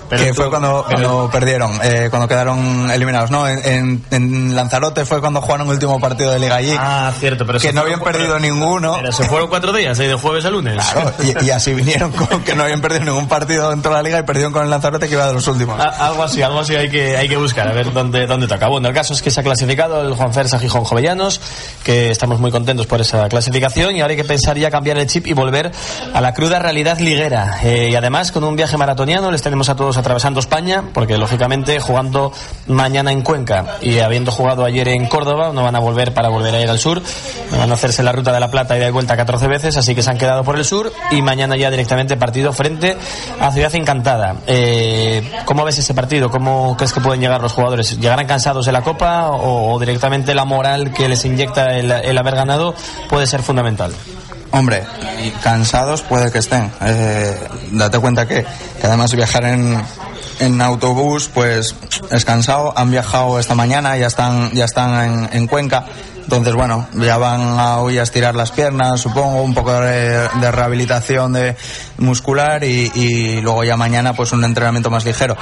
Pero 0.08 0.22
que 0.22 0.28
tú- 0.30 0.34
fue 0.34 0.50
cuando, 0.50 0.84
pero- 0.88 1.00
cuando 1.08 1.30
perdieron, 1.30 1.78
eh, 1.82 2.08
cuando 2.10 2.23
quedaron 2.28 2.90
eliminados. 2.90 3.30
No, 3.30 3.46
en, 3.48 4.54
Lanzarote 4.54 5.04
fue 5.04 5.20
cuando 5.20 5.40
jugaron 5.40 5.66
el 5.68 5.74
último 5.74 5.98
partido 6.00 6.32
de 6.32 6.38
Liga 6.38 6.56
allí. 6.56 6.74
Ah, 6.78 7.12
cierto, 7.18 7.44
pero 7.46 7.58
que 7.58 7.72
no 7.72 7.80
habían 7.82 8.00
perdido 8.00 8.38
ninguno. 8.38 8.94
Pero 8.96 9.12
se 9.12 9.24
fueron 9.24 9.48
cuatro 9.48 9.72
días, 9.72 9.98
¿eh? 10.00 10.08
de 10.08 10.14
jueves 10.14 10.44
a 10.44 10.50
lunes. 10.50 10.74
Claro, 10.92 11.12
y, 11.22 11.46
y 11.46 11.50
así 11.50 11.72
vinieron 11.74 12.12
con 12.12 12.42
que 12.42 12.54
no 12.54 12.62
habían 12.64 12.80
perdido 12.80 13.04
ningún 13.04 13.28
partido 13.28 13.70
dentro 13.70 13.90
de 13.92 13.96
la 13.96 14.02
liga 14.02 14.18
y 14.18 14.22
perdieron 14.22 14.52
con 14.52 14.62
el 14.64 14.70
Lanzarote 14.70 15.06
que 15.08 15.14
iba 15.14 15.26
de 15.26 15.32
los 15.34 15.46
últimos. 15.48 15.78
A- 15.80 16.06
algo 16.06 16.22
así, 16.22 16.42
algo 16.42 16.60
así 16.60 16.74
hay 16.74 16.88
que, 16.90 17.16
hay 17.16 17.28
que 17.28 17.36
buscar, 17.36 17.68
a 17.68 17.72
ver 17.72 17.92
dónde, 17.92 18.26
dónde 18.26 18.46
toca. 18.46 18.68
Bueno, 18.68 18.88
el 18.88 18.94
caso 18.94 19.12
es 19.14 19.22
que 19.22 19.30
se 19.30 19.40
ha 19.40 19.42
clasificado 19.42 20.02
el 20.02 20.14
Juan 20.14 20.32
Fersa 20.32 20.58
Gijón 20.58 20.84
Jovellanos, 20.84 21.40
que 21.82 22.10
estamos 22.10 22.40
muy 22.40 22.50
contentos 22.50 22.86
por 22.86 23.00
esa 23.00 23.28
clasificación 23.28 23.96
y 23.96 24.00
ahora 24.00 24.12
hay 24.12 24.16
que 24.16 24.24
pensar 24.24 24.56
ya 24.58 24.70
cambiar 24.70 24.98
el 24.98 25.06
chip 25.06 25.26
y 25.26 25.32
volver 25.32 25.70
a 26.12 26.20
la 26.20 26.32
cruda 26.34 26.58
realidad 26.58 26.98
liguera. 26.98 27.58
Eh, 27.62 27.88
y 27.90 27.94
además 27.96 28.32
con 28.32 28.44
un 28.44 28.56
viaje 28.56 28.76
maratoniano 28.76 29.30
les 29.30 29.42
tenemos 29.42 29.68
a 29.68 29.76
todos 29.76 29.96
atravesando 29.96 30.40
España, 30.40 30.84
porque 30.92 31.16
lógicamente 31.18 31.80
mañana 32.66 33.12
en 33.12 33.22
Cuenca 33.22 33.78
y 33.80 33.98
habiendo 33.98 34.32
jugado 34.32 34.64
ayer 34.64 34.88
en 34.88 35.06
Córdoba, 35.06 35.50
no 35.52 35.62
van 35.62 35.76
a 35.76 35.80
volver 35.80 36.14
para 36.14 36.28
volver 36.28 36.54
a 36.54 36.60
ir 36.60 36.70
al 36.70 36.78
sur, 36.78 37.02
van 37.50 37.70
a 37.70 37.74
hacerse 37.74 38.02
la 38.02 38.12
ruta 38.12 38.32
de 38.32 38.40
la 38.40 38.50
Plata 38.50 38.76
y 38.76 38.80
de 38.80 38.90
vuelta 38.90 39.16
14 39.16 39.46
veces, 39.48 39.76
así 39.76 39.94
que 39.94 40.02
se 40.02 40.10
han 40.10 40.18
quedado 40.18 40.44
por 40.44 40.56
el 40.56 40.64
sur 40.64 40.92
y 41.10 41.22
mañana 41.22 41.56
ya 41.56 41.70
directamente 41.70 42.16
partido 42.16 42.52
frente 42.52 42.96
a 43.40 43.50
Ciudad 43.50 43.74
Encantada. 43.74 44.36
Eh, 44.46 45.22
¿Cómo 45.44 45.64
ves 45.64 45.78
ese 45.78 45.94
partido? 45.94 46.30
¿Cómo 46.30 46.76
crees 46.76 46.92
que 46.92 47.00
pueden 47.00 47.20
llegar 47.20 47.40
los 47.40 47.52
jugadores? 47.52 47.98
¿Llegarán 47.98 48.26
cansados 48.26 48.66
de 48.66 48.72
la 48.72 48.82
Copa 48.82 49.30
o, 49.30 49.78
directamente 49.78 50.34
la 50.34 50.44
moral 50.44 50.92
que 50.92 51.08
les 51.08 51.24
inyecta 51.24 51.76
el, 51.76 52.18
haber 52.18 52.34
ganado 52.34 52.74
puede 53.08 53.26
ser 53.26 53.42
fundamental? 53.42 53.92
Hombre, 54.52 54.84
cansados 55.42 56.02
puede 56.02 56.30
que 56.30 56.38
estén. 56.38 56.70
Eh, 56.80 57.36
date 57.72 57.98
cuenta 57.98 58.26
que, 58.26 58.46
que 58.80 58.86
además 58.86 59.12
viajar 59.12 59.44
en, 59.44 59.82
en 60.40 60.60
autobús, 60.60 61.30
pues 61.32 61.74
es 62.10 62.24
cansado. 62.24 62.72
Han 62.76 62.90
viajado 62.90 63.38
esta 63.38 63.54
mañana, 63.54 63.96
ya 63.96 64.06
están, 64.06 64.52
ya 64.52 64.64
están 64.64 65.04
en, 65.04 65.28
en 65.32 65.46
Cuenca. 65.46 65.86
Entonces, 66.22 66.54
bueno, 66.54 66.88
ya 66.94 67.18
van 67.18 67.40
a 67.58 67.78
hoy 67.80 67.98
a 67.98 68.02
estirar 68.02 68.34
las 68.34 68.50
piernas, 68.50 69.00
supongo, 69.00 69.42
un 69.42 69.52
poco 69.52 69.72
de, 69.80 70.26
de 70.40 70.50
rehabilitación 70.50 71.34
de 71.34 71.54
muscular 71.98 72.64
y, 72.64 72.90
y 72.94 73.40
luego 73.42 73.62
ya 73.62 73.76
mañana 73.76 74.14
pues 74.14 74.32
un 74.32 74.42
entrenamiento 74.42 74.90
más 74.90 75.04
ligero. 75.04 75.36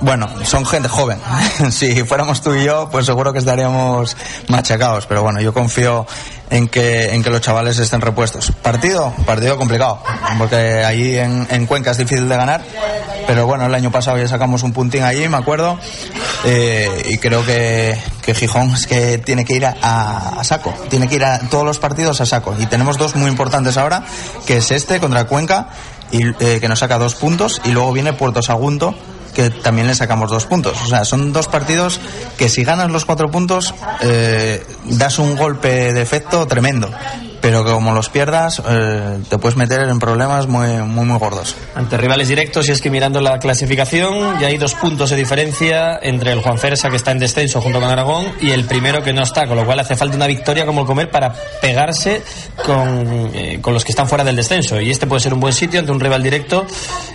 Bueno, 0.00 0.28
son 0.44 0.64
gente 0.64 0.88
joven. 0.88 1.18
si 1.70 2.04
fuéramos 2.04 2.40
tú 2.40 2.54
y 2.54 2.64
yo, 2.64 2.88
pues 2.90 3.06
seguro 3.06 3.32
que 3.32 3.40
estaríamos 3.40 4.16
machacados. 4.48 5.06
Pero 5.06 5.22
bueno, 5.22 5.40
yo 5.40 5.52
confío 5.52 6.06
en 6.50 6.68
que, 6.68 7.14
en 7.14 7.22
que 7.22 7.30
los 7.30 7.40
chavales 7.40 7.78
estén 7.78 8.00
repuestos. 8.00 8.52
Partido, 8.62 9.12
partido 9.26 9.56
complicado. 9.56 10.00
Porque 10.38 10.84
allí 10.84 11.16
en, 11.18 11.46
en 11.50 11.66
Cuenca 11.66 11.90
es 11.90 11.98
difícil 11.98 12.28
de 12.28 12.36
ganar. 12.36 12.62
Pero 13.26 13.46
bueno, 13.46 13.66
el 13.66 13.74
año 13.74 13.90
pasado 13.90 14.18
ya 14.18 14.28
sacamos 14.28 14.62
un 14.62 14.72
puntín 14.72 15.02
allí, 15.02 15.26
me 15.28 15.36
acuerdo. 15.36 15.78
Eh, 16.44 17.02
y 17.10 17.18
creo 17.18 17.44
que, 17.44 17.98
que 18.22 18.34
Gijón 18.34 18.70
es 18.74 18.86
que 18.86 19.18
tiene 19.18 19.44
que 19.44 19.54
ir 19.56 19.66
a, 19.66 19.74
a- 19.82 20.40
a 20.40 20.44
saco, 20.44 20.72
tiene 20.88 21.08
que 21.08 21.16
ir 21.16 21.24
a 21.24 21.40
todos 21.50 21.64
los 21.64 21.78
partidos 21.80 22.20
a 22.20 22.26
saco. 22.26 22.54
Y 22.58 22.66
tenemos 22.66 22.96
dos 22.96 23.16
muy 23.16 23.28
importantes 23.28 23.76
ahora, 23.76 24.04
que 24.46 24.58
es 24.58 24.70
este 24.70 25.00
contra 25.00 25.24
Cuenca, 25.24 25.68
y, 26.12 26.28
eh, 26.42 26.58
que 26.60 26.68
nos 26.68 26.78
saca 26.78 26.96
dos 26.98 27.16
puntos, 27.16 27.60
y 27.64 27.72
luego 27.72 27.92
viene 27.92 28.12
Puerto 28.12 28.40
Sagunto, 28.40 28.94
que 29.38 29.50
también 29.50 29.86
le 29.86 29.94
sacamos 29.94 30.32
dos 30.32 30.46
puntos. 30.46 30.76
O 30.82 30.86
sea, 30.86 31.04
son 31.04 31.32
dos 31.32 31.46
partidos 31.46 32.00
que 32.36 32.48
si 32.48 32.64
ganas 32.64 32.90
los 32.90 33.04
cuatro 33.04 33.30
puntos, 33.30 33.72
eh, 34.00 34.66
das 34.82 35.20
un 35.20 35.36
golpe 35.36 35.92
de 35.92 36.02
efecto 36.02 36.44
tremendo. 36.48 36.90
Pero 37.40 37.64
que 37.64 37.70
como 37.70 37.92
los 37.92 38.08
pierdas, 38.08 38.60
eh, 38.68 39.18
te 39.28 39.38
puedes 39.38 39.56
meter 39.56 39.80
en 39.82 39.98
problemas 39.98 40.46
muy, 40.48 40.68
muy, 40.68 41.04
muy 41.04 41.18
gordos. 41.18 41.54
Ante 41.74 41.96
rivales 41.96 42.28
directos, 42.28 42.68
y 42.68 42.72
es 42.72 42.80
que 42.80 42.90
mirando 42.90 43.20
la 43.20 43.38
clasificación, 43.38 44.40
ya 44.40 44.48
hay 44.48 44.58
dos 44.58 44.74
puntos 44.74 45.10
de 45.10 45.16
diferencia 45.16 45.98
entre 46.02 46.32
el 46.32 46.40
Juan 46.40 46.58
Fersa, 46.58 46.90
que 46.90 46.96
está 46.96 47.12
en 47.12 47.20
descenso 47.20 47.60
junto 47.60 47.80
con 47.80 47.88
Aragón, 47.88 48.26
y 48.40 48.50
el 48.50 48.64
primero 48.64 49.02
que 49.02 49.12
no 49.12 49.22
está, 49.22 49.46
con 49.46 49.56
lo 49.56 49.64
cual 49.64 49.78
hace 49.80 49.94
falta 49.94 50.16
una 50.16 50.26
victoria 50.26 50.66
como 50.66 50.80
el 50.80 50.86
comer 50.86 51.10
para 51.10 51.32
pegarse 51.60 52.22
con, 52.64 53.30
eh, 53.34 53.58
con 53.62 53.72
los 53.72 53.84
que 53.84 53.92
están 53.92 54.08
fuera 54.08 54.24
del 54.24 54.34
descenso. 54.34 54.80
Y 54.80 54.90
este 54.90 55.06
puede 55.06 55.20
ser 55.20 55.32
un 55.32 55.40
buen 55.40 55.52
sitio 55.52 55.78
ante 55.78 55.92
un 55.92 56.00
rival 56.00 56.22
directo, 56.22 56.66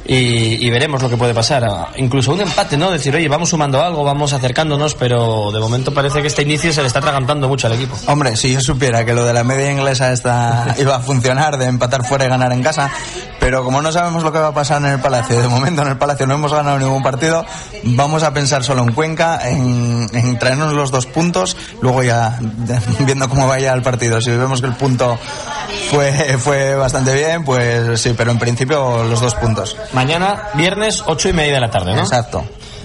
y, 0.05 0.65
y 0.65 0.69
veremos 0.69 1.01
lo 1.01 1.09
que 1.09 1.17
puede 1.17 1.33
pasar. 1.33 1.63
Incluso 1.97 2.31
un 2.31 2.41
empate, 2.41 2.77
¿no? 2.77 2.91
Decir, 2.91 3.15
oye, 3.15 3.27
vamos 3.27 3.49
sumando 3.49 3.81
algo, 3.81 4.03
vamos 4.03 4.33
acercándonos, 4.33 4.95
pero 4.95 5.51
de 5.51 5.59
momento 5.59 5.93
parece 5.93 6.21
que 6.21 6.27
este 6.27 6.43
inicio 6.43 6.71
se 6.71 6.81
le 6.81 6.87
está 6.87 6.99
atragantando 6.99 7.47
mucho 7.47 7.67
al 7.67 7.73
equipo. 7.73 7.97
Hombre, 8.07 8.35
si 8.37 8.53
yo 8.53 8.61
supiera 8.61 9.05
que 9.05 9.13
lo 9.13 9.25
de 9.25 9.33
la 9.33 9.43
media 9.43 9.71
inglesa 9.71 10.12
esta 10.13 10.75
iba 10.79 10.95
a 10.95 10.99
funcionar, 10.99 11.57
de 11.57 11.65
empatar 11.65 12.05
fuera 12.05 12.25
y 12.25 12.29
ganar 12.29 12.51
en 12.53 12.63
casa, 12.63 12.89
pero 13.39 13.63
como 13.63 13.81
no 13.81 13.91
sabemos 13.91 14.23
lo 14.23 14.31
que 14.31 14.39
va 14.39 14.47
a 14.47 14.53
pasar 14.53 14.81
en 14.81 14.87
el 14.87 14.99
Palacio, 14.99 15.41
de 15.41 15.47
momento 15.47 15.81
en 15.81 15.89
el 15.89 15.97
Palacio 15.97 16.25
no 16.25 16.35
hemos 16.35 16.53
ganado 16.53 16.79
ningún 16.79 17.03
partido, 17.03 17.45
vamos 17.83 18.23
a 18.23 18.33
pensar 18.33 18.63
solo 18.63 18.83
en 18.83 18.93
Cuenca, 18.93 19.49
en, 19.49 20.07
en 20.13 20.39
traernos 20.39 20.73
los 20.73 20.91
dos 20.91 21.05
puntos, 21.05 21.57
luego 21.81 22.03
ya 22.03 22.39
viendo 22.99 23.29
cómo 23.29 23.47
vaya 23.47 23.73
el 23.73 23.81
partido. 23.81 24.21
Si 24.21 24.31
vemos 24.31 24.61
que 24.61 24.67
el 24.67 24.73
punto 24.73 25.17
fue, 25.89 26.37
fue 26.37 26.75
bastante 26.75 27.13
bien, 27.13 27.43
pues 27.43 27.99
sí, 28.01 28.13
pero 28.15 28.31
en 28.31 28.39
principio 28.39 29.03
los 29.03 29.21
dos 29.21 29.35
puntos. 29.35 29.77
Mañana, 29.93 30.49
viernes, 30.55 31.03
ocho 31.05 31.29
y 31.29 31.33
media 31.33 31.55
de 31.55 31.61
la 31.61 31.69
tarde, 31.71 31.93
¿no? 31.93 32.01
Exacto. 32.01 32.43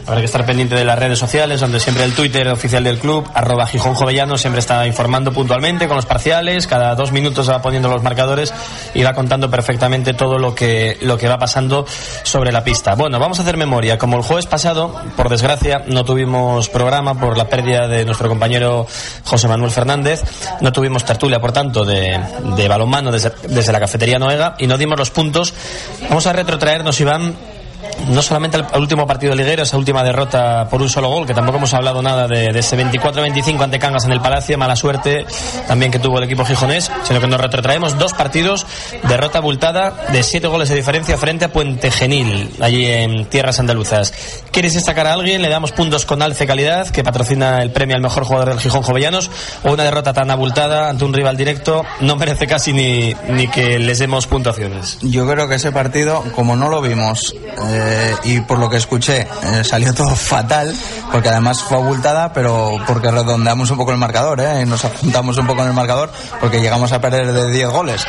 Habrá 0.09 0.21
que 0.23 0.25
estar 0.25 0.47
pendiente 0.47 0.75
de 0.75 0.87
las 0.87 0.99
redes 0.99 1.19
sociales, 1.19 1.61
donde 1.61 1.81
siempre 1.81 2.03
el 2.03 2.15
Twitter 2.15 2.49
oficial 2.49 2.83
del 2.83 2.99
club, 2.99 3.29
arroba 3.35 3.67
Gijón 3.67 3.93
Jovellano, 3.93 4.39
siempre 4.39 4.61
está 4.61 4.87
informando 4.87 5.35
puntualmente 5.35 5.87
con 5.87 5.97
los 5.97 6.07
parciales, 6.07 6.67
cada 6.67 6.95
dos 6.95 7.13
minutos 7.13 7.51
va 7.51 7.61
poniendo 7.61 7.91
los 7.91 8.03
marcadores 8.03 8.55
y 8.95 9.03
va 9.03 9.13
contando 9.13 9.51
perfectamente 9.51 10.15
todo 10.15 10.39
lo 10.39 10.55
que, 10.55 10.97
lo 11.03 11.19
que 11.19 11.29
va 11.29 11.39
pasando 11.39 11.85
sobre 12.23 12.53
la 12.53 12.65
pista. 12.65 12.95
Bueno, 12.95 13.19
vamos 13.19 13.39
a 13.39 13.43
hacer 13.43 13.59
memoria. 13.59 13.99
Como 13.99 14.17
el 14.17 14.23
jueves 14.23 14.47
pasado, 14.47 14.99
por 15.15 15.29
desgracia, 15.29 15.83
no 15.87 16.07
tuvimos 16.07 16.71
programa 16.71 17.21
por 17.21 17.37
la 17.37 17.51
pérdida 17.51 17.87
de 17.87 18.07
nuestro 18.07 18.31
compañero 18.31 18.87
José 19.25 19.47
Manuel 19.47 19.71
Fernández, 19.71 20.23
no 20.63 20.73
tuvimos 20.73 21.05
tertulia, 21.05 21.39
por 21.39 21.53
tanto, 21.53 21.85
de, 21.85 22.19
de 22.57 22.67
balonmano 22.67 23.13
desde, 23.13 23.31
desde 23.47 23.73
la 23.73 23.81
cafetería 23.81 24.19
Noega 24.19 24.55
y 24.59 24.69
no 24.69 24.79
dimos 24.79 24.99
los 24.99 25.11
puntos. 25.11 25.53
Vamos 26.09 26.27
a 26.27 26.33
retrotraernos, 26.33 26.99
Iván, 26.99 27.37
no 28.09 28.23
solamente 28.23 28.57
al, 28.57 28.81
último 28.81 29.07
partido 29.07 29.35
liguero, 29.35 29.63
esa 29.63 29.77
última 29.77 30.03
derrota 30.03 30.69
por 30.71 30.83
un 30.83 30.89
solo 30.89 31.09
gol, 31.09 31.27
que 31.27 31.35
tampoco 31.35 31.59
hemos 31.59 31.75
hablado 31.75 32.03
nada 32.03 32.27
de, 32.27 32.53
de 32.53 32.59
ese 32.59 32.77
24-25 32.79 33.63
ante 33.63 33.79
Cangas 33.79 34.05
en 34.05 34.13
el 34.13 34.21
Palacio, 34.21 34.57
mala 34.59 34.77
suerte 34.77 35.27
también 35.67 35.91
que 35.91 35.99
tuvo 35.99 36.19
el 36.19 36.25
equipo 36.25 36.45
gijonés, 36.45 36.91
sino 37.05 37.21
que 37.21 37.27
nos 37.27 37.41
retrotraemos 37.41 37.99
dos 37.99 38.15
partidos, 38.15 38.67
derrota 39.09 39.39
abultada 39.39 40.09
de 40.13 40.23
siete 40.23 40.47
goles 40.47 40.69
de 40.69 40.77
diferencia 40.77 41.17
frente 41.19 41.45
a 41.45 41.53
Puente 41.53 41.91
Genil, 41.91 42.51
allí 42.61 42.87
en 42.87 43.27
tierras 43.27 43.59
andaluzas. 43.61 44.13
¿Quieres 44.51 44.75
destacar 44.75 45.07
a 45.07 45.13
alguien? 45.13 45.43
Le 45.43 45.49
damos 45.49 45.73
puntos 45.73 46.07
con 46.07 46.23
Alce 46.23 46.47
Calidad, 46.47 46.89
que 46.89 47.05
patrocina 47.05 47.63
el 47.63 47.71
premio 47.71 47.97
al 47.97 48.03
mejor 48.03 48.25
jugador 48.25 48.51
del 48.51 48.61
Gijón 48.61 48.83
Jovellanos, 48.83 49.31
o 49.65 49.73
una 49.73 49.85
derrota 49.85 50.13
tan 50.13 50.31
abultada 50.31 50.89
ante 50.89 51.05
un 51.05 51.13
rival 51.13 51.37
directo, 51.37 51.85
no 52.01 52.17
merece 52.17 52.47
casi 52.47 52.73
ni, 52.73 53.15
ni 53.29 53.49
que 53.49 53.79
les 53.79 53.99
demos 53.99 54.27
puntuaciones. 54.27 54.99
Yo 55.03 55.29
creo 55.29 55.49
que 55.49 55.57
ese 55.57 55.73
partido, 55.73 56.25
como 56.35 56.57
no 56.57 56.69
lo 56.69 56.81
vimos 56.81 57.35
eh, 57.67 57.88
y 58.25 58.41
por 58.41 58.59
lo 58.59 58.69
que 58.69 58.77
escuché, 58.77 59.27
eh, 59.43 59.65
salió 59.65 59.95
todo 59.95 60.15
fatal, 60.17 60.75
porque 61.13 61.29
además 61.29 61.63
fue 61.63 61.79
abultada, 61.79 62.33
pero 62.33 62.77
porque 62.87 63.11
redondeamos 63.11 63.71
un 63.71 63.79
poco 63.79 63.93
el 63.93 63.99
marcador, 63.99 64.41
¿eh? 64.41 64.63
y 64.63 64.67
nos 64.67 64.85
apuntamos 64.85 65.37
un 65.39 65.47
poco 65.47 65.63
en 65.63 65.69
el 65.69 65.75
marcador, 65.75 66.11
porque 66.41 66.61
llegamos 66.61 66.93
a 66.93 67.01
perder 67.01 67.33
de 67.33 67.51
10 67.51 67.69
goles. 67.69 68.05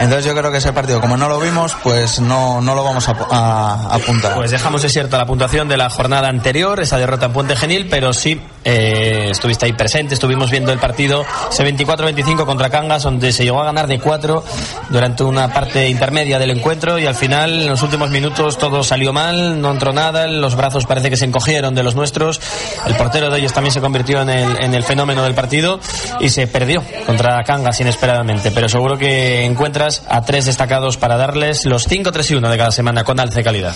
Entonces 0.00 0.24
yo 0.24 0.34
creo 0.34 0.50
que 0.52 0.58
ese 0.58 0.72
partido, 0.72 1.00
como 1.00 1.16
no 1.16 1.28
lo 1.28 1.40
vimos, 1.40 1.76
pues 1.82 2.20
no, 2.20 2.60
no 2.60 2.74
lo 2.74 2.84
vamos 2.84 3.08
a, 3.08 3.12
a- 3.30 3.88
a 3.90 3.94
apuntar. 3.96 4.34
Pues 4.34 4.50
dejamos 4.50 4.82
desierta 4.82 5.18
la 5.18 5.26
puntuación 5.26 5.68
de 5.68 5.76
la 5.76 5.90
jornada 5.90 6.28
anterior, 6.28 6.80
esa 6.80 6.98
derrota 6.98 7.26
en 7.26 7.32
Puente 7.32 7.56
Genil, 7.56 7.88
pero 7.90 8.12
sí 8.12 8.40
eh, 8.64 9.28
estuviste 9.30 9.66
ahí 9.66 9.72
presente, 9.72 10.14
estuvimos 10.14 10.50
viendo 10.50 10.72
el 10.72 10.78
partido 10.78 11.24
ese 11.50 11.64
24-25 11.64 12.44
contra 12.46 12.70
Cangas, 12.70 13.02
donde 13.02 13.32
se 13.32 13.44
llegó 13.44 13.60
a 13.60 13.64
ganar 13.64 13.86
de 13.86 13.98
4 13.98 14.44
durante 14.90 15.24
una 15.24 15.52
parte 15.52 15.88
intermedia 15.88 16.38
del 16.38 16.50
encuentro 16.50 16.98
y 16.98 17.06
al 17.06 17.14
final, 17.14 17.62
en 17.62 17.68
los 17.68 17.82
últimos 17.82 18.10
minutos, 18.10 18.56
todo 18.58 18.82
salió 18.84 19.12
mal, 19.12 19.60
no 19.60 19.70
entró 19.72 19.92
nada, 19.92 20.26
los 20.26 20.54
brazos 20.54 20.86
parece 20.86 21.10
que 21.10 21.16
se 21.16 21.24
encogieron 21.24 21.74
de 21.74 21.82
los 21.82 21.94
nuestros, 21.94 22.40
el 22.86 22.94
portero 22.96 23.30
de 23.30 23.38
ellos 23.38 23.52
también 23.52 23.72
se 23.72 23.80
convirtió 23.80 24.20
en 24.22 24.30
el, 24.30 24.62
en 24.62 24.74
el 24.74 24.84
fenómeno 24.84 25.22
del 25.24 25.34
partido 25.34 25.80
y 26.20 26.28
se 26.28 26.46
perdió 26.46 26.82
contra 27.06 27.42
Cangas 27.44 27.80
inesperadamente, 27.80 28.50
pero 28.52 28.68
seguro 28.68 28.96
que 28.98 29.44
encuentras 29.88 30.02
a 30.08 30.22
tres 30.22 30.44
destacados 30.46 30.96
para 30.96 31.16
darles 31.16 31.64
los 31.64 31.88
5-3-1 31.88 32.48
de 32.50 32.56
cada 32.58 32.70
semana 32.70 33.04
con 33.04 33.18
alce 33.20 33.42
calidad. 33.42 33.74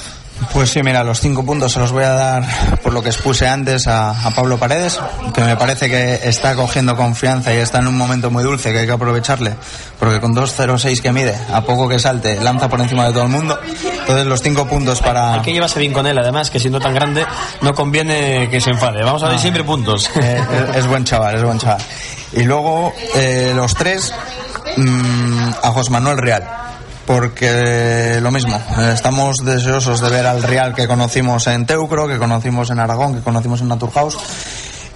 Pues 0.52 0.70
sí, 0.70 0.82
mira, 0.82 1.04
los 1.04 1.20
cinco 1.20 1.44
puntos 1.44 1.72
se 1.72 1.78
los 1.78 1.92
voy 1.92 2.02
a 2.02 2.10
dar 2.10 2.44
por 2.82 2.92
lo 2.92 3.00
que 3.02 3.10
expuse 3.10 3.46
antes 3.46 3.86
a, 3.86 4.10
a 4.10 4.30
Pablo 4.32 4.58
Paredes, 4.58 4.98
que 5.32 5.40
me 5.42 5.56
parece 5.56 5.88
que 5.88 6.20
está 6.24 6.56
cogiendo 6.56 6.96
confianza 6.96 7.54
y 7.54 7.58
está 7.58 7.78
en 7.78 7.86
un 7.86 7.96
momento 7.96 8.28
muy 8.30 8.42
dulce 8.42 8.72
que 8.72 8.80
hay 8.80 8.86
que 8.86 8.92
aprovecharle, 8.92 9.54
porque 10.00 10.20
con 10.20 10.34
2.06 10.34 11.00
que 11.00 11.12
mide, 11.12 11.38
a 11.52 11.60
poco 11.62 11.88
que 11.88 11.98
salte, 12.00 12.40
lanza 12.40 12.68
por 12.68 12.80
encima 12.80 13.06
de 13.06 13.12
todo 13.12 13.22
el 13.22 13.28
mundo. 13.28 13.58
Entonces 14.00 14.26
los 14.26 14.42
cinco 14.42 14.66
puntos 14.66 15.00
para... 15.00 15.34
Hay 15.34 15.42
que 15.42 15.52
llevarse 15.52 15.78
bien 15.78 15.92
con 15.92 16.06
él, 16.08 16.18
además, 16.18 16.50
que 16.50 16.58
siendo 16.58 16.80
tan 16.80 16.92
grande, 16.94 17.24
no 17.60 17.72
conviene 17.72 18.48
que 18.50 18.60
se 18.60 18.70
enfade. 18.70 19.04
Vamos 19.04 19.22
a 19.22 19.28
ver 19.28 19.36
Ah. 19.36 19.40
siempre 19.40 19.62
puntos. 19.62 20.10
Eh, 20.16 20.42
es, 20.72 20.76
es 20.78 20.86
buen 20.88 21.04
chaval, 21.04 21.36
es 21.36 21.44
buen 21.44 21.58
chaval. 21.58 21.80
Y 22.32 22.44
luego 22.44 22.92
eh, 23.14 23.52
los 23.54 23.74
tres 23.74 24.12
mm, 24.76 25.50
a 25.62 25.70
José 25.70 25.90
Manuel 25.90 26.18
Real. 26.18 26.44
Porque 27.06 28.20
lo 28.22 28.30
mismo, 28.30 28.60
estamos 28.92 29.38
deseosos 29.44 30.00
de 30.00 30.08
ver 30.08 30.24
al 30.24 30.42
Real 30.42 30.72
que 30.74 30.86
conocimos 30.86 31.46
en 31.48 31.66
Teucro, 31.66 32.06
que 32.06 32.18
conocimos 32.18 32.70
en 32.70 32.78
Aragón, 32.78 33.14
que 33.14 33.20
conocimos 33.20 33.60
en 33.60 33.68
Naturhaus. 33.68 34.16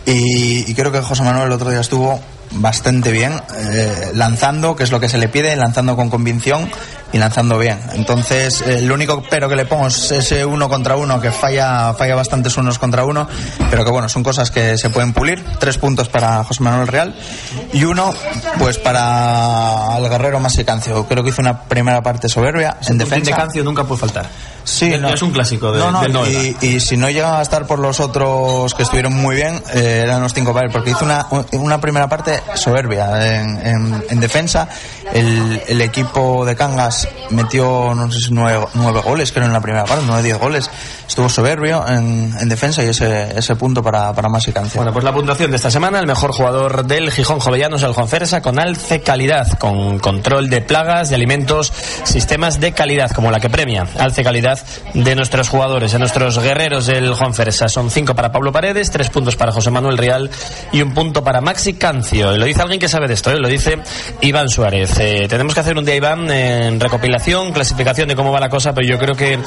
Y, 0.06 0.70
y 0.70 0.74
creo 0.74 0.92
que 0.92 1.00
José 1.00 1.24
Manuel 1.24 1.46
el 1.46 1.52
otro 1.52 1.68
día 1.68 1.80
estuvo 1.80 2.20
bastante 2.52 3.10
bien, 3.12 3.32
eh, 3.56 4.12
lanzando, 4.14 4.76
que 4.76 4.84
es 4.84 4.90
lo 4.90 5.00
que 5.00 5.08
se 5.08 5.18
le 5.18 5.28
pide, 5.28 5.56
lanzando 5.56 5.96
con 5.96 6.10
convicción 6.10 6.70
y 7.12 7.18
lanzando 7.18 7.59
bien. 7.59 7.78
Entonces, 7.94 8.61
eh, 8.62 8.78
el 8.78 8.90
único 8.90 9.22
pero 9.30 9.48
que 9.48 9.57
le 9.57 9.64
pongo 9.66 9.86
es 9.86 10.11
ese 10.11 10.44
uno 10.44 10.68
contra 10.68 10.96
uno, 10.96 11.20
que 11.20 11.30
falla, 11.30 11.94
falla 11.94 12.14
bastantes 12.16 12.57
unos 12.57 12.78
contra 12.78 13.04
uno, 13.04 13.28
pero 13.70 13.84
que 13.84 13.90
bueno, 13.90 14.09
son 14.09 14.22
cosas 14.22 14.50
que 14.50 14.76
se 14.76 14.90
pueden 14.90 15.12
pulir. 15.12 15.44
Tres 15.59 15.78
puntos 15.78 16.09
para 16.09 16.42
José 16.44 16.62
Manuel 16.62 16.88
Real 16.88 17.14
y 17.72 17.84
uno, 17.84 18.12
pues 18.59 18.78
para 18.78 19.96
el 19.98 20.09
guerrero 20.09 20.40
Masicancio. 20.40 21.07
Creo 21.07 21.22
que 21.22 21.30
hizo 21.30 21.40
una 21.40 21.62
primera 21.62 22.02
parte 22.02 22.28
soberbia 22.28 22.76
en 22.86 22.98
defensa. 22.98 23.30
de 23.30 23.36
Cancio 23.36 23.64
nunca 23.64 23.84
puede 23.84 24.00
faltar. 24.00 24.26
Sí, 24.64 24.96
no, 24.98 25.11
es 25.11 25.22
un 25.22 25.30
clásico 25.30 25.70
de, 25.70 25.78
no, 25.78 25.92
no, 25.92 26.09
Noeda. 26.09 26.42
y, 26.42 26.57
y 26.61 26.80
si 26.80 26.96
no 26.96 27.09
llega 27.09 27.38
a 27.38 27.42
estar 27.42 27.66
por 27.68 27.78
los 27.78 28.00
otros 28.00 28.74
que 28.74 28.82
estuvieron 28.82 29.12
muy 29.14 29.36
bien, 29.36 29.62
eh, 29.72 30.00
eran 30.02 30.20
los 30.20 30.34
cinco 30.34 30.52
para 30.52 30.66
él, 30.66 30.72
porque 30.72 30.90
hizo 30.90 31.04
una, 31.04 31.24
una 31.52 31.80
primera 31.80 32.09
parte 32.09 32.42
soberbia 32.54 33.36
en, 33.40 33.64
en- 33.64 34.04
en 34.11 34.20
defensa. 34.20 34.68
El, 35.12 35.62
el 35.68 35.80
equipo 35.82 36.44
de 36.44 36.57
Cangas 36.57 36.95
metió, 37.30 37.94
no 37.94 38.11
sé 38.11 38.20
si 38.20 38.32
nueve, 38.32 38.66
nueve 38.74 39.01
goles, 39.01 39.32
creo, 39.32 39.47
en 39.47 39.53
la 39.53 39.61
primera 39.61 39.84
parte, 39.84 40.05
nueve, 40.07 40.22
diez 40.22 40.38
goles. 40.38 40.70
Estuvo 41.07 41.28
soberbio 41.28 41.86
en, 41.86 42.34
en 42.38 42.49
defensa 42.49 42.82
y 42.82 42.88
ese, 42.88 43.38
ese 43.38 43.57
punto 43.57 43.82
para, 43.82 44.12
para 44.12 44.28
más 44.28 44.47
y 44.49 44.53
canción. 44.53 44.82
Bueno, 44.82 44.92
pues 44.92 45.05
la 45.05 45.12
puntuación 45.12 45.51
de 45.51 45.57
esta 45.57 45.70
semana, 45.70 45.99
el 45.99 46.07
mejor 46.07 46.32
jugador 46.32 46.86
del 46.86 47.11
Gijón 47.11 47.38
Jovellanos, 47.38 47.82
el 47.82 47.92
Juan 47.92 48.09
Fersa, 48.09 48.42
con 48.42 48.59
alce 48.59 49.01
calidad, 49.01 49.59
con 49.59 49.99
control 49.99 50.51
de 50.51 50.61
plagas, 50.61 51.09
de 51.09 51.14
alimentos, 51.14 51.72
sistemas 52.05 52.61
de 52.61 52.72
calidad, 52.72 53.11
como 53.12 53.30
la 53.30 53.40
que 53.40 53.49
premia, 53.49 53.86
alce 53.99 54.24
calidad 54.24 54.59
de 54.94 55.14
nuestros 55.14 55.49
jugadores, 55.49 55.92
de 55.92 55.99
nuestros 55.99 56.38
guerreros 56.38 56.86
del 56.86 57.14
Juan 57.14 57.34
Fersa. 57.34 57.68
Son 57.68 57.90
cinco 57.90 58.14
para 58.14 58.32
Pablo 58.32 58.53
Paredes, 58.53 58.90
tres 58.90 59.09
puntos 59.11 59.36
para 59.36 59.53
José 59.53 59.70
Manuel 59.70 59.99
Real 59.99 60.30
y 60.72 60.82
un 60.82 60.92
punto 60.92 61.22
para 61.22 61.40
Maxi 61.40 61.74
Cancio. 61.74 62.34
Y 62.34 62.38
lo 62.38 62.44
dice 62.44 62.62
alguien 62.62 62.80
que 62.80 62.88
sabe 62.88 63.07
de 63.09 63.14
esto, 63.14 63.30
¿eh? 63.30 63.38
lo 63.38 63.49
dice 63.49 63.78
Iván 64.20 64.49
Suárez. 64.49 64.99
Eh, 64.99 65.26
tenemos 65.28 65.55
que 65.55 65.61
hacer 65.61 65.78
un 65.78 65.84
día, 65.84 65.94
Iván, 65.94 66.30
en 66.30 66.80
recopilación, 66.87 67.53
clasificación 67.53 68.09
de 68.09 68.16
cómo 68.16 68.30
va 68.32 68.41
la 68.41 68.49
cosa, 68.49 68.72
pero 68.72 68.87
yo 68.87 68.99
creo 68.99 69.14
que 69.14 69.39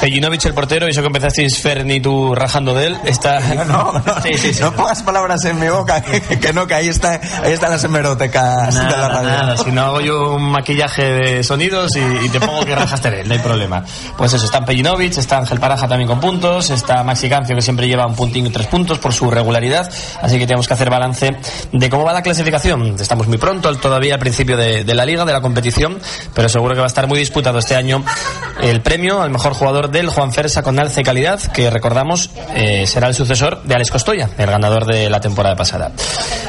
Pejinovic, 0.00 0.44
el 0.46 0.54
portero, 0.54 0.86
y 0.86 0.90
eso 0.90 1.00
que 1.00 1.06
empezasteis 1.06 1.58
Fern 1.58 1.90
y 1.90 2.00
tú 2.00 2.34
rajando 2.34 2.74
de 2.74 2.88
él, 2.88 2.98
está... 3.04 3.40
No, 3.70 3.92
no, 3.92 4.02
Sí, 4.22 4.34
sí, 4.36 4.54
sí. 4.54 4.60
no 4.62 4.72
pongas 4.72 5.02
palabras 5.02 5.44
en 5.44 5.58
mi 5.60 5.68
boca, 5.68 6.02
que, 6.02 6.20
que 6.38 6.52
no, 6.52 6.66
que 6.66 6.74
ahí, 6.74 6.88
está, 6.88 7.20
ahí 7.42 7.52
están 7.52 7.70
las 7.70 7.84
hemerotecas 7.84 8.74
de 8.74 8.82
la 8.82 8.88
Nada, 8.88 9.08
radio. 9.08 9.28
nada, 9.28 9.56
si 9.56 9.70
no 9.70 9.82
hago 9.82 10.00
yo 10.00 10.34
un 10.34 10.50
maquillaje 10.50 11.02
de 11.02 11.44
sonidos 11.44 11.92
y, 11.96 12.26
y 12.26 12.28
te 12.28 12.40
pongo 12.40 12.64
que 12.64 12.74
rajaste 12.74 13.10
de 13.10 13.20
él, 13.22 13.28
no 13.28 13.34
hay 13.34 13.40
problema. 13.40 13.84
Pues 14.16 14.32
eso, 14.32 14.44
está 14.44 14.64
Pejinovic, 14.64 15.16
está 15.18 15.38
Ángel 15.38 15.60
Paraja 15.60 15.86
también 15.88 16.08
con 16.08 16.20
puntos, 16.20 16.70
está 16.70 17.02
Maxi 17.04 17.28
Cancio 17.28 17.54
que 17.54 17.62
siempre 17.62 17.86
lleva 17.86 18.06
un 18.06 18.14
puntín 18.16 18.46
y 18.46 18.50
tres 18.50 18.66
puntos 18.66 18.98
por 18.98 19.12
su 19.12 19.30
regularidad, 19.30 19.90
así 20.22 20.38
que 20.38 20.46
tenemos 20.46 20.66
que 20.66 20.74
hacer 20.74 20.90
balance 20.90 21.36
de 21.72 21.90
cómo 21.90 22.04
va 22.04 22.12
la 22.12 22.22
clasificación. 22.22 22.96
Estamos 22.98 23.26
muy 23.28 23.38
pronto, 23.38 23.72
todavía 23.76 24.14
al 24.14 24.20
principio 24.20 24.56
de, 24.56 24.84
de 24.84 24.94
la 24.94 25.04
liga, 25.04 25.24
de 25.24 25.32
la 25.32 25.40
competición, 25.40 25.98
pero 26.34 26.48
seguro 26.48 26.74
que 26.74 26.79
va 26.80 26.86
a 26.86 26.88
estar 26.88 27.06
muy 27.06 27.18
disputado 27.18 27.58
este 27.58 27.76
año 27.76 28.04
el 28.60 28.82
premio 28.82 29.22
al 29.22 29.30
mejor 29.30 29.54
jugador 29.54 29.90
del 29.90 30.08
Juan 30.08 30.32
Fersa 30.32 30.62
con 30.62 30.78
alce 30.78 31.02
calidad, 31.02 31.40
que 31.52 31.70
recordamos 31.70 32.30
eh, 32.54 32.86
será 32.86 33.08
el 33.08 33.14
sucesor 33.14 33.62
de 33.62 33.74
Alex 33.74 33.90
Costoya, 33.90 34.28
el 34.36 34.50
ganador 34.50 34.84
de 34.84 35.08
la 35.08 35.20
temporada 35.20 35.56
pasada. 35.56 35.92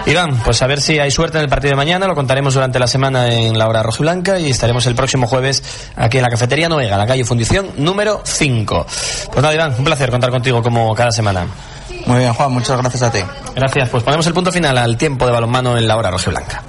Iván, 0.05 0.37
pues 0.43 0.61
a 0.61 0.67
ver 0.67 0.81
si 0.81 0.99
hay 0.99 1.11
suerte 1.11 1.37
en 1.37 1.43
el 1.43 1.49
partido 1.49 1.71
de 1.71 1.77
mañana, 1.77 2.07
lo 2.07 2.15
contaremos 2.15 2.53
durante 2.53 2.79
la 2.79 2.87
semana 2.87 3.31
en 3.31 3.57
la 3.57 3.67
hora 3.67 3.83
rojiblanca 3.83 4.39
y 4.39 4.49
estaremos 4.49 4.85
el 4.87 4.95
próximo 4.95 5.27
jueves 5.27 5.63
aquí 5.95 6.17
en 6.17 6.23
la 6.23 6.29
cafetería 6.29 6.67
Noega, 6.69 6.93
en 6.93 6.99
la 6.99 7.07
calle 7.07 7.23
Fundición 7.23 7.71
número 7.77 8.21
5. 8.25 8.85
Pues 9.31 9.41
nada, 9.41 9.53
Iván, 9.53 9.75
un 9.77 9.85
placer 9.85 10.11
contar 10.11 10.31
contigo 10.31 10.61
como 10.61 10.93
cada 10.95 11.11
semana. 11.11 11.45
Muy 12.05 12.19
bien, 12.19 12.33
Juan, 12.33 12.51
muchas 12.51 12.77
gracias 12.77 13.03
a 13.03 13.11
ti. 13.11 13.19
Gracias, 13.55 13.89
pues 13.89 14.03
ponemos 14.03 14.25
el 14.27 14.33
punto 14.33 14.51
final 14.51 14.77
al 14.77 14.97
tiempo 14.97 15.25
de 15.25 15.31
balonmano 15.31 15.77
en 15.77 15.87
la 15.87 15.97
hora 15.97 16.11
rojiblanca. 16.11 16.63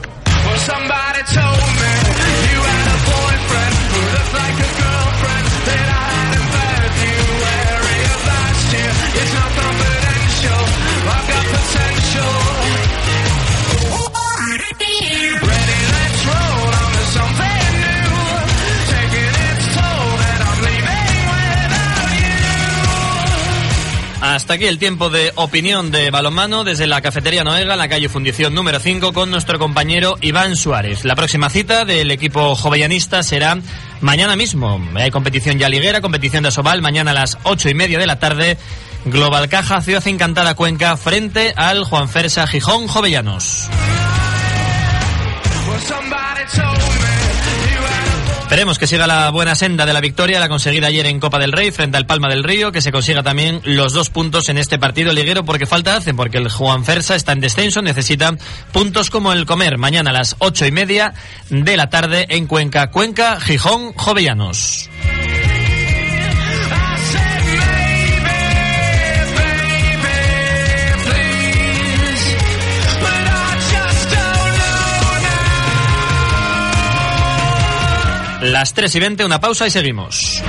Hasta 24.32 24.54
aquí 24.54 24.64
el 24.64 24.78
tiempo 24.78 25.10
de 25.10 25.30
opinión 25.34 25.90
de 25.90 26.10
balonmano 26.10 26.64
desde 26.64 26.86
la 26.86 27.02
cafetería 27.02 27.44
Noega, 27.44 27.74
en 27.74 27.78
la 27.78 27.88
calle 27.88 28.08
Fundición 28.08 28.54
número 28.54 28.80
5, 28.80 29.12
con 29.12 29.30
nuestro 29.30 29.58
compañero 29.58 30.16
Iván 30.22 30.56
Suárez. 30.56 31.04
La 31.04 31.14
próxima 31.14 31.50
cita 31.50 31.84
del 31.84 32.10
equipo 32.10 32.54
jovellanista 32.54 33.22
será 33.22 33.58
mañana 34.00 34.34
mismo. 34.34 34.80
Hay 34.94 35.10
competición 35.10 35.58
ya 35.58 35.68
liguera, 35.68 36.00
competición 36.00 36.44
de 36.44 36.48
Asobal, 36.48 36.80
mañana 36.80 37.10
a 37.10 37.14
las 37.14 37.36
ocho 37.42 37.68
y 37.68 37.74
media 37.74 37.98
de 37.98 38.06
la 38.06 38.18
tarde. 38.18 38.56
Global 39.04 39.50
Caja, 39.50 39.82
Ciudad 39.82 40.06
Encantada 40.08 40.54
Cuenca, 40.54 40.96
frente 40.96 41.52
al 41.54 41.84
Juan 41.84 42.08
Fersa 42.08 42.46
Gijón 42.46 42.88
Jovellanos. 42.88 43.68
Esperemos 48.52 48.78
que 48.78 48.86
siga 48.86 49.06
la 49.06 49.30
buena 49.30 49.54
senda 49.54 49.86
de 49.86 49.94
la 49.94 50.02
victoria, 50.02 50.38
la 50.38 50.50
conseguida 50.50 50.88
ayer 50.88 51.06
en 51.06 51.20
Copa 51.20 51.38
del 51.38 51.52
Rey 51.52 51.70
frente 51.70 51.96
al 51.96 52.04
Palma 52.04 52.28
del 52.28 52.44
Río, 52.44 52.70
que 52.70 52.82
se 52.82 52.92
consiga 52.92 53.22
también 53.22 53.62
los 53.64 53.94
dos 53.94 54.10
puntos 54.10 54.50
en 54.50 54.58
este 54.58 54.78
partido 54.78 55.10
liguero, 55.14 55.42
porque 55.42 55.64
falta 55.64 55.96
hace, 55.96 56.12
porque 56.12 56.36
el 56.36 56.50
Juan 56.50 56.84
Fersa 56.84 57.16
está 57.16 57.32
en 57.32 57.40
descenso, 57.40 57.80
necesita 57.80 58.36
puntos 58.70 59.08
como 59.08 59.32
el 59.32 59.46
comer 59.46 59.78
mañana 59.78 60.10
a 60.10 60.12
las 60.12 60.36
ocho 60.38 60.66
y 60.66 60.70
media 60.70 61.14
de 61.48 61.78
la 61.78 61.88
tarde 61.88 62.26
en 62.28 62.46
Cuenca, 62.46 62.90
Cuenca, 62.90 63.40
Gijón, 63.40 63.94
Jovellanos. 63.94 64.90
Las 78.42 78.74
3 78.74 78.94
y 78.96 79.00
20, 79.00 79.24
una 79.24 79.40
pausa 79.40 79.66
y 79.66 79.70
seguimos. 79.70 80.42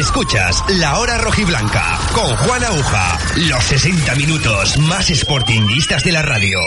Escuchas 0.00 0.64
La 0.78 0.98
Hora 0.98 1.18
Rojiblanca 1.18 1.98
con 2.14 2.34
Juan 2.36 2.64
Aguja. 2.64 3.18
Los 3.36 3.62
60 3.64 4.14
minutos 4.14 4.78
más 4.78 5.08
sportinguistas 5.08 6.02
de 6.04 6.12
la 6.12 6.22
radio. 6.22 6.58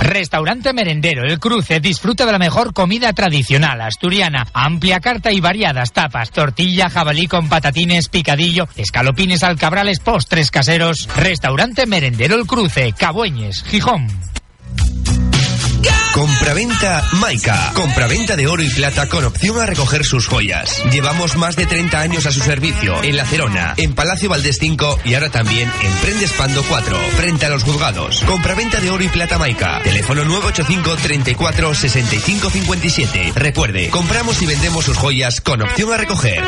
Restaurante 0.00 0.74
Merendero 0.74 1.24
El 1.24 1.38
Cruce 1.38 1.80
disfruta 1.80 2.26
de 2.26 2.32
la 2.32 2.38
mejor 2.38 2.74
comida 2.74 3.14
tradicional 3.14 3.80
asturiana. 3.80 4.46
Amplia 4.52 5.00
carta 5.00 5.32
y 5.32 5.40
variadas 5.40 5.92
tapas, 5.92 6.30
tortilla, 6.30 6.90
jabalí 6.90 7.26
con 7.26 7.48
patatines, 7.48 8.10
picadillo, 8.10 8.68
escalopines 8.76 9.42
alcabrales, 9.42 10.00
postres 10.00 10.50
caseros. 10.50 11.08
Restaurante 11.16 11.86
Merendero 11.86 12.36
El 12.36 12.46
Cruce, 12.46 12.92
Cabueñes, 12.92 13.62
Gijón. 13.62 14.33
Compraventa 16.14 17.02
Maica. 17.14 17.72
Compraventa 17.74 18.36
de 18.36 18.46
oro 18.46 18.62
y 18.62 18.70
plata 18.70 19.08
con 19.08 19.24
opción 19.24 19.58
a 19.58 19.66
recoger 19.66 20.04
sus 20.04 20.28
joyas. 20.28 20.80
Llevamos 20.92 21.36
más 21.36 21.56
de 21.56 21.66
30 21.66 21.98
años 21.98 22.26
a 22.26 22.30
su 22.30 22.38
servicio 22.38 23.02
en 23.02 23.16
La 23.16 23.26
Cerona, 23.26 23.74
en 23.76 23.94
Palacio 23.94 24.28
Valdés 24.28 24.58
5 24.60 25.00
y 25.04 25.14
ahora 25.14 25.30
también 25.30 25.68
en 25.82 25.92
Prendes 25.94 26.30
Pando 26.34 26.62
4, 26.62 26.96
frente 27.16 27.46
a 27.46 27.48
los 27.48 27.64
juzgados. 27.64 28.22
Compraventa 28.26 28.80
de 28.80 28.90
oro 28.90 29.02
y 29.02 29.08
plata 29.08 29.38
Maica. 29.38 29.80
Teléfono 29.82 30.24
985 30.24 30.96
34 31.02 31.74
65 31.74 32.48
57. 32.48 33.32
Recuerde, 33.34 33.90
compramos 33.90 34.40
y 34.40 34.46
vendemos 34.46 34.84
sus 34.84 34.96
joyas 34.96 35.40
con 35.40 35.62
opción 35.62 35.92
a 35.92 35.96
recoger. 35.96 36.44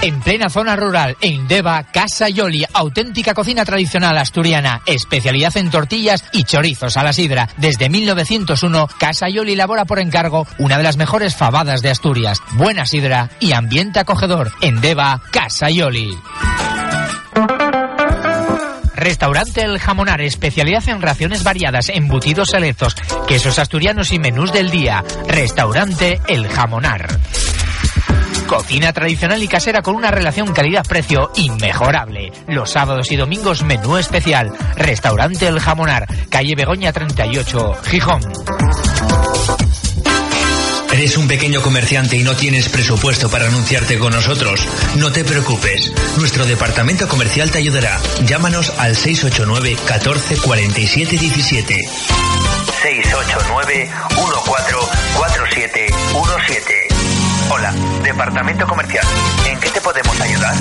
En 0.00 0.20
plena 0.20 0.48
zona 0.48 0.76
rural, 0.76 1.16
en 1.20 1.48
Deva, 1.48 1.82
Casa 1.82 2.28
Yoli, 2.28 2.64
auténtica 2.72 3.34
cocina 3.34 3.64
tradicional 3.64 4.16
asturiana, 4.16 4.80
especialidad 4.86 5.56
en 5.56 5.70
tortillas 5.70 6.22
y 6.32 6.44
chorizos 6.44 6.96
a 6.96 7.02
la 7.02 7.12
sidra. 7.12 7.48
Desde 7.56 7.88
1901, 7.88 8.88
Casa 8.98 9.28
Yoli 9.28 9.54
elabora 9.54 9.86
por 9.86 9.98
encargo 9.98 10.46
una 10.58 10.76
de 10.76 10.84
las 10.84 10.96
mejores 10.96 11.34
fabadas 11.34 11.82
de 11.82 11.90
Asturias. 11.90 12.40
Buena 12.52 12.86
sidra 12.86 13.30
y 13.40 13.52
ambiente 13.52 13.98
acogedor. 13.98 14.52
En 14.60 14.80
Deva, 14.80 15.20
Casa 15.32 15.68
Yoli. 15.68 16.16
Restaurante 18.94 19.62
El 19.62 19.80
Jamonar, 19.80 20.20
especialidad 20.20 20.88
en 20.88 21.02
raciones 21.02 21.42
variadas, 21.42 21.88
embutidos 21.88 22.50
selectos, 22.50 22.94
quesos 23.26 23.58
asturianos 23.58 24.12
y 24.12 24.20
menús 24.20 24.52
del 24.52 24.70
día. 24.70 25.02
Restaurante 25.28 26.20
El 26.28 26.48
Jamonar. 26.48 27.18
Cocina 28.48 28.94
tradicional 28.94 29.42
y 29.42 29.46
casera 29.46 29.82
con 29.82 29.94
una 29.94 30.10
relación 30.10 30.54
calidad-precio 30.54 31.30
inmejorable. 31.36 32.32
Los 32.46 32.70
sábados 32.70 33.12
y 33.12 33.16
domingos 33.16 33.62
menú 33.62 33.98
especial. 33.98 34.50
Restaurante 34.74 35.46
El 35.46 35.60
Jamonar, 35.60 36.06
calle 36.30 36.54
Begoña 36.56 36.90
38, 36.90 37.74
Gijón. 37.84 38.22
¿Eres 40.90 41.18
un 41.18 41.28
pequeño 41.28 41.60
comerciante 41.60 42.16
y 42.16 42.22
no 42.22 42.34
tienes 42.34 42.70
presupuesto 42.70 43.28
para 43.28 43.48
anunciarte 43.48 43.98
con 43.98 44.14
nosotros? 44.14 44.66
No 44.96 45.12
te 45.12 45.24
preocupes. 45.24 45.92
Nuestro 46.16 46.46
departamento 46.46 47.06
comercial 47.06 47.50
te 47.50 47.58
ayudará. 47.58 48.00
Llámanos 48.24 48.72
al 48.78 48.96
689 48.96 49.76
14 49.86 50.38
47 50.38 51.18
17. 51.18 51.74
689 52.82 53.90
14 54.16 54.78
47 55.18 55.86
17. 55.86 56.87
Hola, 57.50 57.72
departamento 58.02 58.66
comercial. 58.66 59.04
¿En 59.46 59.58
qué 59.58 59.70
te 59.70 59.80
podemos 59.80 60.20
ayudar? 60.20 60.54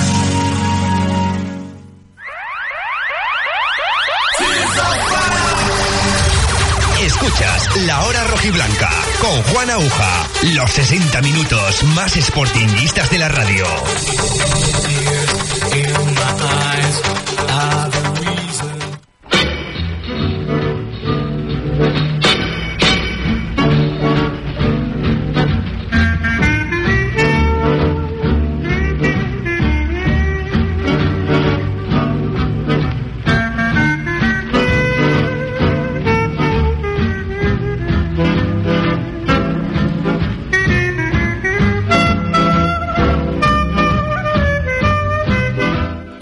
Escuchas 7.01 7.77
La 7.85 8.05
Hora 8.05 8.23
Rojiblanca 8.25 8.89
con 9.19 9.43
Juan 9.43 9.69
Aguja. 9.69 10.27
Los 10.53 10.71
60 10.71 11.21
minutos 11.21 11.83
más 11.95 12.13
sportinguistas 12.13 13.09
de 13.11 13.17
la 13.19 13.27
radio. 13.29 13.65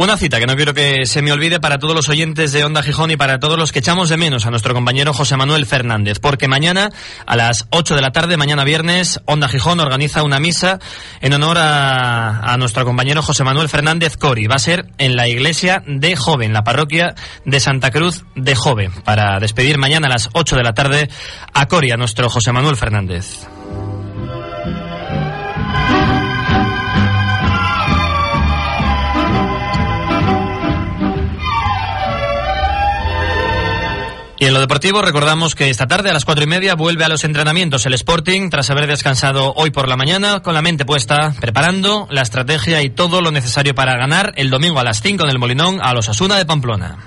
Una 0.05 0.17
cita 0.17 0.39
que 0.39 0.45
no 0.45 0.55
quiero 0.55 0.75
que 0.75 1.07
se 1.07 1.23
me 1.23 1.31
olvide 1.31 1.59
para 1.59 1.79
todos 1.79 1.95
los 1.95 2.09
oyentes 2.09 2.51
de 2.51 2.63
Onda 2.63 2.83
Gijón 2.83 3.09
y 3.09 3.17
para 3.17 3.39
todos 3.39 3.57
los 3.57 3.71
que 3.71 3.79
echamos 3.79 4.07
de 4.07 4.17
menos 4.17 4.45
a 4.45 4.51
nuestro 4.51 4.75
compañero 4.75 5.13
José 5.13 5.35
Manuel 5.35 5.65
Fernández, 5.65 6.19
porque 6.19 6.47
mañana 6.47 6.91
a 7.25 7.35
las 7.35 7.65
8 7.71 7.95
de 7.95 8.03
la 8.03 8.11
tarde, 8.11 8.37
mañana 8.37 8.63
viernes, 8.63 9.19
Onda 9.25 9.47
Gijón 9.47 9.79
organiza 9.79 10.21
una 10.21 10.39
misa 10.39 10.77
en 11.21 11.33
honor 11.33 11.57
a, 11.59 12.55
nuestro 12.59 12.85
compañero 12.85 13.23
José 13.23 13.43
Manuel 13.43 13.67
Fernández 13.67 14.15
Cori. 14.15 14.45
Va 14.45 14.57
a 14.57 14.59
ser 14.59 14.85
en 14.99 15.15
la 15.15 15.27
iglesia 15.27 15.81
de 15.87 16.15
Joven, 16.15 16.53
la 16.53 16.63
parroquia 16.63 17.15
de 17.43 17.59
Santa 17.59 17.89
Cruz 17.89 18.25
de 18.35 18.53
Joven, 18.53 18.91
para 19.03 19.39
despedir 19.39 19.79
mañana 19.79 20.05
a 20.05 20.11
las 20.11 20.29
8 20.33 20.55
de 20.55 20.63
la 20.63 20.75
tarde 20.75 21.09
a 21.51 21.65
Cori, 21.65 21.89
a 21.89 21.97
nuestro 21.97 22.29
José 22.29 22.51
Manuel 22.51 22.75
Fernández. 22.75 23.47
Y 34.37 34.45
en 34.45 34.53
lo 34.53 34.59
deportivo 34.59 35.01
recordamos 35.01 35.55
que 35.55 35.69
esta 35.69 35.87
tarde 35.87 36.09
a 36.09 36.13
las 36.13 36.25
cuatro 36.25 36.43
y 36.43 36.47
media 36.47 36.75
vuelve 36.75 37.05
a 37.05 37.09
los 37.09 37.23
entrenamientos 37.23 37.85
el 37.85 37.93
Sporting 37.93 38.49
tras 38.49 38.69
haber 38.69 38.85
descansado 38.87 39.53
hoy 39.55 39.71
por 39.71 39.87
la 39.87 39.95
mañana 39.95 40.41
con 40.41 40.53
la 40.53 40.61
mente 40.61 40.83
puesta 40.83 41.33
preparando 41.39 42.07
la 42.11 42.21
estrategia 42.21 42.81
y 42.81 42.89
todo 42.89 43.21
lo 43.21 43.31
necesario 43.31 43.73
para 43.73 43.95
ganar 43.95 44.33
el 44.35 44.49
domingo 44.49 44.79
a 44.79 44.83
las 44.83 45.01
5 45.01 45.23
en 45.23 45.29
el 45.29 45.39
Molinón 45.39 45.79
a 45.81 45.93
los 45.93 46.09
Asuna 46.09 46.37
de 46.37 46.45
Pamplona. 46.45 46.97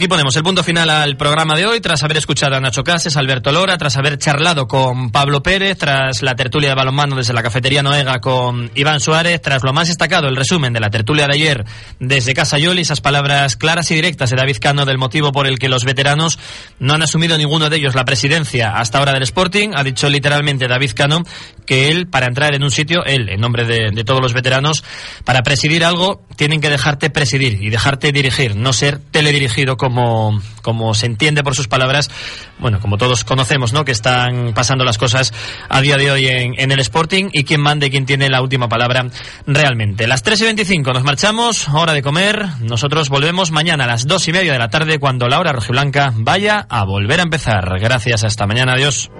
Aquí 0.00 0.08
ponemos 0.08 0.34
el 0.34 0.42
punto 0.42 0.64
final 0.64 0.88
al 0.88 1.18
programa 1.18 1.54
de 1.54 1.66
hoy, 1.66 1.78
tras 1.82 2.02
haber 2.02 2.16
escuchado 2.16 2.56
a 2.56 2.60
Nacho 2.60 2.82
Cases, 2.82 3.18
Alberto 3.18 3.52
Lora, 3.52 3.76
tras 3.76 3.98
haber 3.98 4.16
charlado 4.16 4.66
con 4.66 5.10
Pablo 5.10 5.42
Pérez, 5.42 5.76
tras 5.76 6.22
la 6.22 6.34
tertulia 6.34 6.70
de 6.70 6.74
balonmano 6.74 7.16
desde 7.16 7.34
la 7.34 7.42
cafetería 7.42 7.82
Noega 7.82 8.18
con 8.18 8.70
Iván 8.74 9.00
Suárez, 9.00 9.42
tras 9.42 9.62
lo 9.62 9.74
más 9.74 9.88
destacado, 9.88 10.28
el 10.28 10.36
resumen 10.36 10.72
de 10.72 10.80
la 10.80 10.88
tertulia 10.88 11.26
de 11.26 11.34
ayer 11.34 11.66
desde 11.98 12.32
Casa 12.32 12.56
Yoli, 12.56 12.80
esas 12.80 13.02
palabras 13.02 13.56
claras 13.56 13.90
y 13.90 13.94
directas 13.94 14.30
de 14.30 14.36
David 14.36 14.56
Cano 14.58 14.86
del 14.86 14.96
motivo 14.96 15.32
por 15.32 15.46
el 15.46 15.58
que 15.58 15.68
los 15.68 15.84
veteranos 15.84 16.38
no 16.78 16.94
han 16.94 17.02
asumido 17.02 17.36
ninguno 17.36 17.68
de 17.68 17.76
ellos 17.76 17.94
la 17.94 18.06
presidencia 18.06 18.70
hasta 18.76 19.00
ahora 19.00 19.12
del 19.12 19.24
Sporting. 19.24 19.72
Ha 19.74 19.84
dicho 19.84 20.08
literalmente 20.08 20.66
David 20.66 20.92
Cano 20.94 21.24
que 21.66 21.90
él, 21.90 22.08
para 22.08 22.24
entrar 22.24 22.54
en 22.54 22.62
un 22.62 22.70
sitio, 22.70 23.04
él, 23.04 23.28
en 23.28 23.38
nombre 23.38 23.66
de, 23.66 23.90
de 23.92 24.04
todos 24.04 24.22
los 24.22 24.32
veteranos, 24.32 24.82
para 25.26 25.42
presidir 25.42 25.84
algo, 25.84 26.24
tienen 26.36 26.62
que 26.62 26.70
dejarte 26.70 27.10
presidir 27.10 27.62
y 27.62 27.68
dejarte 27.68 28.12
dirigir, 28.12 28.56
no 28.56 28.72
ser 28.72 28.98
teledirigido 28.98 29.76
como, 29.90 30.40
como 30.62 30.94
se 30.94 31.06
entiende 31.06 31.42
por 31.42 31.56
sus 31.56 31.66
palabras, 31.66 32.10
bueno, 32.58 32.78
como 32.80 32.96
todos 32.96 33.24
conocemos, 33.24 33.72
¿no? 33.72 33.84
Que 33.84 33.92
están 33.92 34.52
pasando 34.54 34.84
las 34.84 34.98
cosas 34.98 35.32
a 35.68 35.80
día 35.80 35.96
de 35.96 36.10
hoy 36.10 36.26
en, 36.28 36.70
el 36.70 36.78
Sporting 36.80 37.30
y 37.32 37.44
quién 37.44 37.60
manda 37.60 37.86
y 37.86 37.90
quién 37.90 38.06
tiene 38.06 38.28
la 38.28 38.40
última 38.40 38.68
palabra 38.68 39.06
realmente. 39.46 40.06
Las 40.06 40.22
3 40.22 40.40
y 40.40 40.44
25 40.44 40.92
nos 40.92 41.02
marchamos, 41.02 41.68
hora 41.68 41.92
de 41.92 42.02
comer. 42.02 42.46
Nosotros 42.60 43.08
volvemos 43.08 43.50
mañana 43.50 43.84
a 43.84 43.88
las 43.88 44.06
2 44.06 44.28
y 44.28 44.32
media 44.32 44.52
de 44.52 44.58
la 44.58 44.68
tarde 44.68 44.98
cuando 44.98 45.28
la 45.28 45.40
hora 45.40 45.52
rojiblanca 45.52 46.12
vaya 46.14 46.66
a 46.68 46.84
volver 46.84 47.20
a 47.20 47.24
empezar. 47.24 47.78
Gracias, 47.80 48.22
hasta 48.22 48.46
mañana, 48.46 48.74
adiós. 48.74 49.10